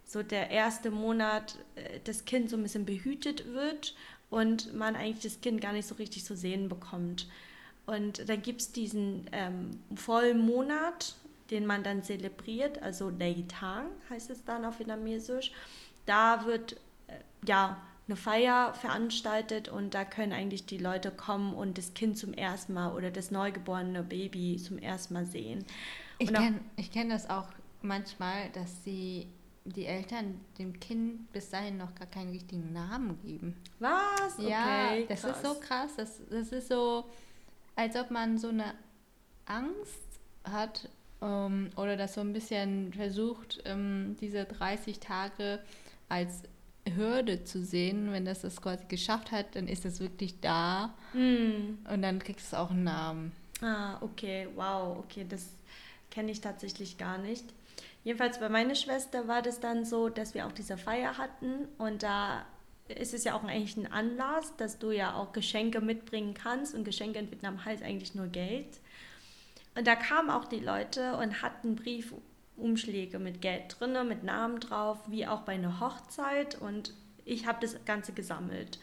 so 0.04 0.22
der 0.22 0.50
erste 0.50 0.90
Monat 0.90 1.58
äh, 1.74 2.00
das 2.04 2.24
Kind 2.24 2.48
so 2.48 2.56
ein 2.56 2.62
bisschen 2.62 2.86
behütet 2.86 3.52
wird 3.52 3.94
und 4.30 4.74
man 4.74 4.96
eigentlich 4.96 5.22
das 5.22 5.42
Kind 5.42 5.60
gar 5.60 5.72
nicht 5.72 5.86
so 5.86 5.96
richtig 5.96 6.24
zu 6.24 6.34
sehen 6.34 6.68
bekommt. 6.68 7.28
Und 7.86 8.28
dann 8.28 8.42
gibt 8.42 8.60
es 8.60 8.72
diesen 8.72 9.26
ähm, 9.32 9.70
Vollmonat, 9.94 11.14
den 11.50 11.66
man 11.66 11.82
dann 11.82 12.02
zelebriert, 12.02 12.82
also 12.82 13.10
Day 13.10 13.44
Tang 13.48 13.86
heißt 14.10 14.30
es 14.30 14.44
dann 14.44 14.64
auf 14.64 14.78
Vietnamesisch. 14.78 15.52
Da 16.06 16.44
wird 16.44 16.74
äh, 17.06 17.14
ja 17.46 17.80
eine 18.06 18.16
Feier 18.16 18.72
veranstaltet 18.74 19.68
und 19.68 19.94
da 19.94 20.04
können 20.04 20.32
eigentlich 20.32 20.64
die 20.64 20.78
Leute 20.78 21.10
kommen 21.10 21.52
und 21.52 21.76
das 21.76 21.92
Kind 21.94 22.16
zum 22.16 22.32
ersten 22.32 22.72
Mal 22.72 22.94
oder 22.94 23.10
das 23.10 23.30
neugeborene 23.30 24.02
Baby 24.02 24.56
zum 24.56 24.78
ersten 24.78 25.14
Mal 25.14 25.26
sehen. 25.26 25.64
Ich 26.18 26.32
kenne 26.32 26.60
kenn 26.92 27.10
das 27.10 27.28
auch 27.28 27.48
manchmal, 27.82 28.48
dass 28.54 28.82
sie 28.82 29.28
die 29.64 29.84
Eltern 29.84 30.40
dem 30.58 30.80
Kind 30.80 31.30
bis 31.32 31.50
dahin 31.50 31.76
noch 31.76 31.94
gar 31.94 32.06
keinen 32.06 32.30
richtigen 32.30 32.72
Namen 32.72 33.20
geben. 33.22 33.54
Was? 33.78 34.38
Okay, 34.38 34.50
ja, 34.50 35.06
das 35.06 35.22
krass. 35.22 35.36
ist 35.36 35.44
so 35.44 35.54
krass. 35.60 35.90
Das, 35.96 36.20
das 36.30 36.52
ist 36.52 36.68
so, 36.68 37.04
als 37.76 37.94
ob 37.96 38.10
man 38.10 38.38
so 38.38 38.48
eine 38.48 38.74
Angst 39.44 40.20
hat 40.44 40.88
ähm, 41.22 41.70
oder 41.76 41.96
das 41.96 42.14
so 42.14 42.20
ein 42.20 42.32
bisschen 42.32 42.92
versucht, 42.92 43.60
ähm, 43.64 44.16
diese 44.20 44.44
30 44.44 45.00
Tage 45.00 45.60
als 46.08 46.42
Hürde 46.96 47.44
zu 47.44 47.64
sehen. 47.64 48.12
Wenn 48.12 48.24
das 48.24 48.40
das 48.40 48.60
quasi 48.60 48.84
geschafft 48.88 49.32
hat, 49.32 49.54
dann 49.54 49.68
ist 49.68 49.84
es 49.84 50.00
wirklich 50.00 50.40
da 50.40 50.94
mm. 51.12 51.86
und 51.92 52.02
dann 52.02 52.18
kriegst 52.18 52.52
du 52.52 52.58
auch 52.58 52.70
einen 52.70 52.84
Namen. 52.84 53.32
Ah, 53.60 53.98
okay, 54.00 54.48
wow, 54.54 54.98
okay, 54.98 55.26
das 55.28 55.48
kenne 56.10 56.30
ich 56.30 56.40
tatsächlich 56.40 56.96
gar 56.96 57.18
nicht. 57.18 57.44
Jedenfalls 58.04 58.38
bei 58.38 58.48
meiner 58.48 58.74
Schwester 58.74 59.28
war 59.28 59.42
das 59.42 59.60
dann 59.60 59.84
so, 59.84 60.08
dass 60.08 60.34
wir 60.34 60.46
auch 60.46 60.52
diese 60.52 60.78
Feier 60.78 61.18
hatten 61.18 61.66
und 61.78 62.02
da 62.02 62.46
ist 62.88 63.12
es 63.12 63.24
ja 63.24 63.34
auch 63.34 63.44
eigentlich 63.44 63.76
ein 63.76 63.92
Anlass, 63.92 64.56
dass 64.56 64.78
du 64.78 64.90
ja 64.92 65.14
auch 65.14 65.32
Geschenke 65.32 65.80
mitbringen 65.80 66.32
kannst 66.34 66.74
und 66.74 66.84
Geschenke 66.84 67.18
in 67.18 67.30
Vietnam 67.30 67.64
heißt 67.64 67.82
eigentlich 67.82 68.14
nur 68.14 68.28
Geld. 68.28 68.80
Und 69.78 69.86
da 69.86 69.94
kamen 69.94 70.28
auch 70.28 70.46
die 70.46 70.58
Leute 70.58 71.16
und 71.18 71.40
hatten 71.40 71.76
Briefumschläge 71.76 73.20
mit 73.20 73.40
Geld 73.40 73.76
drin, 73.78 73.96
mit 74.08 74.24
Namen 74.24 74.58
drauf, 74.58 74.98
wie 75.06 75.24
auch 75.24 75.42
bei 75.42 75.52
einer 75.52 75.78
Hochzeit 75.78 76.60
und 76.60 76.92
ich 77.24 77.46
habe 77.46 77.58
das 77.60 77.76
Ganze 77.84 78.12
gesammelt. 78.12 78.80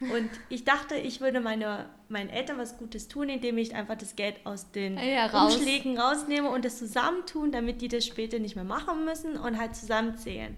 Und 0.00 0.30
ich 0.48 0.64
dachte, 0.64 0.94
ich 0.94 1.20
würde 1.20 1.40
meine, 1.40 1.86
meinen 2.08 2.30
Eltern 2.30 2.56
was 2.56 2.78
Gutes 2.78 3.08
tun, 3.08 3.28
indem 3.28 3.58
ich 3.58 3.74
einfach 3.74 3.96
das 3.96 4.14
Geld 4.14 4.36
aus 4.44 4.70
den 4.70 4.96
ja, 4.96 5.26
raus. 5.26 5.56
Umschlägen 5.56 5.98
rausnehme 5.98 6.48
und 6.50 6.64
das 6.64 6.78
zusammentun, 6.78 7.50
damit 7.50 7.80
die 7.80 7.88
das 7.88 8.06
später 8.06 8.38
nicht 8.38 8.54
mehr 8.54 8.64
machen 8.64 9.04
müssen 9.04 9.36
und 9.36 9.58
halt 9.58 9.74
zusammenzählen. 9.74 10.56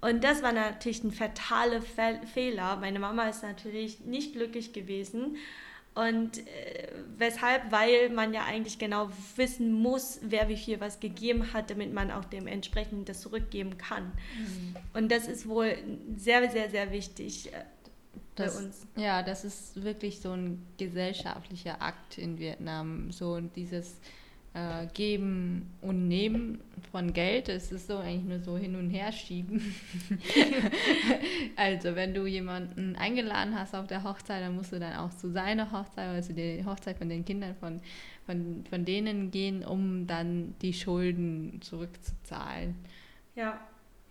Und 0.00 0.22
das 0.22 0.44
war 0.44 0.52
natürlich 0.52 1.02
ein 1.02 1.10
fataler 1.10 1.82
Fe 1.82 2.20
Fehler. 2.32 2.76
Meine 2.76 3.00
Mama 3.00 3.28
ist 3.28 3.42
natürlich 3.42 3.98
nicht 4.04 4.34
glücklich 4.34 4.72
gewesen. 4.72 5.38
Und 5.98 6.38
äh, 6.46 6.92
weshalb? 7.16 7.72
Weil 7.72 8.10
man 8.10 8.32
ja 8.32 8.44
eigentlich 8.44 8.78
genau 8.78 9.10
wissen 9.34 9.72
muss, 9.72 10.20
wer 10.22 10.48
wie 10.48 10.56
viel 10.56 10.78
was 10.78 11.00
gegeben 11.00 11.52
hat, 11.52 11.70
damit 11.70 11.92
man 11.92 12.12
auch 12.12 12.24
dementsprechend 12.24 13.08
das 13.08 13.20
zurückgeben 13.20 13.78
kann. 13.78 14.04
Mhm. 14.04 14.76
Und 14.94 15.10
das 15.10 15.26
ist 15.26 15.48
wohl 15.48 15.76
sehr, 16.16 16.48
sehr, 16.50 16.70
sehr 16.70 16.92
wichtig 16.92 17.52
äh, 17.52 17.64
das, 18.36 18.54
bei 18.54 18.62
uns. 18.62 18.86
Ja, 18.94 19.24
das 19.24 19.44
ist 19.44 19.82
wirklich 19.82 20.20
so 20.20 20.30
ein 20.30 20.64
gesellschaftlicher 20.76 21.82
Akt 21.82 22.16
in 22.16 22.38
Vietnam. 22.38 23.10
So 23.10 23.40
dieses 23.40 23.96
äh, 24.54 24.86
Geben 24.94 25.70
und 25.80 26.08
Nehmen 26.08 26.60
von 26.90 27.12
Geld. 27.12 27.48
Es 27.48 27.70
ist 27.70 27.86
so 27.86 27.98
eigentlich 27.98 28.24
nur 28.24 28.40
so 28.40 28.56
hin 28.56 28.76
und 28.76 28.90
her 28.90 29.12
schieben. 29.12 29.74
also 31.56 31.94
wenn 31.94 32.14
du 32.14 32.26
jemanden 32.26 32.96
eingeladen 32.96 33.58
hast 33.58 33.74
auf 33.74 33.86
der 33.86 34.04
Hochzeit, 34.04 34.42
dann 34.42 34.56
musst 34.56 34.72
du 34.72 34.80
dann 34.80 34.96
auch 34.96 35.10
zu 35.10 35.30
seiner 35.30 35.70
Hochzeit, 35.70 36.08
also 36.08 36.32
die 36.32 36.64
Hochzeit 36.64 36.98
von 36.98 37.08
den 37.08 37.24
Kindern 37.24 37.54
von, 37.56 37.80
von, 38.26 38.64
von 38.68 38.84
denen 38.84 39.30
gehen, 39.30 39.64
um 39.64 40.06
dann 40.06 40.54
die 40.62 40.72
Schulden 40.72 41.60
zurückzuzahlen. 41.60 42.74
Ja. 43.34 43.60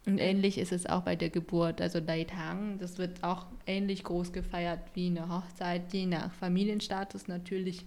Und 0.06 0.20
ähnlich 0.20 0.58
ist 0.58 0.72
es 0.72 0.86
auch 0.86 1.02
bei 1.02 1.18
der 1.18 1.30
Geburt, 1.30 1.82
also 1.82 2.00
Dai 2.00 2.24
Tang, 2.24 2.78
das 2.80 2.98
wird 2.98 3.24
auch 3.26 3.46
ähnlich 3.66 4.06
groß 4.06 4.32
gefeiert 4.32 4.80
wie 4.94 5.08
eine 5.08 5.28
Hochzeit, 5.28 5.92
je 5.92 6.06
nach 6.06 6.32
Familienstatus 6.32 7.28
natürlich. 7.28 7.86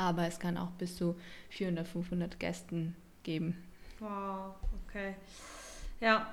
Aber 0.00 0.26
es 0.26 0.38
kann 0.38 0.56
auch 0.56 0.70
bis 0.70 0.96
zu 0.96 1.14
400, 1.50 1.86
500 1.86 2.40
Gästen 2.40 2.96
geben. 3.22 3.54
Wow, 3.98 4.54
okay. 4.86 5.14
Ja. 6.00 6.32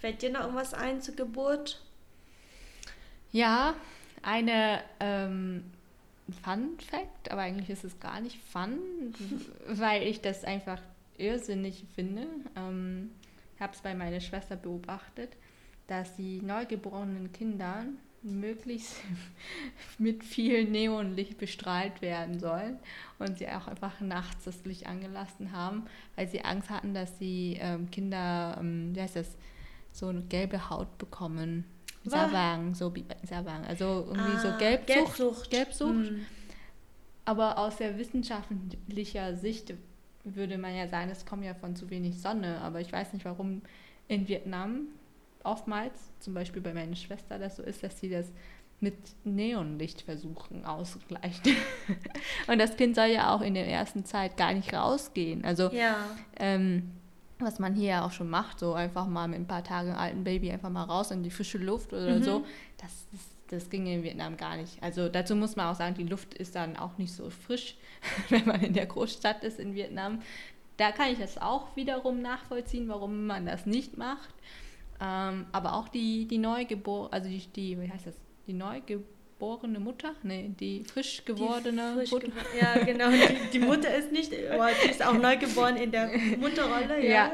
Fällt 0.00 0.20
dir 0.20 0.30
noch 0.32 0.40
irgendwas 0.40 0.74
ein 0.74 1.00
zur 1.00 1.14
Geburt? 1.14 1.80
Ja, 3.30 3.74
eine 4.20 4.82
ähm, 4.98 5.62
Fun 6.42 6.76
Fact, 6.90 7.30
aber 7.30 7.42
eigentlich 7.42 7.70
ist 7.70 7.84
es 7.84 8.00
gar 8.00 8.20
nicht 8.20 8.40
fun, 8.52 8.80
weil 9.68 10.02
ich 10.02 10.20
das 10.20 10.42
einfach 10.42 10.82
irrsinnig 11.18 11.84
finde. 11.94 12.26
Ähm, 12.56 13.12
ich 13.54 13.62
habe 13.62 13.74
es 13.74 13.80
bei 13.80 13.94
meiner 13.94 14.20
Schwester 14.20 14.56
beobachtet, 14.56 15.36
dass 15.86 16.16
die 16.16 16.40
neugeborenen 16.42 17.30
Kinder 17.30 17.84
möglichst 18.22 18.96
mit 19.98 20.24
viel 20.24 20.64
Neonlicht 20.64 21.38
bestrahlt 21.38 22.02
werden 22.02 22.38
sollen 22.38 22.78
und 23.18 23.38
sie 23.38 23.48
auch 23.48 23.68
einfach 23.68 24.00
nachts 24.00 24.44
das 24.44 24.64
Licht 24.64 24.86
angelassen 24.86 25.52
haben, 25.52 25.84
weil 26.16 26.28
sie 26.28 26.44
Angst 26.44 26.70
hatten, 26.70 26.94
dass 26.94 27.18
die 27.18 27.58
ähm, 27.60 27.90
Kinder, 27.90 28.56
ähm, 28.60 28.94
wie 28.94 29.00
heißt 29.00 29.16
das, 29.16 29.36
so 29.92 30.08
eine 30.08 30.22
gelbe 30.22 30.70
Haut 30.70 30.98
bekommen. 30.98 31.64
Savang, 32.04 32.74
so 32.74 32.92
Savang, 33.22 33.64
also 33.64 34.06
irgendwie 34.08 34.36
ah, 34.36 34.40
so 34.40 34.58
Gelbsucht. 34.58 34.86
Gelbsucht. 34.86 35.50
Gelbsucht. 35.50 36.10
Mhm. 36.10 36.26
Aber 37.24 37.58
aus 37.58 37.76
der 37.76 37.96
wissenschaftlicher 37.98 39.36
Sicht 39.36 39.74
würde 40.24 40.58
man 40.58 40.74
ja 40.74 40.88
sagen, 40.88 41.10
es 41.10 41.24
kommt 41.24 41.44
ja 41.44 41.54
von 41.54 41.76
zu 41.76 41.90
wenig 41.90 42.20
Sonne, 42.20 42.60
aber 42.60 42.80
ich 42.80 42.92
weiß 42.92 43.12
nicht, 43.12 43.24
warum 43.24 43.62
in 44.08 44.26
Vietnam 44.26 44.88
oftmals, 45.44 45.92
zum 46.20 46.34
Beispiel 46.34 46.62
bei 46.62 46.74
meiner 46.74 46.96
Schwester, 46.96 47.38
das 47.38 47.56
so 47.56 47.62
ist, 47.62 47.82
dass 47.82 47.98
sie 47.98 48.10
das 48.10 48.30
mit 48.82 48.96
Neonlicht 49.24 50.02
versuchen 50.02 50.64
auszugleichen. 50.64 51.54
und 52.48 52.58
das 52.58 52.76
Kind 52.76 52.96
soll 52.96 53.06
ja 53.06 53.34
auch 53.34 53.40
in 53.40 53.54
der 53.54 53.68
ersten 53.68 54.04
Zeit 54.04 54.36
gar 54.36 54.52
nicht 54.52 54.74
rausgehen. 54.74 55.44
Also 55.44 55.70
ja. 55.72 55.96
ähm, 56.38 56.90
was 57.38 57.60
man 57.60 57.74
hier 57.74 58.04
auch 58.04 58.10
schon 58.10 58.28
macht, 58.28 58.58
so 58.58 58.74
einfach 58.74 59.06
mal 59.06 59.28
mit 59.28 59.38
ein 59.38 59.46
paar 59.46 59.62
Tagen 59.62 59.92
alten 59.92 60.24
Baby 60.24 60.50
einfach 60.50 60.70
mal 60.70 60.84
raus 60.84 61.12
in 61.12 61.22
die 61.22 61.30
frische 61.30 61.58
Luft 61.58 61.92
oder 61.92 62.16
mhm. 62.16 62.22
so, 62.22 62.44
das, 62.78 63.06
das, 63.12 63.20
das 63.48 63.70
ging 63.70 63.86
in 63.86 64.02
Vietnam 64.02 64.36
gar 64.36 64.56
nicht. 64.56 64.82
Also 64.82 65.08
dazu 65.08 65.36
muss 65.36 65.54
man 65.54 65.66
auch 65.66 65.76
sagen, 65.76 65.94
die 65.94 66.04
Luft 66.04 66.34
ist 66.34 66.56
dann 66.56 66.76
auch 66.76 66.98
nicht 66.98 67.12
so 67.12 67.30
frisch, 67.30 67.76
wenn 68.30 68.46
man 68.46 68.62
in 68.62 68.72
der 68.72 68.86
Großstadt 68.86 69.44
ist 69.44 69.60
in 69.60 69.74
Vietnam. 69.74 70.22
Da 70.76 70.90
kann 70.90 71.12
ich 71.12 71.18
das 71.18 71.38
auch 71.38 71.76
wiederum 71.76 72.20
nachvollziehen, 72.20 72.88
warum 72.88 73.26
man 73.26 73.46
das 73.46 73.66
nicht 73.66 73.96
macht. 73.96 74.34
Ähm, 75.02 75.46
aber 75.50 75.74
auch 75.74 75.88
die, 75.88 76.28
die 76.28 76.38
Neugeborene, 76.38 77.12
also 77.12 77.28
die, 77.28 77.44
die, 77.48 77.80
wie 77.80 77.90
heißt 77.90 78.06
das, 78.06 78.14
die 78.46 78.52
Neugeborene 78.52 79.80
Mutter, 79.80 80.12
nee, 80.22 80.52
die 80.60 80.84
frisch 80.84 81.24
gewordene 81.24 81.94
frisch 81.94 82.12
Mutter. 82.12 82.28
Ge 82.28 82.60
ja, 82.60 82.84
genau, 82.84 83.10
die, 83.10 83.50
die, 83.52 83.58
Mutter 83.58 83.92
ist 83.92 84.12
nicht, 84.12 84.32
oh, 84.32 84.64
die 84.84 84.90
ist 84.90 85.04
auch 85.04 85.14
neugeboren 85.14 85.76
in 85.76 85.90
der 85.90 86.08
Mutterrolle, 86.38 87.04
ja. 87.04 87.10
ja 87.10 87.32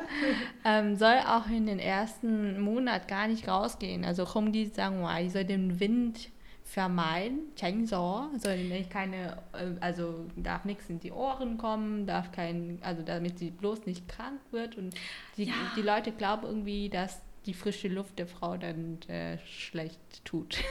ähm, 0.64 0.96
soll 0.96 1.18
auch 1.26 1.46
in 1.48 1.66
den 1.66 1.78
ersten 1.78 2.58
Monat 2.58 3.06
gar 3.06 3.28
nicht 3.28 3.46
rausgehen. 3.46 4.06
Also 4.06 4.24
kommen 4.24 4.50
die 4.52 4.66
sagen, 4.66 5.06
die 5.20 5.28
soll 5.28 5.44
den 5.44 5.78
Wind 5.78 6.30
vermeiden, 6.64 7.40
tránh 7.56 7.86
gió, 7.86 8.30
soll 8.38 8.64
nicht 8.64 8.90
keine, 8.90 9.38
äh, 9.52 9.72
also 9.80 10.26
darf 10.36 10.64
nichts 10.64 10.88
in 10.88 11.00
die 11.00 11.12
Ohren 11.12 11.58
kommen, 11.58 12.06
darf 12.06 12.30
kein, 12.32 12.78
also 12.82 13.02
damit 13.02 13.38
sie 13.38 13.50
bloß 13.50 13.86
nicht 13.86 14.06
krank 14.08 14.40
wird 14.50 14.76
und 14.76 14.94
die, 15.36 15.44
ja. 15.44 15.54
die 15.76 15.82
Leute 15.82 16.12
glauben 16.12 16.46
irgendwie, 16.46 16.90
dass 16.90 17.22
die 17.48 17.54
frische 17.54 17.88
Luft 17.88 18.18
der 18.18 18.26
Frau 18.26 18.58
dann 18.58 19.00
äh, 19.08 19.38
schlecht 19.46 20.24
tut. 20.24 20.58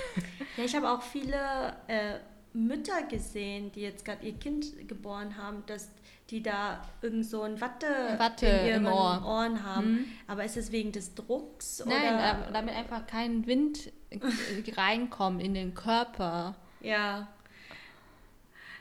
Ja, 0.57 0.63
ich 0.63 0.75
habe 0.75 0.89
auch 0.89 1.03
viele 1.03 1.75
äh, 1.88 2.15
Mütter 2.53 3.03
gesehen, 3.03 3.71
die 3.73 3.82
jetzt 3.82 4.03
gerade 4.03 4.25
ihr 4.25 4.34
Kind 4.34 4.88
geboren 4.88 5.38
haben, 5.38 5.61
dass 5.67 5.91
die 6.32 6.41
da 6.41 6.84
irgend 7.03 7.28
so 7.28 7.43
ein 7.43 7.61
Watte, 7.61 7.86
Watte 8.17 8.47
in 8.47 8.67
ihren 8.67 8.86
Ohr. 8.88 9.23
Ohren 9.23 9.63
haben. 9.63 9.91
Mhm. 9.91 10.05
Aber 10.25 10.43
ist 10.43 10.57
es 10.57 10.71
wegen 10.71 10.91
des 10.91 11.13
Drucks? 11.13 11.84
Nein, 11.86 12.15
oder? 12.15 12.49
damit 12.51 12.75
einfach 12.75 13.05
kein 13.05 13.45
Wind 13.45 13.91
reinkommt 14.75 15.43
in 15.43 15.53
den 15.53 15.75
Körper. 15.75 16.55
Ja. 16.82 17.28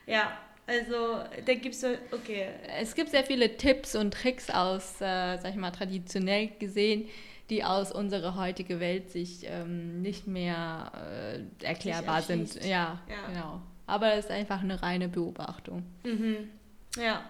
Ja, 0.07 0.35
also 0.65 1.19
da 1.45 1.53
gibt 1.53 1.75
es 1.75 1.81
so, 1.81 1.87
okay. 2.11 2.47
Es 2.79 2.95
gibt 2.95 3.11
sehr 3.11 3.23
viele 3.23 3.55
Tipps 3.55 3.95
und 3.95 4.15
Tricks 4.15 4.49
aus, 4.49 4.95
äh, 4.95 5.37
sag 5.37 5.51
ich 5.51 5.55
mal, 5.55 5.71
traditionell 5.71 6.47
gesehen, 6.59 7.07
die 7.49 7.63
aus 7.63 7.91
unserer 7.91 8.35
heutigen 8.35 8.79
Welt 8.79 9.11
sich 9.11 9.45
ähm, 9.45 10.01
nicht 10.01 10.27
mehr 10.27 10.91
äh, 10.95 11.65
erklärbar 11.65 12.21
sind. 12.21 12.55
Ja, 12.63 12.99
ja, 13.09 13.27
genau. 13.27 13.61
Aber 13.85 14.13
es 14.13 14.25
ist 14.25 14.31
einfach 14.31 14.61
eine 14.61 14.81
reine 14.81 15.07
Beobachtung. 15.07 15.83
Mhm. 16.03 16.49
Ja. 16.97 17.23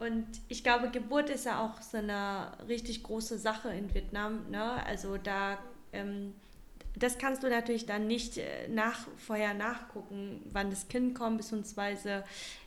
Und 0.00 0.26
ich 0.48 0.62
glaube, 0.62 0.90
Geburt 0.90 1.30
ist 1.30 1.46
ja 1.46 1.64
auch 1.64 1.80
so 1.82 1.98
eine 1.98 2.52
richtig 2.68 3.02
große 3.02 3.38
Sache 3.38 3.68
in 3.70 3.92
Vietnam. 3.94 4.48
Ne? 4.50 4.84
Also 4.84 5.16
da, 5.16 5.58
ähm, 5.92 6.34
das 6.96 7.18
kannst 7.18 7.42
du 7.42 7.48
natürlich 7.48 7.86
dann 7.86 8.06
nicht 8.06 8.38
äh, 8.38 8.68
nach, 8.68 9.06
vorher 9.16 9.54
nachgucken, 9.54 10.40
wann 10.52 10.70
das 10.70 10.88
Kind 10.88 11.14
kommt, 11.16 11.38
beziehungsweise 11.38 12.24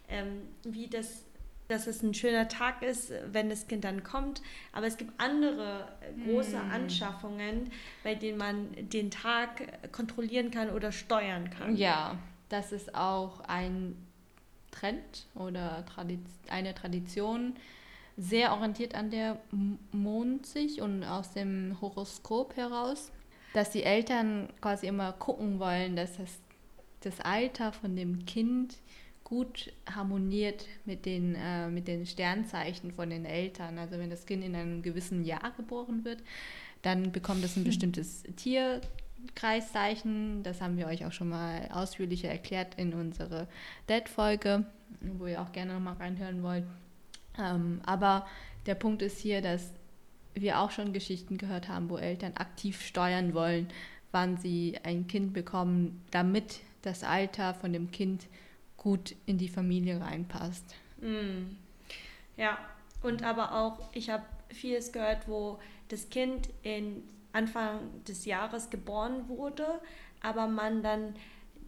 ähm, 0.09 0.41
wie 0.63 0.87
das 0.87 1.23
dass 1.71 1.87
es 1.87 2.03
ein 2.03 2.13
schöner 2.13 2.47
Tag 2.47 2.81
ist, 2.83 3.11
wenn 3.31 3.49
das 3.49 3.67
Kind 3.67 3.83
dann 3.83 4.03
kommt. 4.03 4.41
Aber 4.73 4.87
es 4.87 4.97
gibt 4.97 5.13
andere 5.17 5.87
große 6.25 6.57
mm. 6.57 6.71
Anschaffungen, 6.71 7.71
bei 8.03 8.15
denen 8.15 8.37
man 8.37 8.67
den 8.89 9.09
Tag 9.09 9.91
kontrollieren 9.91 10.51
kann 10.51 10.69
oder 10.69 10.91
steuern 10.91 11.49
kann. 11.49 11.75
Ja, 11.75 12.17
das 12.49 12.71
ist 12.71 12.93
auch 12.93 13.39
ein 13.41 13.95
Trend 14.71 15.27
oder 15.35 15.85
Tradi 15.85 16.19
eine 16.49 16.73
Tradition, 16.73 17.55
sehr 18.17 18.51
orientiert 18.53 18.95
an 18.95 19.09
der 19.09 19.39
Mondsicht 19.91 20.81
und 20.81 21.03
aus 21.03 21.31
dem 21.31 21.77
Horoskop 21.81 22.55
heraus, 22.55 23.11
dass 23.53 23.71
die 23.71 23.83
Eltern 23.83 24.49
quasi 24.61 24.87
immer 24.87 25.13
gucken 25.13 25.59
wollen, 25.59 25.95
dass 25.95 26.17
das, 26.17 26.39
das 27.01 27.19
Alter 27.21 27.71
von 27.71 27.95
dem 27.95 28.25
Kind 28.25 28.75
gut 29.31 29.73
harmoniert 29.89 30.67
mit 30.83 31.05
den, 31.05 31.35
äh, 31.35 31.69
mit 31.69 31.87
den 31.87 32.05
Sternzeichen 32.05 32.91
von 32.91 33.09
den 33.09 33.23
Eltern. 33.23 33.79
Also 33.79 33.97
wenn 33.97 34.09
das 34.09 34.25
Kind 34.25 34.43
in 34.43 34.53
einem 34.53 34.81
gewissen 34.81 35.23
Jahr 35.23 35.53
geboren 35.55 36.03
wird, 36.03 36.21
dann 36.81 37.13
bekommt 37.13 37.41
es 37.45 37.55
ein 37.55 37.61
hm. 37.61 37.63
bestimmtes 37.63 38.23
Tierkreiszeichen. 38.35 40.43
Das 40.43 40.59
haben 40.59 40.75
wir 40.75 40.87
euch 40.87 41.05
auch 41.05 41.13
schon 41.13 41.29
mal 41.29 41.69
ausführlicher 41.71 42.27
erklärt 42.27 42.75
in 42.75 42.93
unserer 42.93 43.47
Dead-Folge, 43.87 44.65
wo 44.99 45.27
ihr 45.27 45.41
auch 45.41 45.53
gerne 45.53 45.75
nochmal 45.75 45.95
reinhören 45.95 46.43
wollt. 46.43 46.65
Ähm, 47.39 47.79
aber 47.85 48.27
der 48.65 48.75
Punkt 48.75 49.01
ist 49.01 49.17
hier, 49.17 49.41
dass 49.41 49.71
wir 50.33 50.59
auch 50.59 50.71
schon 50.71 50.91
Geschichten 50.91 51.37
gehört 51.37 51.69
haben, 51.69 51.89
wo 51.89 51.95
Eltern 51.95 52.33
aktiv 52.35 52.81
steuern 52.81 53.33
wollen, 53.33 53.69
wann 54.11 54.35
sie 54.35 54.77
ein 54.83 55.07
Kind 55.07 55.31
bekommen, 55.31 56.01
damit 56.11 56.59
das 56.81 57.05
Alter 57.05 57.53
von 57.53 57.71
dem 57.71 57.91
Kind 57.91 58.27
gut 58.81 59.15
in 59.27 59.37
die 59.37 59.47
Familie 59.47 60.01
reinpasst. 60.01 60.73
Mm. 60.99 61.55
Ja, 62.35 62.57
und 63.03 63.23
aber 63.23 63.53
auch, 63.53 63.77
ich 63.93 64.09
habe 64.09 64.25
vieles 64.49 64.91
gehört, 64.91 65.27
wo 65.27 65.59
das 65.89 66.09
Kind 66.09 66.49
in 66.63 67.03
Anfang 67.31 67.79
des 68.07 68.25
Jahres 68.25 68.71
geboren 68.71 69.27
wurde, 69.27 69.67
aber 70.23 70.47
man 70.47 70.81
dann 70.81 71.13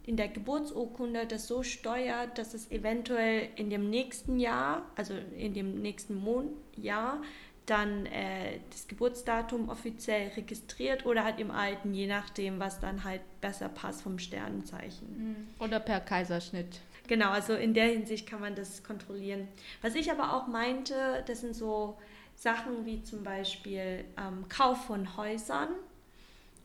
in 0.06 0.16
der 0.16 0.28
Geburtsurkunde 0.28 1.26
das 1.26 1.46
so 1.46 1.62
steuert, 1.62 2.36
dass 2.36 2.52
es 2.52 2.70
eventuell 2.72 3.48
in 3.54 3.70
dem 3.70 3.88
nächsten 3.90 4.40
Jahr, 4.40 4.82
also 4.96 5.14
in 5.38 5.54
dem 5.54 5.80
nächsten 5.80 6.16
Mondjahr, 6.16 7.22
dann 7.66 8.06
äh, 8.06 8.58
das 8.70 8.88
Geburtsdatum 8.88 9.68
offiziell 9.68 10.32
registriert 10.36 11.06
oder 11.06 11.22
halt 11.22 11.38
im 11.38 11.52
alten, 11.52 11.94
je 11.94 12.08
nachdem, 12.08 12.58
was 12.58 12.80
dann 12.80 13.04
halt 13.04 13.22
besser 13.40 13.68
passt 13.68 14.02
vom 14.02 14.18
Sternenzeichen. 14.18 15.06
Mhm. 15.16 15.64
Oder 15.64 15.78
per 15.78 16.00
Kaiserschnitt. 16.00 16.80
Genau, 17.06 17.30
also 17.30 17.54
in 17.54 17.74
der 17.74 17.86
Hinsicht 17.86 18.26
kann 18.26 18.40
man 18.40 18.54
das 18.54 18.82
kontrollieren. 18.82 19.48
Was 19.82 19.94
ich 19.94 20.10
aber 20.10 20.34
auch 20.34 20.46
meinte, 20.46 21.22
das 21.26 21.42
sind 21.42 21.54
so 21.54 21.98
Sachen 22.34 22.86
wie 22.86 23.02
zum 23.02 23.22
Beispiel 23.22 24.04
ähm, 24.16 24.48
Kauf 24.48 24.86
von 24.86 25.16
Häusern. 25.16 25.68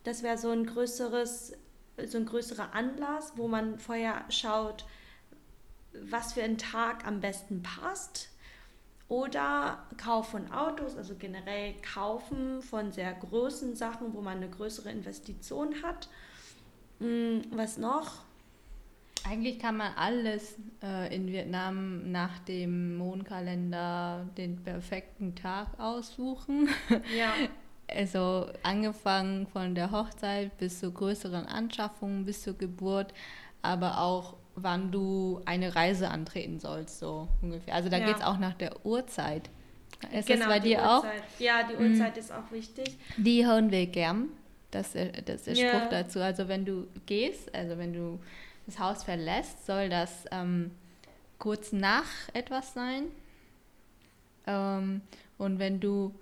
Das 0.03 0.23
wäre 0.23 0.37
so 0.37 0.49
ein 0.49 0.65
größeres, 0.65 1.53
so 2.05 2.17
ein 2.17 2.25
größerer 2.25 2.73
Anlass, 2.73 3.33
wo 3.35 3.47
man 3.47 3.79
vorher 3.79 4.23
schaut, 4.29 4.85
was 5.93 6.33
für 6.33 6.43
ein 6.43 6.57
Tag 6.57 7.05
am 7.05 7.19
besten 7.19 7.61
passt. 7.61 8.29
Oder 9.09 9.87
Kauf 9.97 10.29
von 10.29 10.51
Autos, 10.51 10.95
also 10.95 11.15
generell 11.15 11.73
Kaufen 11.81 12.61
von 12.61 12.91
sehr 12.91 13.11
großen 13.11 13.75
Sachen, 13.75 14.13
wo 14.13 14.21
man 14.21 14.37
eine 14.37 14.49
größere 14.49 14.91
Investition 14.91 15.81
hat. 15.81 16.07
Hm, 16.99 17.41
was 17.51 17.77
noch? 17.77 18.28
Eigentlich 19.27 19.59
kann 19.59 19.77
man 19.77 19.93
alles 19.95 20.55
äh, 20.83 21.13
in 21.13 21.27
Vietnam 21.27 22.11
nach 22.11 22.39
dem 22.39 22.97
Mondkalender 22.97 24.27
den 24.37 24.63
perfekten 24.63 25.35
Tag 25.35 25.79
aussuchen. 25.79 26.69
Ja. 27.17 27.33
Also 27.91 28.45
angefangen 28.61 29.47
von 29.47 29.73
der 29.73 29.89
Hochzeit 29.91 30.55
bis 30.59 30.79
zur 30.79 30.93
größeren 30.93 31.47
Anschaffung, 31.47 32.23
bis 32.23 32.43
zur 32.43 32.55
Geburt, 32.55 33.15
aber 33.63 33.99
auch 33.99 34.35
wann 34.53 34.91
du 34.91 35.41
eine 35.45 35.75
Reise 35.75 36.09
antreten 36.09 36.59
sollst, 36.59 36.99
so 36.99 37.27
ungefähr. 37.41 37.73
Also 37.73 37.89
da 37.89 37.97
ja. 37.97 38.05
geht 38.05 38.17
es 38.17 38.21
auch 38.21 38.37
nach 38.37 38.53
der 38.53 38.85
Uhrzeit. 38.85 39.49
Ist 40.11 40.27
genau, 40.27 40.45
das 40.45 40.47
bei 40.47 40.59
dir 40.59 40.77
Uhrzeit. 40.77 40.87
auch? 40.87 41.39
Ja, 41.39 41.63
die 41.63 41.81
mhm. 41.81 41.91
Uhrzeit 41.91 42.15
mhm. 42.15 42.19
ist 42.19 42.31
auch 42.31 42.51
wichtig. 42.51 42.97
Die 43.17 43.45
hören 43.45 43.71
wir 43.71 43.85
gern. 43.87 44.29
Das, 44.71 44.93
das 44.93 45.47
ist 45.47 45.47
der 45.47 45.55
Spruch 45.55 45.81
ja. 45.81 45.89
dazu. 45.89 46.19
Also 46.21 46.47
wenn 46.47 46.63
du 46.63 46.87
gehst, 47.05 47.53
also 47.55 47.77
wenn 47.77 47.93
du 47.93 48.19
das 48.69 48.79
Haus 48.79 49.03
verlässt, 49.03 49.65
soll 49.65 49.89
das 49.89 50.25
ähm, 50.31 50.71
kurz 51.39 51.71
nach 51.71 52.05
etwas 52.33 52.73
sein. 52.73 53.05
Ähm, 54.45 55.01
und 55.37 55.57
wenn 55.57 55.79
du 55.79 56.13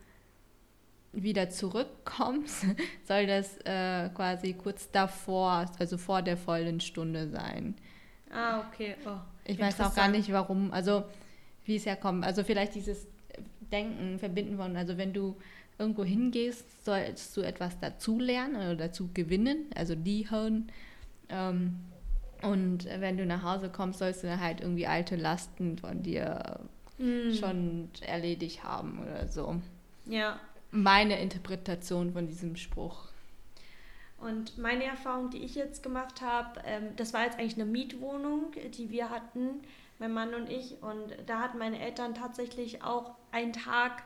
wieder 1.11 1.49
zurückkommst, 1.49 2.65
soll 3.07 3.27
das 3.27 3.57
äh, 3.65 4.09
quasi 4.09 4.53
kurz 4.53 4.89
davor, 4.91 5.65
also 5.77 5.97
vor 5.97 6.21
der 6.21 6.37
vollen 6.37 6.79
Stunde 6.79 7.29
sein. 7.29 7.75
Ah, 8.31 8.59
okay. 8.67 8.95
Oh, 9.05 9.17
ich 9.43 9.59
weiß 9.59 9.81
auch 9.81 9.95
gar 9.95 10.09
nicht, 10.09 10.31
warum, 10.31 10.71
also 10.71 11.03
wie 11.65 11.75
es 11.75 11.85
herkommt. 11.85 12.23
Also 12.23 12.43
vielleicht 12.43 12.75
dieses 12.75 13.07
Denken 13.71 14.19
verbinden 14.19 14.57
wollen. 14.57 14.77
Also 14.77 14.97
wenn 14.97 15.11
du 15.11 15.35
irgendwo 15.77 16.05
hingehst, 16.05 16.85
sollst 16.85 17.35
du 17.35 17.41
etwas 17.41 17.77
dazulernen 17.79 18.55
oder 18.55 18.75
dazu 18.75 19.09
gewinnen, 19.13 19.65
also 19.75 19.95
die 19.95 20.29
hören. 20.29 20.71
Ähm, 21.29 21.77
und 22.41 22.85
wenn 22.85 23.17
du 23.17 23.25
nach 23.25 23.43
Hause 23.43 23.69
kommst, 23.69 23.99
sollst 23.99 24.23
du 24.23 24.39
halt 24.39 24.61
irgendwie 24.61 24.88
alte 24.88 25.15
Lasten 25.15 25.77
von 25.77 26.03
dir 26.03 26.59
mm. 26.97 27.33
schon 27.33 27.89
erledigt 28.01 28.63
haben 28.63 28.99
oder 29.01 29.27
so. 29.27 29.61
Ja. 30.05 30.39
Meine 30.71 31.19
Interpretation 31.19 32.13
von 32.13 32.27
diesem 32.27 32.55
Spruch. 32.55 33.05
Und 34.19 34.57
meine 34.57 34.83
Erfahrung, 34.83 35.29
die 35.29 35.43
ich 35.43 35.55
jetzt 35.55 35.83
gemacht 35.83 36.21
habe, 36.21 36.59
ähm, 36.65 36.95
das 36.95 37.13
war 37.13 37.23
jetzt 37.23 37.38
eigentlich 37.38 37.55
eine 37.55 37.65
Mietwohnung, 37.65 38.51
die 38.75 38.89
wir 38.89 39.09
hatten, 39.09 39.61
mein 39.99 40.13
Mann 40.13 40.33
und 40.33 40.49
ich. 40.49 40.81
Und 40.81 41.15
da 41.27 41.39
hatten 41.39 41.59
meine 41.59 41.79
Eltern 41.79 42.15
tatsächlich 42.15 42.83
auch 42.83 43.15
einen 43.31 43.53
Tag 43.53 44.03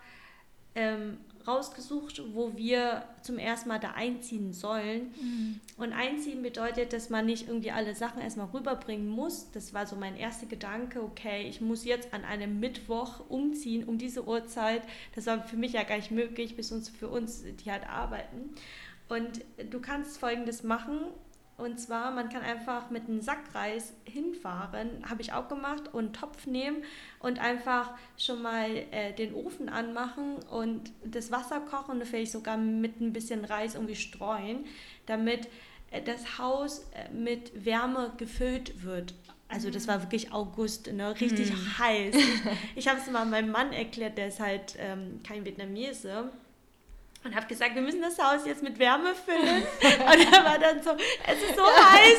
ähm, 0.75 1.17
rausgesucht, 1.47 2.21
wo 2.33 2.55
wir 2.55 3.03
zum 3.21 3.37
ersten 3.37 3.69
Mal 3.69 3.79
da 3.79 3.91
einziehen 3.91 4.53
sollen. 4.53 5.13
Mhm. 5.21 5.59
Und 5.77 5.93
einziehen 5.93 6.41
bedeutet, 6.41 6.93
dass 6.93 7.09
man 7.09 7.25
nicht 7.25 7.47
irgendwie 7.47 7.71
alle 7.71 7.95
Sachen 7.95 8.21
erstmal 8.21 8.47
rüberbringen 8.47 9.09
muss. 9.09 9.51
Das 9.51 9.73
war 9.73 9.85
so 9.85 9.95
mein 9.95 10.15
erster 10.15 10.45
Gedanke, 10.45 11.01
okay, 11.01 11.47
ich 11.47 11.61
muss 11.61 11.85
jetzt 11.85 12.13
an 12.13 12.23
einem 12.23 12.59
Mittwoch 12.59 13.29
umziehen 13.29 13.83
um 13.83 13.97
diese 13.97 14.27
Uhrzeit. 14.27 14.83
Das 15.15 15.25
war 15.25 15.43
für 15.43 15.57
mich 15.57 15.73
ja 15.73 15.83
gar 15.83 15.97
nicht 15.97 16.11
möglich, 16.11 16.55
bis 16.55 16.71
uns 16.71 16.89
für 16.89 17.07
uns, 17.07 17.43
die 17.63 17.71
halt 17.71 17.87
arbeiten. 17.89 18.53
Und 19.09 19.41
du 19.69 19.81
kannst 19.81 20.17
folgendes 20.19 20.63
machen. 20.63 20.99
Und 21.61 21.79
zwar, 21.79 22.09
man 22.09 22.29
kann 22.29 22.41
einfach 22.41 22.89
mit 22.89 23.07
einem 23.07 23.21
Sackreis 23.21 23.93
hinfahren, 24.03 25.07
habe 25.07 25.21
ich 25.21 25.31
auch 25.31 25.47
gemacht, 25.47 25.93
und 25.93 26.05
einen 26.05 26.13
Topf 26.13 26.47
nehmen 26.47 26.83
und 27.19 27.39
einfach 27.39 27.93
schon 28.17 28.41
mal 28.41 28.67
äh, 28.89 29.13
den 29.13 29.35
Ofen 29.35 29.69
anmachen 29.69 30.37
und 30.49 30.91
das 31.05 31.31
Wasser 31.31 31.59
kochen 31.59 31.99
und 31.99 32.07
vielleicht 32.07 32.31
sogar 32.31 32.57
mit 32.57 32.99
ein 32.99 33.13
bisschen 33.13 33.45
Reis 33.45 33.75
irgendwie 33.75 33.95
streuen, 33.95 34.65
damit 35.05 35.49
äh, 35.91 36.01
das 36.01 36.39
Haus 36.39 36.89
äh, 36.95 37.13
mit 37.13 37.63
Wärme 37.63 38.11
gefüllt 38.17 38.83
wird. 38.83 39.13
Also 39.47 39.69
das 39.69 39.87
war 39.87 40.01
wirklich 40.01 40.33
August, 40.33 40.91
ne? 40.91 41.13
richtig 41.21 41.51
mm. 41.51 41.77
heiß. 41.77 42.15
Ich, 42.15 42.41
ich 42.75 42.87
habe 42.87 42.99
es 42.99 43.11
mal 43.11 43.25
meinem 43.27 43.51
Mann 43.51 43.71
erklärt, 43.71 44.17
der 44.17 44.29
ist 44.29 44.39
halt 44.39 44.77
ähm, 44.79 45.19
kein 45.23 45.45
Vietnamese 45.45 46.31
und 47.23 47.35
habe 47.35 47.47
gesagt, 47.47 47.75
wir 47.75 47.81
müssen 47.81 48.01
das 48.01 48.17
Haus 48.17 48.45
jetzt 48.45 48.63
mit 48.63 48.79
Wärme 48.79 49.13
füllen. 49.13 49.63
und 49.81 50.33
er 50.33 50.45
war 50.45 50.57
dann 50.57 50.81
so, 50.81 50.91
es 50.91 51.41
ist 51.41 51.55
so 51.55 51.65
heiß. 51.65 52.17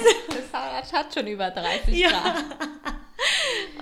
Das 0.53 0.92
hat 0.92 1.14
schon 1.14 1.26
über 1.26 1.50
30 1.50 1.98
ja. 1.98 2.11
Grad. 2.11 2.44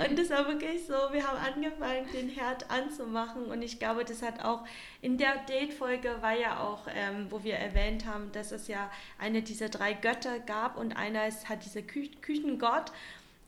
Und 0.09 0.19
das 0.19 0.31
war 0.31 0.47
wirklich 0.47 0.87
so, 0.87 0.95
wir 1.13 1.27
haben 1.27 1.39
angefangen, 1.39 2.07
den 2.13 2.29
Herd 2.29 2.71
anzumachen 2.71 3.47
und 3.47 3.63
ich 3.63 3.79
glaube, 3.79 4.05
das 4.05 4.23
hat 4.23 4.45
auch 4.45 4.65
in 5.03 5.19
der 5.19 5.37
Date-Folge 5.49 6.17
war 6.21 6.37
ja 6.37 6.61
auch, 6.61 6.87
ähm, 6.95 7.27
wo 7.31 7.43
wir 7.43 7.55
erwähnt 7.55 8.07
haben, 8.07 8.33
dass 8.33 8.53
es 8.53 8.69
ja 8.69 8.91
eine 9.19 9.43
dieser 9.43 9.69
drei 9.69 9.93
Götter 9.93 10.39
gab 10.39 10.77
und 10.79 10.97
einer 10.97 11.27
ist 11.27 11.49
halt 11.49 11.65
dieser 11.65 11.83
Kü 11.83 12.09
Küchengott 12.21 12.93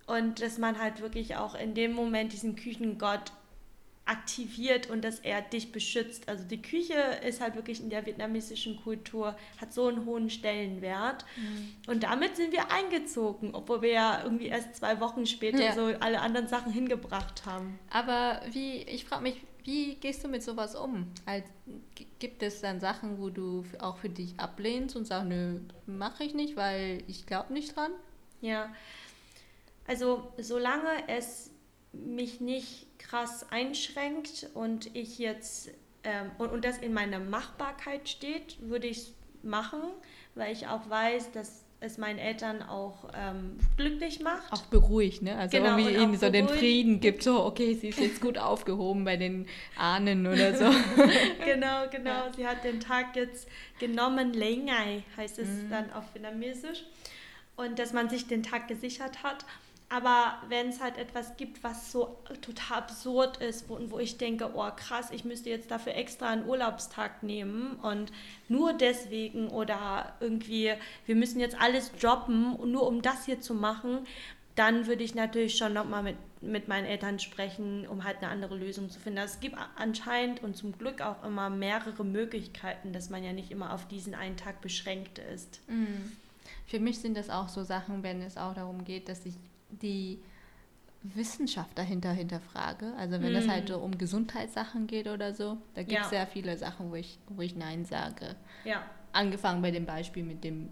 und 0.06 0.42
dass 0.42 0.58
man 0.58 0.78
halt 0.78 1.00
wirklich 1.00 1.36
auch 1.36 1.54
in 1.54 1.74
dem 1.74 1.92
Moment 1.92 2.32
diesen 2.32 2.56
Küchengott 2.56 3.32
aktiviert 4.04 4.90
und 4.90 5.04
dass 5.04 5.20
er 5.20 5.42
dich 5.42 5.70
beschützt. 5.70 6.28
Also 6.28 6.44
die 6.44 6.60
Küche 6.60 6.94
ist 7.26 7.40
halt 7.40 7.54
wirklich 7.54 7.80
in 7.80 7.88
der 7.88 8.04
vietnamesischen 8.04 8.76
Kultur, 8.82 9.36
hat 9.60 9.72
so 9.72 9.86
einen 9.86 10.04
hohen 10.06 10.28
Stellenwert. 10.28 11.24
Mhm. 11.36 11.74
Und 11.86 12.02
damit 12.02 12.36
sind 12.36 12.52
wir 12.52 12.72
eingezogen, 12.72 13.54
obwohl 13.54 13.82
wir 13.82 13.92
ja 13.92 14.24
irgendwie 14.24 14.46
erst 14.46 14.74
zwei 14.76 14.98
Wochen 15.00 15.26
später 15.26 15.62
ja. 15.62 15.72
so 15.72 15.86
alle 16.00 16.20
anderen 16.20 16.48
Sachen 16.48 16.72
hingebracht 16.72 17.46
haben. 17.46 17.78
Aber 17.90 18.40
wie, 18.50 18.82
ich 18.82 19.04
frage 19.04 19.22
mich, 19.22 19.36
wie 19.64 19.94
gehst 19.94 20.24
du 20.24 20.28
mit 20.28 20.42
sowas 20.42 20.74
um? 20.74 21.06
Also, 21.24 21.46
gibt 22.18 22.42
es 22.42 22.60
dann 22.60 22.80
Sachen, 22.80 23.20
wo 23.20 23.30
du 23.30 23.64
auch 23.78 23.98
für 23.98 24.08
dich 24.08 24.38
ablehnst 24.38 24.96
und 24.96 25.06
sagst, 25.06 25.28
nö, 25.28 25.60
mache 25.86 26.24
ich 26.24 26.34
nicht, 26.34 26.56
weil 26.56 27.04
ich 27.06 27.26
glaube 27.26 27.52
nicht 27.52 27.76
dran? 27.76 27.92
Ja, 28.40 28.72
also 29.86 30.32
solange 30.38 31.08
es 31.08 31.51
mich 31.92 32.40
nicht 32.40 32.86
krass 32.98 33.46
einschränkt 33.50 34.48
und 34.54 34.94
ich 34.94 35.18
jetzt 35.18 35.70
ähm, 36.04 36.30
und, 36.38 36.50
und 36.50 36.64
das 36.64 36.78
in 36.78 36.92
meiner 36.92 37.18
Machbarkeit 37.18 38.08
steht, 38.08 38.56
würde 38.60 38.86
ich 38.86 38.98
es 38.98 39.12
machen, 39.42 39.80
weil 40.34 40.52
ich 40.52 40.66
auch 40.66 40.88
weiß, 40.88 41.32
dass 41.32 41.64
es 41.82 41.98
meinen 41.98 42.18
Eltern 42.18 42.62
auch 42.62 43.08
ähm, 43.12 43.58
glücklich 43.76 44.20
macht. 44.20 44.52
Auch 44.52 44.62
beruhigt, 44.66 45.22
ne? 45.22 45.36
Also 45.36 45.56
genau, 45.56 45.76
irgendwie 45.76 45.96
ihnen 45.96 46.16
so 46.16 46.30
den 46.30 46.48
Frieden 46.48 47.00
gibt, 47.00 47.24
so, 47.24 47.44
okay, 47.44 47.74
sie 47.74 47.88
ist 47.88 47.98
jetzt 47.98 48.20
gut 48.20 48.38
aufgehoben 48.38 49.04
bei 49.04 49.16
den 49.16 49.46
Ahnen 49.76 50.26
oder 50.26 50.54
so. 50.54 50.64
genau, 51.44 51.88
genau. 51.90 52.10
Ja. 52.10 52.32
Sie 52.36 52.46
hat 52.46 52.62
den 52.62 52.78
Tag 52.78 53.16
jetzt 53.16 53.48
genommen, 53.80 54.32
Lengai 54.32 55.02
heißt 55.16 55.40
es 55.40 55.48
mhm. 55.48 55.70
dann 55.70 55.92
auf 55.92 56.04
Vietnamesisch. 56.14 56.84
Und 57.56 57.78
dass 57.78 57.92
man 57.92 58.08
sich 58.08 58.28
den 58.28 58.42
Tag 58.42 58.68
gesichert 58.68 59.22
hat. 59.22 59.44
Aber 59.92 60.38
wenn 60.48 60.70
es 60.70 60.80
halt 60.80 60.96
etwas 60.96 61.36
gibt, 61.36 61.62
was 61.62 61.92
so 61.92 62.16
total 62.40 62.78
absurd 62.78 63.36
ist, 63.36 63.68
wo, 63.68 63.78
wo 63.90 63.98
ich 63.98 64.16
denke, 64.16 64.52
oh 64.54 64.70
krass, 64.74 65.10
ich 65.10 65.26
müsste 65.26 65.50
jetzt 65.50 65.70
dafür 65.70 65.94
extra 65.96 66.30
einen 66.30 66.46
Urlaubstag 66.48 67.22
nehmen 67.22 67.72
und 67.82 68.10
nur 68.48 68.72
deswegen 68.72 69.48
oder 69.48 70.14
irgendwie, 70.18 70.72
wir 71.04 71.14
müssen 71.14 71.40
jetzt 71.40 71.60
alles 71.60 71.92
droppen, 71.92 72.56
nur 72.72 72.86
um 72.86 73.02
das 73.02 73.26
hier 73.26 73.42
zu 73.42 73.52
machen, 73.52 74.06
dann 74.54 74.86
würde 74.86 75.04
ich 75.04 75.14
natürlich 75.14 75.58
schon 75.58 75.74
nochmal 75.74 76.02
mit, 76.02 76.16
mit 76.40 76.68
meinen 76.68 76.86
Eltern 76.86 77.18
sprechen, 77.18 77.86
um 77.86 78.04
halt 78.04 78.22
eine 78.22 78.28
andere 78.28 78.56
Lösung 78.56 78.88
zu 78.88 78.98
finden. 78.98 79.18
Es 79.18 79.40
gibt 79.40 79.58
anscheinend 79.76 80.42
und 80.42 80.56
zum 80.56 80.72
Glück 80.78 81.02
auch 81.02 81.22
immer 81.22 81.50
mehrere 81.50 82.02
Möglichkeiten, 82.02 82.94
dass 82.94 83.10
man 83.10 83.22
ja 83.22 83.34
nicht 83.34 83.50
immer 83.50 83.74
auf 83.74 83.86
diesen 83.88 84.14
einen 84.14 84.38
Tag 84.38 84.62
beschränkt 84.62 85.18
ist. 85.18 85.60
Mhm. 85.68 86.12
Für 86.66 86.80
mich 86.80 86.98
sind 87.00 87.14
das 87.14 87.28
auch 87.28 87.50
so 87.50 87.62
Sachen, 87.62 88.02
wenn 88.02 88.22
es 88.22 88.38
auch 88.38 88.54
darum 88.54 88.84
geht, 88.84 89.10
dass 89.10 89.26
ich 89.26 89.34
die 89.80 90.20
Wissenschaft 91.02 91.76
dahinter 91.76 92.12
hinterfrage. 92.12 92.92
Also 92.96 93.20
wenn 93.20 93.34
es 93.34 93.46
mm. 93.46 93.50
halt 93.50 93.68
so 93.68 93.78
um 93.78 93.98
Gesundheitssachen 93.98 94.86
geht 94.86 95.08
oder 95.08 95.34
so, 95.34 95.58
da 95.74 95.82
gibt 95.82 96.00
es 96.00 96.04
ja. 96.06 96.10
sehr 96.10 96.26
viele 96.26 96.56
Sachen, 96.56 96.90
wo 96.90 96.94
ich, 96.94 97.18
wo 97.28 97.42
ich 97.42 97.56
Nein 97.56 97.84
sage. 97.84 98.36
Ja. 98.64 98.82
Angefangen 99.12 99.62
bei 99.62 99.72
dem 99.72 99.84
Beispiel 99.84 100.22
mit 100.22 100.44
dem 100.44 100.68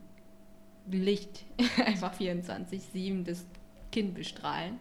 Licht, 0.88 1.44
einfach 1.84 2.14
24-7 2.14 3.24
das 3.24 3.44
Kind 3.90 4.14
bestrahlen. 4.14 4.78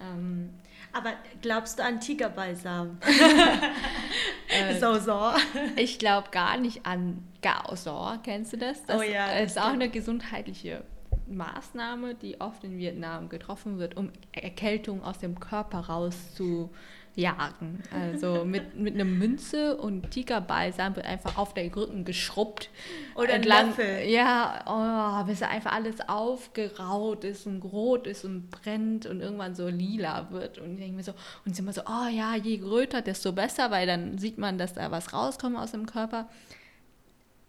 Ähm, 0.00 0.50
Aber 0.92 1.12
glaubst 1.42 1.78
du 1.78 1.84
an 1.84 2.00
Tigerbalsam? 2.00 2.98
äh, 4.48 4.78
so, 4.78 4.98
so. 4.98 5.32
Ich 5.76 5.98
glaube 5.98 6.30
gar 6.30 6.56
nicht 6.56 6.86
an 6.86 7.24
Gaosor. 7.42 8.20
Kennst 8.22 8.54
du 8.54 8.56
das? 8.56 8.84
Das 8.84 8.98
oh 8.98 9.02
ja, 9.02 9.38
das 9.38 9.52
ist 9.52 9.58
auch 9.58 9.72
eine 9.72 9.90
gesundheitliche 9.90 10.84
Maßnahme, 11.30 12.14
die 12.14 12.40
oft 12.40 12.64
in 12.64 12.78
Vietnam 12.78 13.28
getroffen 13.28 13.78
wird, 13.78 13.96
um 13.96 14.10
Erkältung 14.32 15.02
aus 15.02 15.18
dem 15.18 15.38
Körper 15.38 15.80
rauszujagen. 15.80 17.82
Also 17.92 18.44
mit, 18.46 18.76
mit 18.76 18.94
einer 18.94 19.04
Münze 19.04 19.76
und 19.76 20.10
Tigerbalsam 20.10 20.96
wird 20.96 21.06
einfach 21.06 21.36
auf 21.36 21.54
den 21.54 21.72
Rücken 21.72 22.04
geschrubbt. 22.04 22.70
Oder 23.14 23.34
entlang, 23.34 23.68
Löffel. 23.68 24.08
Ja, 24.08 24.64
oh, 24.66 25.26
bis 25.26 25.42
einfach 25.42 25.72
alles 25.72 25.96
aufgeraut 26.08 27.24
ist 27.24 27.46
und 27.46 27.62
rot 27.62 28.06
ist 28.06 28.24
und 28.24 28.50
brennt 28.50 29.06
und 29.06 29.20
irgendwann 29.20 29.54
so 29.54 29.68
lila 29.68 30.30
wird. 30.30 30.58
Und 30.58 30.74
ich 30.74 30.80
denke 30.80 30.96
mir 30.96 31.04
so, 31.04 31.12
und 31.44 31.54
sie 31.54 31.62
immer 31.62 31.72
so, 31.72 31.82
oh 31.82 32.08
ja, 32.10 32.36
je 32.36 32.58
größer, 32.58 33.02
desto 33.02 33.32
besser, 33.32 33.70
weil 33.70 33.86
dann 33.86 34.18
sieht 34.18 34.38
man, 34.38 34.58
dass 34.58 34.74
da 34.74 34.90
was 34.90 35.12
rauskommt 35.12 35.56
aus 35.56 35.72
dem 35.72 35.86
Körper. 35.86 36.28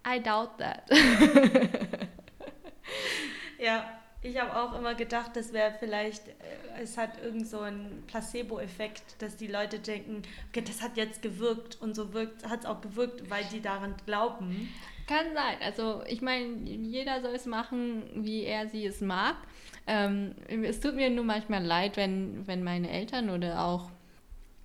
I 0.07 0.21
doubt 0.21 0.57
that. 0.57 0.83
Ja, 3.59 3.99
ich 4.21 4.37
habe 4.39 4.55
auch 4.55 4.77
immer 4.77 4.95
gedacht, 4.95 5.31
das 5.35 5.53
wäre 5.53 5.73
vielleicht, 5.79 6.27
äh, 6.27 6.81
es 6.81 6.97
hat 6.97 7.21
irgend 7.23 7.47
so 7.47 7.61
einen 7.61 8.03
Placebo-Effekt, 8.07 9.21
dass 9.21 9.37
die 9.37 9.47
Leute 9.47 9.79
denken, 9.79 10.23
okay, 10.49 10.61
das 10.65 10.81
hat 10.81 10.97
jetzt 10.97 11.21
gewirkt 11.21 11.81
und 11.81 11.95
so 11.95 12.09
hat 12.13 12.59
es 12.59 12.65
auch 12.65 12.81
gewirkt, 12.81 13.29
weil 13.29 13.45
die 13.45 13.61
daran 13.61 13.95
glauben. 14.05 14.69
Kann 15.07 15.33
sein. 15.33 15.57
Also 15.61 16.03
ich 16.07 16.21
meine, 16.21 16.47
jeder 16.67 17.21
soll 17.21 17.33
es 17.33 17.45
machen, 17.45 18.03
wie 18.13 18.43
er 18.43 18.67
sie 18.67 18.85
es 18.85 19.01
mag. 19.01 19.35
Ähm, 19.87 20.35
es 20.47 20.79
tut 20.81 20.95
mir 20.95 21.09
nur 21.09 21.25
manchmal 21.25 21.63
leid, 21.63 21.97
wenn, 21.97 22.45
wenn 22.45 22.63
meine 22.63 22.91
Eltern 22.91 23.29
oder 23.29 23.63
auch 23.63 23.89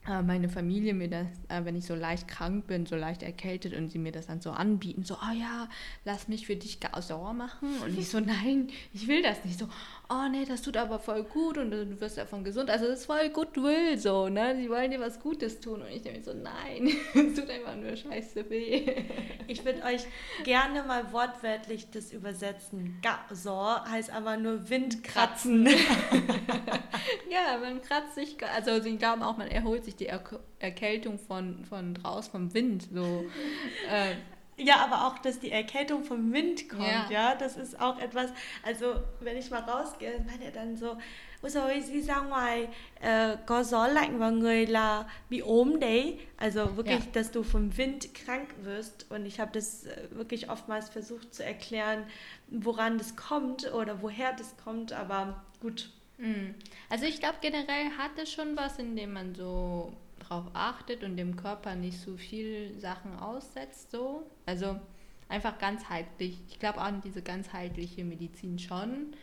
meine 0.06 0.50
Familie 0.50 0.92
mir 0.92 1.08
das, 1.08 1.26
äh, 1.48 1.64
wenn 1.64 1.76
ich 1.76 1.86
so 1.86 1.94
leicht 1.94 2.28
krank 2.28 2.66
bin, 2.66 2.84
so 2.84 2.94
leicht 2.94 3.22
erkältet 3.22 3.74
und 3.74 3.88
sie 3.88 3.98
mir 3.98 4.12
das 4.12 4.26
dann 4.26 4.42
so 4.42 4.50
anbieten, 4.50 5.02
so, 5.02 5.14
oh 5.14 5.34
ja, 5.34 5.68
lass 6.04 6.28
mich 6.28 6.46
für 6.46 6.56
dich 6.56 6.78
sauer 7.00 7.32
machen. 7.32 7.78
Und 7.82 7.98
ich 7.98 8.10
so, 8.10 8.20
nein, 8.20 8.68
ich 8.92 9.08
will 9.08 9.22
das 9.22 9.44
nicht. 9.46 9.58
So, 9.58 9.66
oh 10.10 10.28
nee, 10.30 10.44
das 10.44 10.60
tut 10.60 10.76
aber 10.76 10.98
voll 10.98 11.24
gut 11.24 11.56
und 11.56 11.70
du 11.70 12.00
wirst 12.00 12.18
davon 12.18 12.44
gesund. 12.44 12.68
Also 12.68 12.86
das 12.86 13.00
ist 13.00 13.06
voll 13.06 13.30
Goodwill 13.30 13.96
so, 13.98 14.28
ne? 14.28 14.54
Sie 14.56 14.68
wollen 14.68 14.90
dir 14.90 15.00
was 15.00 15.20
Gutes 15.20 15.60
tun. 15.60 15.80
Und 15.80 15.88
ich 15.88 16.02
denke 16.02 16.22
so, 16.22 16.34
nein, 16.34 16.88
es 17.14 17.34
tut 17.34 17.48
einfach 17.48 17.76
nur 17.76 17.96
scheiße 17.96 18.50
weh. 18.50 19.04
Ich 19.46 19.64
würde 19.64 19.82
euch 19.84 20.04
gerne 20.44 20.82
mal 20.82 21.12
wortwörtlich 21.12 21.90
das 21.90 22.12
übersetzen. 22.12 23.00
Gasor 23.00 23.84
heißt 23.88 24.10
aber 24.10 24.36
nur 24.36 24.68
Windkratzen. 24.68 25.66
ja, 27.30 27.58
man 27.60 27.80
kratzt 27.80 28.14
sich, 28.14 28.36
also 28.54 28.80
sie 28.82 28.96
glauben 28.98 29.22
auch, 29.22 29.36
man 29.36 29.48
erholt 29.48 29.84
sich 29.84 29.93
die 29.98 30.10
Erkältung 30.58 31.18
von, 31.18 31.64
von 31.64 31.94
draußen 31.94 32.30
vom 32.30 32.54
Wind. 32.54 32.88
So. 32.92 33.24
Äh, 33.90 34.14
ja, 34.56 34.76
aber 34.76 35.06
auch, 35.06 35.18
dass 35.18 35.40
die 35.40 35.50
Erkältung 35.50 36.04
vom 36.04 36.32
Wind 36.32 36.68
kommt, 36.68 36.86
ja. 36.86 37.10
ja, 37.10 37.34
das 37.34 37.56
ist 37.56 37.80
auch 37.80 37.98
etwas, 37.98 38.30
also 38.62 38.94
wenn 39.20 39.36
ich 39.36 39.50
mal 39.50 39.60
rausgehe, 39.60 40.24
meine 40.26 40.44
er 40.44 40.52
dann 40.52 40.76
so, 40.76 40.96
ôi 41.42 41.50
rồi 41.50 41.82
đi 41.92 42.00
ra 42.00 42.20
ngoài 42.20 42.68
uh, 43.00 43.38
có 43.46 43.62
gió 43.62 43.86
lạnh 43.86 44.18
và 44.18 44.30
người 44.30 44.66
là 44.66 45.04
bị 45.30 45.38
ốm 45.38 45.80
đấy. 45.80 46.18
Also 46.36 46.66
wirklich, 46.76 47.04
ja. 47.04 47.10
dass 47.12 47.32
du 47.32 47.42
vom 47.42 47.70
Wind 47.76 48.14
krank 48.14 48.48
wirst. 48.64 49.10
Und 49.10 49.26
ich 49.26 49.40
habe 49.40 49.50
das 49.52 49.86
äh, 49.86 50.08
wirklich 50.10 50.48
oftmals 50.50 50.88
versucht 50.88 51.34
zu 51.34 51.44
erklären, 51.44 52.04
woran 52.48 52.98
das 52.98 53.16
kommt 53.16 53.72
oder 53.72 54.02
woher 54.02 54.32
das 54.32 54.54
kommt, 54.64 54.92
aber 54.92 55.42
gut. 55.60 55.90
Mm. 56.24 56.54
Also 56.88 57.04
ich 57.04 57.20
glaube 57.20 57.36
generell 57.42 57.90
hat 57.98 58.12
es 58.18 58.32
schon 58.32 58.56
was, 58.56 58.78
indem 58.78 59.12
man 59.12 59.34
so 59.34 59.92
drauf 60.20 60.46
achtet 60.54 61.04
und 61.04 61.16
dem 61.16 61.36
Körper 61.36 61.74
nicht 61.74 62.00
so 62.00 62.16
viel 62.16 62.78
Sachen 62.80 63.18
aussetzt, 63.18 63.90
so. 63.90 64.26
Also 64.46 64.80
einfach 65.28 65.58
ganzheitlich. 65.58 66.38
Ich 66.48 66.58
glaube 66.58 66.80
auch 66.80 66.84
an 66.84 67.02
diese 67.02 67.20
ganzheitliche 67.20 68.04
Medizin 68.04 68.58
schon, 68.58 69.14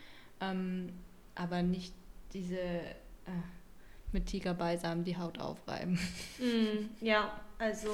ähm, 0.41 0.93
aber 1.33 1.63
nicht 1.63 1.93
diese 2.33 2.59
äh, 2.59 3.41
mit 4.11 4.27
Tigerbalsam 4.27 5.03
die 5.03 5.17
Haut 5.17 5.39
aufreiben. 5.39 5.97
Mm, 6.39 7.03
ja, 7.03 7.41
also 7.57 7.89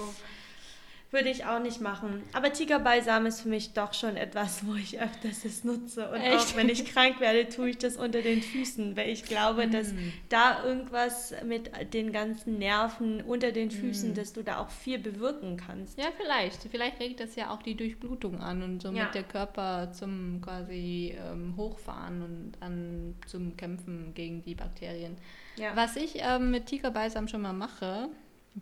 würde 1.11 1.29
ich 1.29 1.45
auch 1.45 1.59
nicht 1.59 1.79
machen. 1.79 2.21
Aber 2.33 2.51
Tigerbalsam 2.51 3.25
ist 3.25 3.41
für 3.41 3.49
mich 3.49 3.73
doch 3.73 3.93
schon 3.93 4.17
etwas, 4.17 4.65
wo 4.65 4.75
ich 4.75 4.99
öfters 4.99 5.45
es 5.45 5.63
nutze. 5.63 6.09
Und 6.09 6.19
Echt? 6.19 6.35
auch 6.35 6.55
wenn 6.57 6.67
ich 6.67 6.85
krank 6.85 7.19
werde, 7.19 7.47
tue 7.47 7.69
ich 7.69 7.77
das 7.77 7.95
unter 7.95 8.21
den 8.21 8.41
Füßen, 8.41 8.97
weil 8.97 9.09
ich 9.09 9.23
glaube, 9.23 9.67
dass 9.67 9.93
mm. 9.93 10.13
da 10.29 10.63
irgendwas 10.65 11.33
mit 11.45 11.71
den 11.93 12.11
ganzen 12.11 12.57
Nerven 12.57 13.21
unter 13.21 13.51
den 13.51 13.71
Füßen, 13.71 14.11
mm. 14.11 14.13
dass 14.15 14.33
du 14.33 14.43
da 14.43 14.59
auch 14.59 14.69
viel 14.69 14.99
bewirken 14.99 15.55
kannst. 15.55 15.97
Ja, 15.97 16.07
vielleicht. 16.17 16.63
Vielleicht 16.69 16.99
regt 16.99 17.21
das 17.21 17.35
ja 17.35 17.51
auch 17.51 17.61
die 17.61 17.75
Durchblutung 17.75 18.41
an 18.41 18.61
und 18.61 18.81
somit 18.81 18.99
ja. 18.99 19.09
der 19.11 19.23
Körper 19.23 19.91
zum 19.93 20.41
quasi 20.41 21.15
ähm, 21.17 21.55
Hochfahren 21.55 22.21
und 22.21 22.51
dann 22.59 23.15
zum 23.25 23.55
Kämpfen 23.55 24.13
gegen 24.13 24.41
die 24.41 24.55
Bakterien. 24.55 25.15
Ja. 25.55 25.75
Was 25.75 25.95
ich 25.95 26.15
ähm, 26.17 26.51
mit 26.51 26.65
Tigerbalsam 26.67 27.27
schon 27.27 27.41
mal 27.41 27.53
mache, 27.53 28.09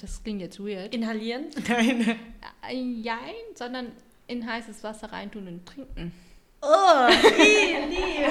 das 0.01 0.21
klingt 0.23 0.41
jetzt 0.41 0.59
weird. 0.59 0.93
Inhalieren? 0.93 1.47
Nein. 1.67 2.19
Nein, 3.03 3.35
sondern 3.55 3.91
in 4.27 4.45
heißes 4.45 4.83
Wasser 4.83 5.11
reintun 5.11 5.47
und 5.47 5.65
trinken. 5.65 6.11
Oh, 6.61 7.07
nie, 7.37 7.95
nie. 7.95 8.25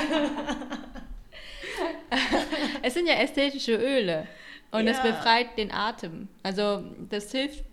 es 2.83 2.95
sind 2.95 3.07
ja 3.07 3.15
ästhetische 3.15 3.77
Öle 3.77 4.27
und 4.73 4.89
es 4.89 5.01
befreit 5.01 5.57
den 5.57 5.71
Atem. 5.71 6.29
Also 6.43 6.85
das 7.09 7.31
hilft, 7.31 7.65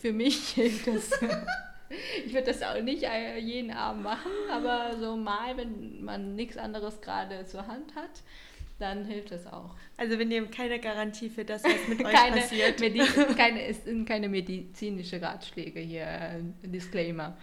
für 0.00 0.12
mich 0.12 0.50
hilft 0.50 0.86
das. 0.86 1.10
ich 2.24 2.32
würde 2.32 2.46
das 2.46 2.62
auch 2.62 2.80
nicht 2.80 3.04
jeden 3.40 3.72
Abend 3.72 4.04
machen, 4.04 4.30
aber 4.50 4.96
so 4.98 5.16
mal, 5.16 5.56
wenn 5.56 6.04
man 6.04 6.36
nichts 6.36 6.56
anderes 6.56 7.00
gerade 7.00 7.44
zur 7.46 7.66
Hand 7.66 7.94
hat, 7.96 8.22
dann 8.82 9.04
hilft 9.04 9.30
es 9.30 9.46
auch. 9.46 9.76
Also 9.96 10.18
wir 10.18 10.26
nehmen 10.26 10.50
keine 10.50 10.80
Garantie 10.80 11.30
für 11.30 11.44
das, 11.44 11.62
was 11.62 11.88
mit 11.88 12.00
euch 12.04 12.12
keine 12.12 12.40
passiert. 12.40 12.80
Medi 12.80 12.98
keine, 13.36 13.64
es 13.64 13.84
sind 13.84 14.04
keine 14.06 14.28
medizinische 14.28 15.22
Ratschläge 15.22 15.80
hier, 15.80 16.04
äh, 16.04 16.42
Disclaimer. 16.62 17.36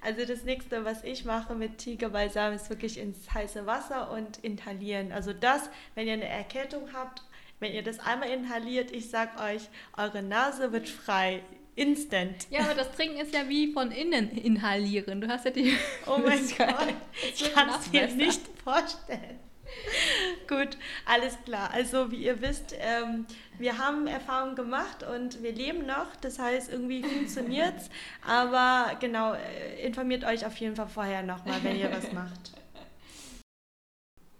Also 0.00 0.26
das 0.26 0.42
nächste, 0.42 0.84
was 0.84 1.04
ich 1.04 1.24
mache 1.24 1.54
mit 1.54 1.78
Tigerbalsam, 1.78 2.52
ist 2.52 2.68
wirklich 2.68 2.98
ins 2.98 3.32
heiße 3.32 3.64
Wasser 3.66 4.10
und 4.10 4.38
inhalieren. 4.38 5.12
Also 5.12 5.32
das, 5.32 5.70
wenn 5.94 6.08
ihr 6.08 6.14
eine 6.14 6.28
Erkältung 6.28 6.92
habt, 6.92 7.22
wenn 7.60 7.72
ihr 7.72 7.82
das 7.82 8.00
einmal 8.00 8.28
inhaliert, 8.28 8.90
ich 8.90 9.08
sag 9.08 9.40
euch, 9.40 9.62
eure 9.96 10.22
Nase 10.22 10.72
wird 10.72 10.88
frei. 10.88 11.42
Instant. 11.74 12.48
Ja, 12.50 12.60
aber 12.60 12.74
das 12.74 12.92
Trinken 12.92 13.18
ist 13.18 13.32
ja 13.32 13.48
wie 13.48 13.72
von 13.72 13.92
innen 13.92 14.30
inhalieren. 14.30 15.22
Du 15.22 15.28
hast 15.28 15.46
ja 15.46 15.52
die. 15.52 15.74
Oh 16.06 16.18
mein 16.18 16.46
Gott, 16.58 16.94
ich 17.32 17.54
kann 17.54 17.70
es 17.70 17.90
dir 17.90 18.08
nicht 18.08 18.42
vorstellen. 18.62 19.38
Gut, 20.48 20.76
alles 21.06 21.36
klar. 21.44 21.70
Also 21.72 22.10
wie 22.10 22.24
ihr 22.24 22.40
wisst, 22.40 22.74
ähm, 22.78 23.26
wir 23.58 23.78
haben 23.78 24.06
Erfahrungen 24.06 24.56
gemacht 24.56 25.02
und 25.02 25.42
wir 25.42 25.52
leben 25.52 25.86
noch. 25.86 26.14
Das 26.20 26.38
heißt, 26.38 26.72
irgendwie 26.72 27.02
funktioniert 27.02 27.74
es. 27.76 27.90
Aber 28.26 28.96
genau, 28.98 29.34
äh, 29.34 29.86
informiert 29.86 30.24
euch 30.24 30.46
auf 30.46 30.56
jeden 30.56 30.76
Fall 30.76 30.88
vorher 30.88 31.22
nochmal, 31.22 31.62
wenn 31.62 31.78
ihr 31.78 31.90
was 31.90 32.12
macht. 32.12 32.52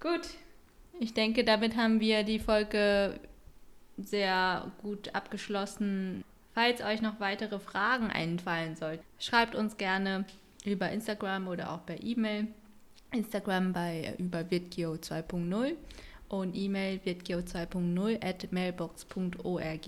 Gut, 0.01 0.29
ich 0.99 1.15
denke, 1.15 1.45
damit 1.45 1.77
haben 1.77 2.01
wir 2.01 2.25
die 2.25 2.41
Folge 2.41 3.21
sehr 3.97 4.71
gut 4.83 5.15
abgeschlossen. 5.15 6.25
Falls 6.55 6.83
euch 6.83 7.01
noch 7.01 7.19
weitere 7.21 7.59
Fragen 7.59 8.11
einfallen 8.11 8.77
sollten, 8.77 9.05
schreibt 9.19 9.55
uns 9.55 9.77
gerne 9.79 10.25
über 10.65 10.91
Instagram 10.91 11.49
oder 11.49 11.73
auch 11.73 11.87
per 11.87 12.03
E-Mail. 12.03 12.49
Instagram 13.13 13.73
bei 13.73 14.15
über 14.19 14.51
Vitgeo 14.51 14.95
2.0 14.95 15.77
und 16.29 16.57
E-Mail 16.57 17.01
vitgeo2.0 17.05 18.25
at 18.25 18.53
mailbox.org. 18.53 19.87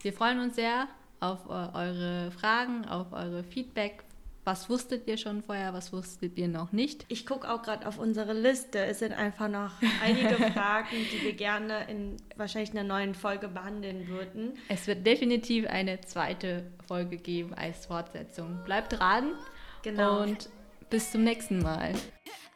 Wir 0.00 0.12
freuen 0.12 0.40
uns 0.40 0.54
sehr 0.56 0.88
auf 1.20 1.46
äh, 1.46 1.76
eure 1.76 2.30
Fragen, 2.30 2.84
auf 2.86 3.12
eure 3.12 3.44
Feedback. 3.44 4.04
Was 4.44 4.68
wusstet 4.68 5.06
ihr 5.06 5.18
schon 5.18 5.40
vorher, 5.42 5.72
was 5.72 5.92
wusstet 5.92 6.36
ihr 6.36 6.48
noch 6.48 6.72
nicht? 6.72 7.04
Ich 7.08 7.26
gucke 7.26 7.48
auch 7.48 7.62
gerade 7.62 7.86
auf 7.86 7.98
unsere 7.98 8.32
Liste. 8.32 8.84
Es 8.84 8.98
sind 8.98 9.12
einfach 9.12 9.48
noch 9.48 9.70
einige 10.02 10.34
Fragen, 10.52 10.96
die 11.12 11.22
wir 11.24 11.34
gerne 11.34 11.88
in 11.88 12.16
wahrscheinlich 12.36 12.72
einer 12.72 12.82
neuen 12.82 13.14
Folge 13.14 13.46
behandeln 13.46 14.08
würden. 14.08 14.54
Es 14.68 14.88
wird 14.88 15.06
definitiv 15.06 15.68
eine 15.68 16.00
zweite 16.00 16.64
Folge 16.88 17.18
geben 17.18 17.54
als 17.54 17.86
Fortsetzung. 17.86 18.58
Bleibt 18.64 18.94
dran 18.94 19.34
genau. 19.82 20.22
und 20.22 20.48
bis 20.90 21.12
zum 21.12 21.22
nächsten 21.22 21.60
Mal. 21.60 21.94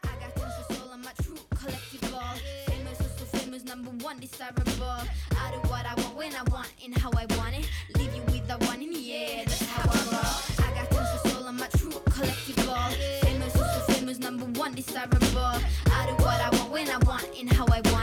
I 0.04 0.08
got 0.20 0.34
conscious 0.34 0.80
all 0.80 0.90
on 0.92 1.02
my 1.02 1.12
true 1.22 1.36
collective 1.54 2.00
ball. 2.10 2.34
Famous 2.66 3.00
or 3.00 3.10
so 3.18 3.24
famous, 3.38 3.64
number 3.64 3.90
one 4.04 4.18
desirable. 4.20 5.00
I 5.32 5.50
do 5.52 5.68
what 5.68 5.84
I 5.86 5.94
want 6.02 6.16
when 6.16 6.34
I 6.34 6.42
want 6.50 6.72
and 6.84 6.96
how 6.96 7.10
I 7.16 7.26
want 7.36 7.54
it. 7.56 7.68
Leave 7.98 8.14
you 8.14 8.22
with 8.26 8.46
the 8.46 8.56
one 8.66 8.82
in 8.82 8.92
the 8.92 9.12
air, 9.14 9.44
that's 9.44 9.62
how 9.66 9.88
I 9.90 9.96
roll. 10.12 10.66
I 10.66 10.74
got 10.74 10.90
conscious 10.90 11.36
all 11.36 11.44
on 11.48 11.56
my 11.56 11.68
true 11.76 11.92
collective 12.10 12.56
ball. 12.66 12.90
Famous 13.22 13.54
or 13.56 13.64
so 13.64 13.92
famous, 13.92 14.18
number 14.18 14.46
one 14.58 14.74
desirable. 14.74 15.20
I 15.38 16.06
do 16.06 16.14
what 16.24 16.40
I 16.40 16.50
want 16.58 16.70
when 16.70 16.88
I 16.90 16.98
want 16.98 17.26
and 17.38 17.52
how 17.52 17.66
I 17.66 17.80
want. 17.90 17.95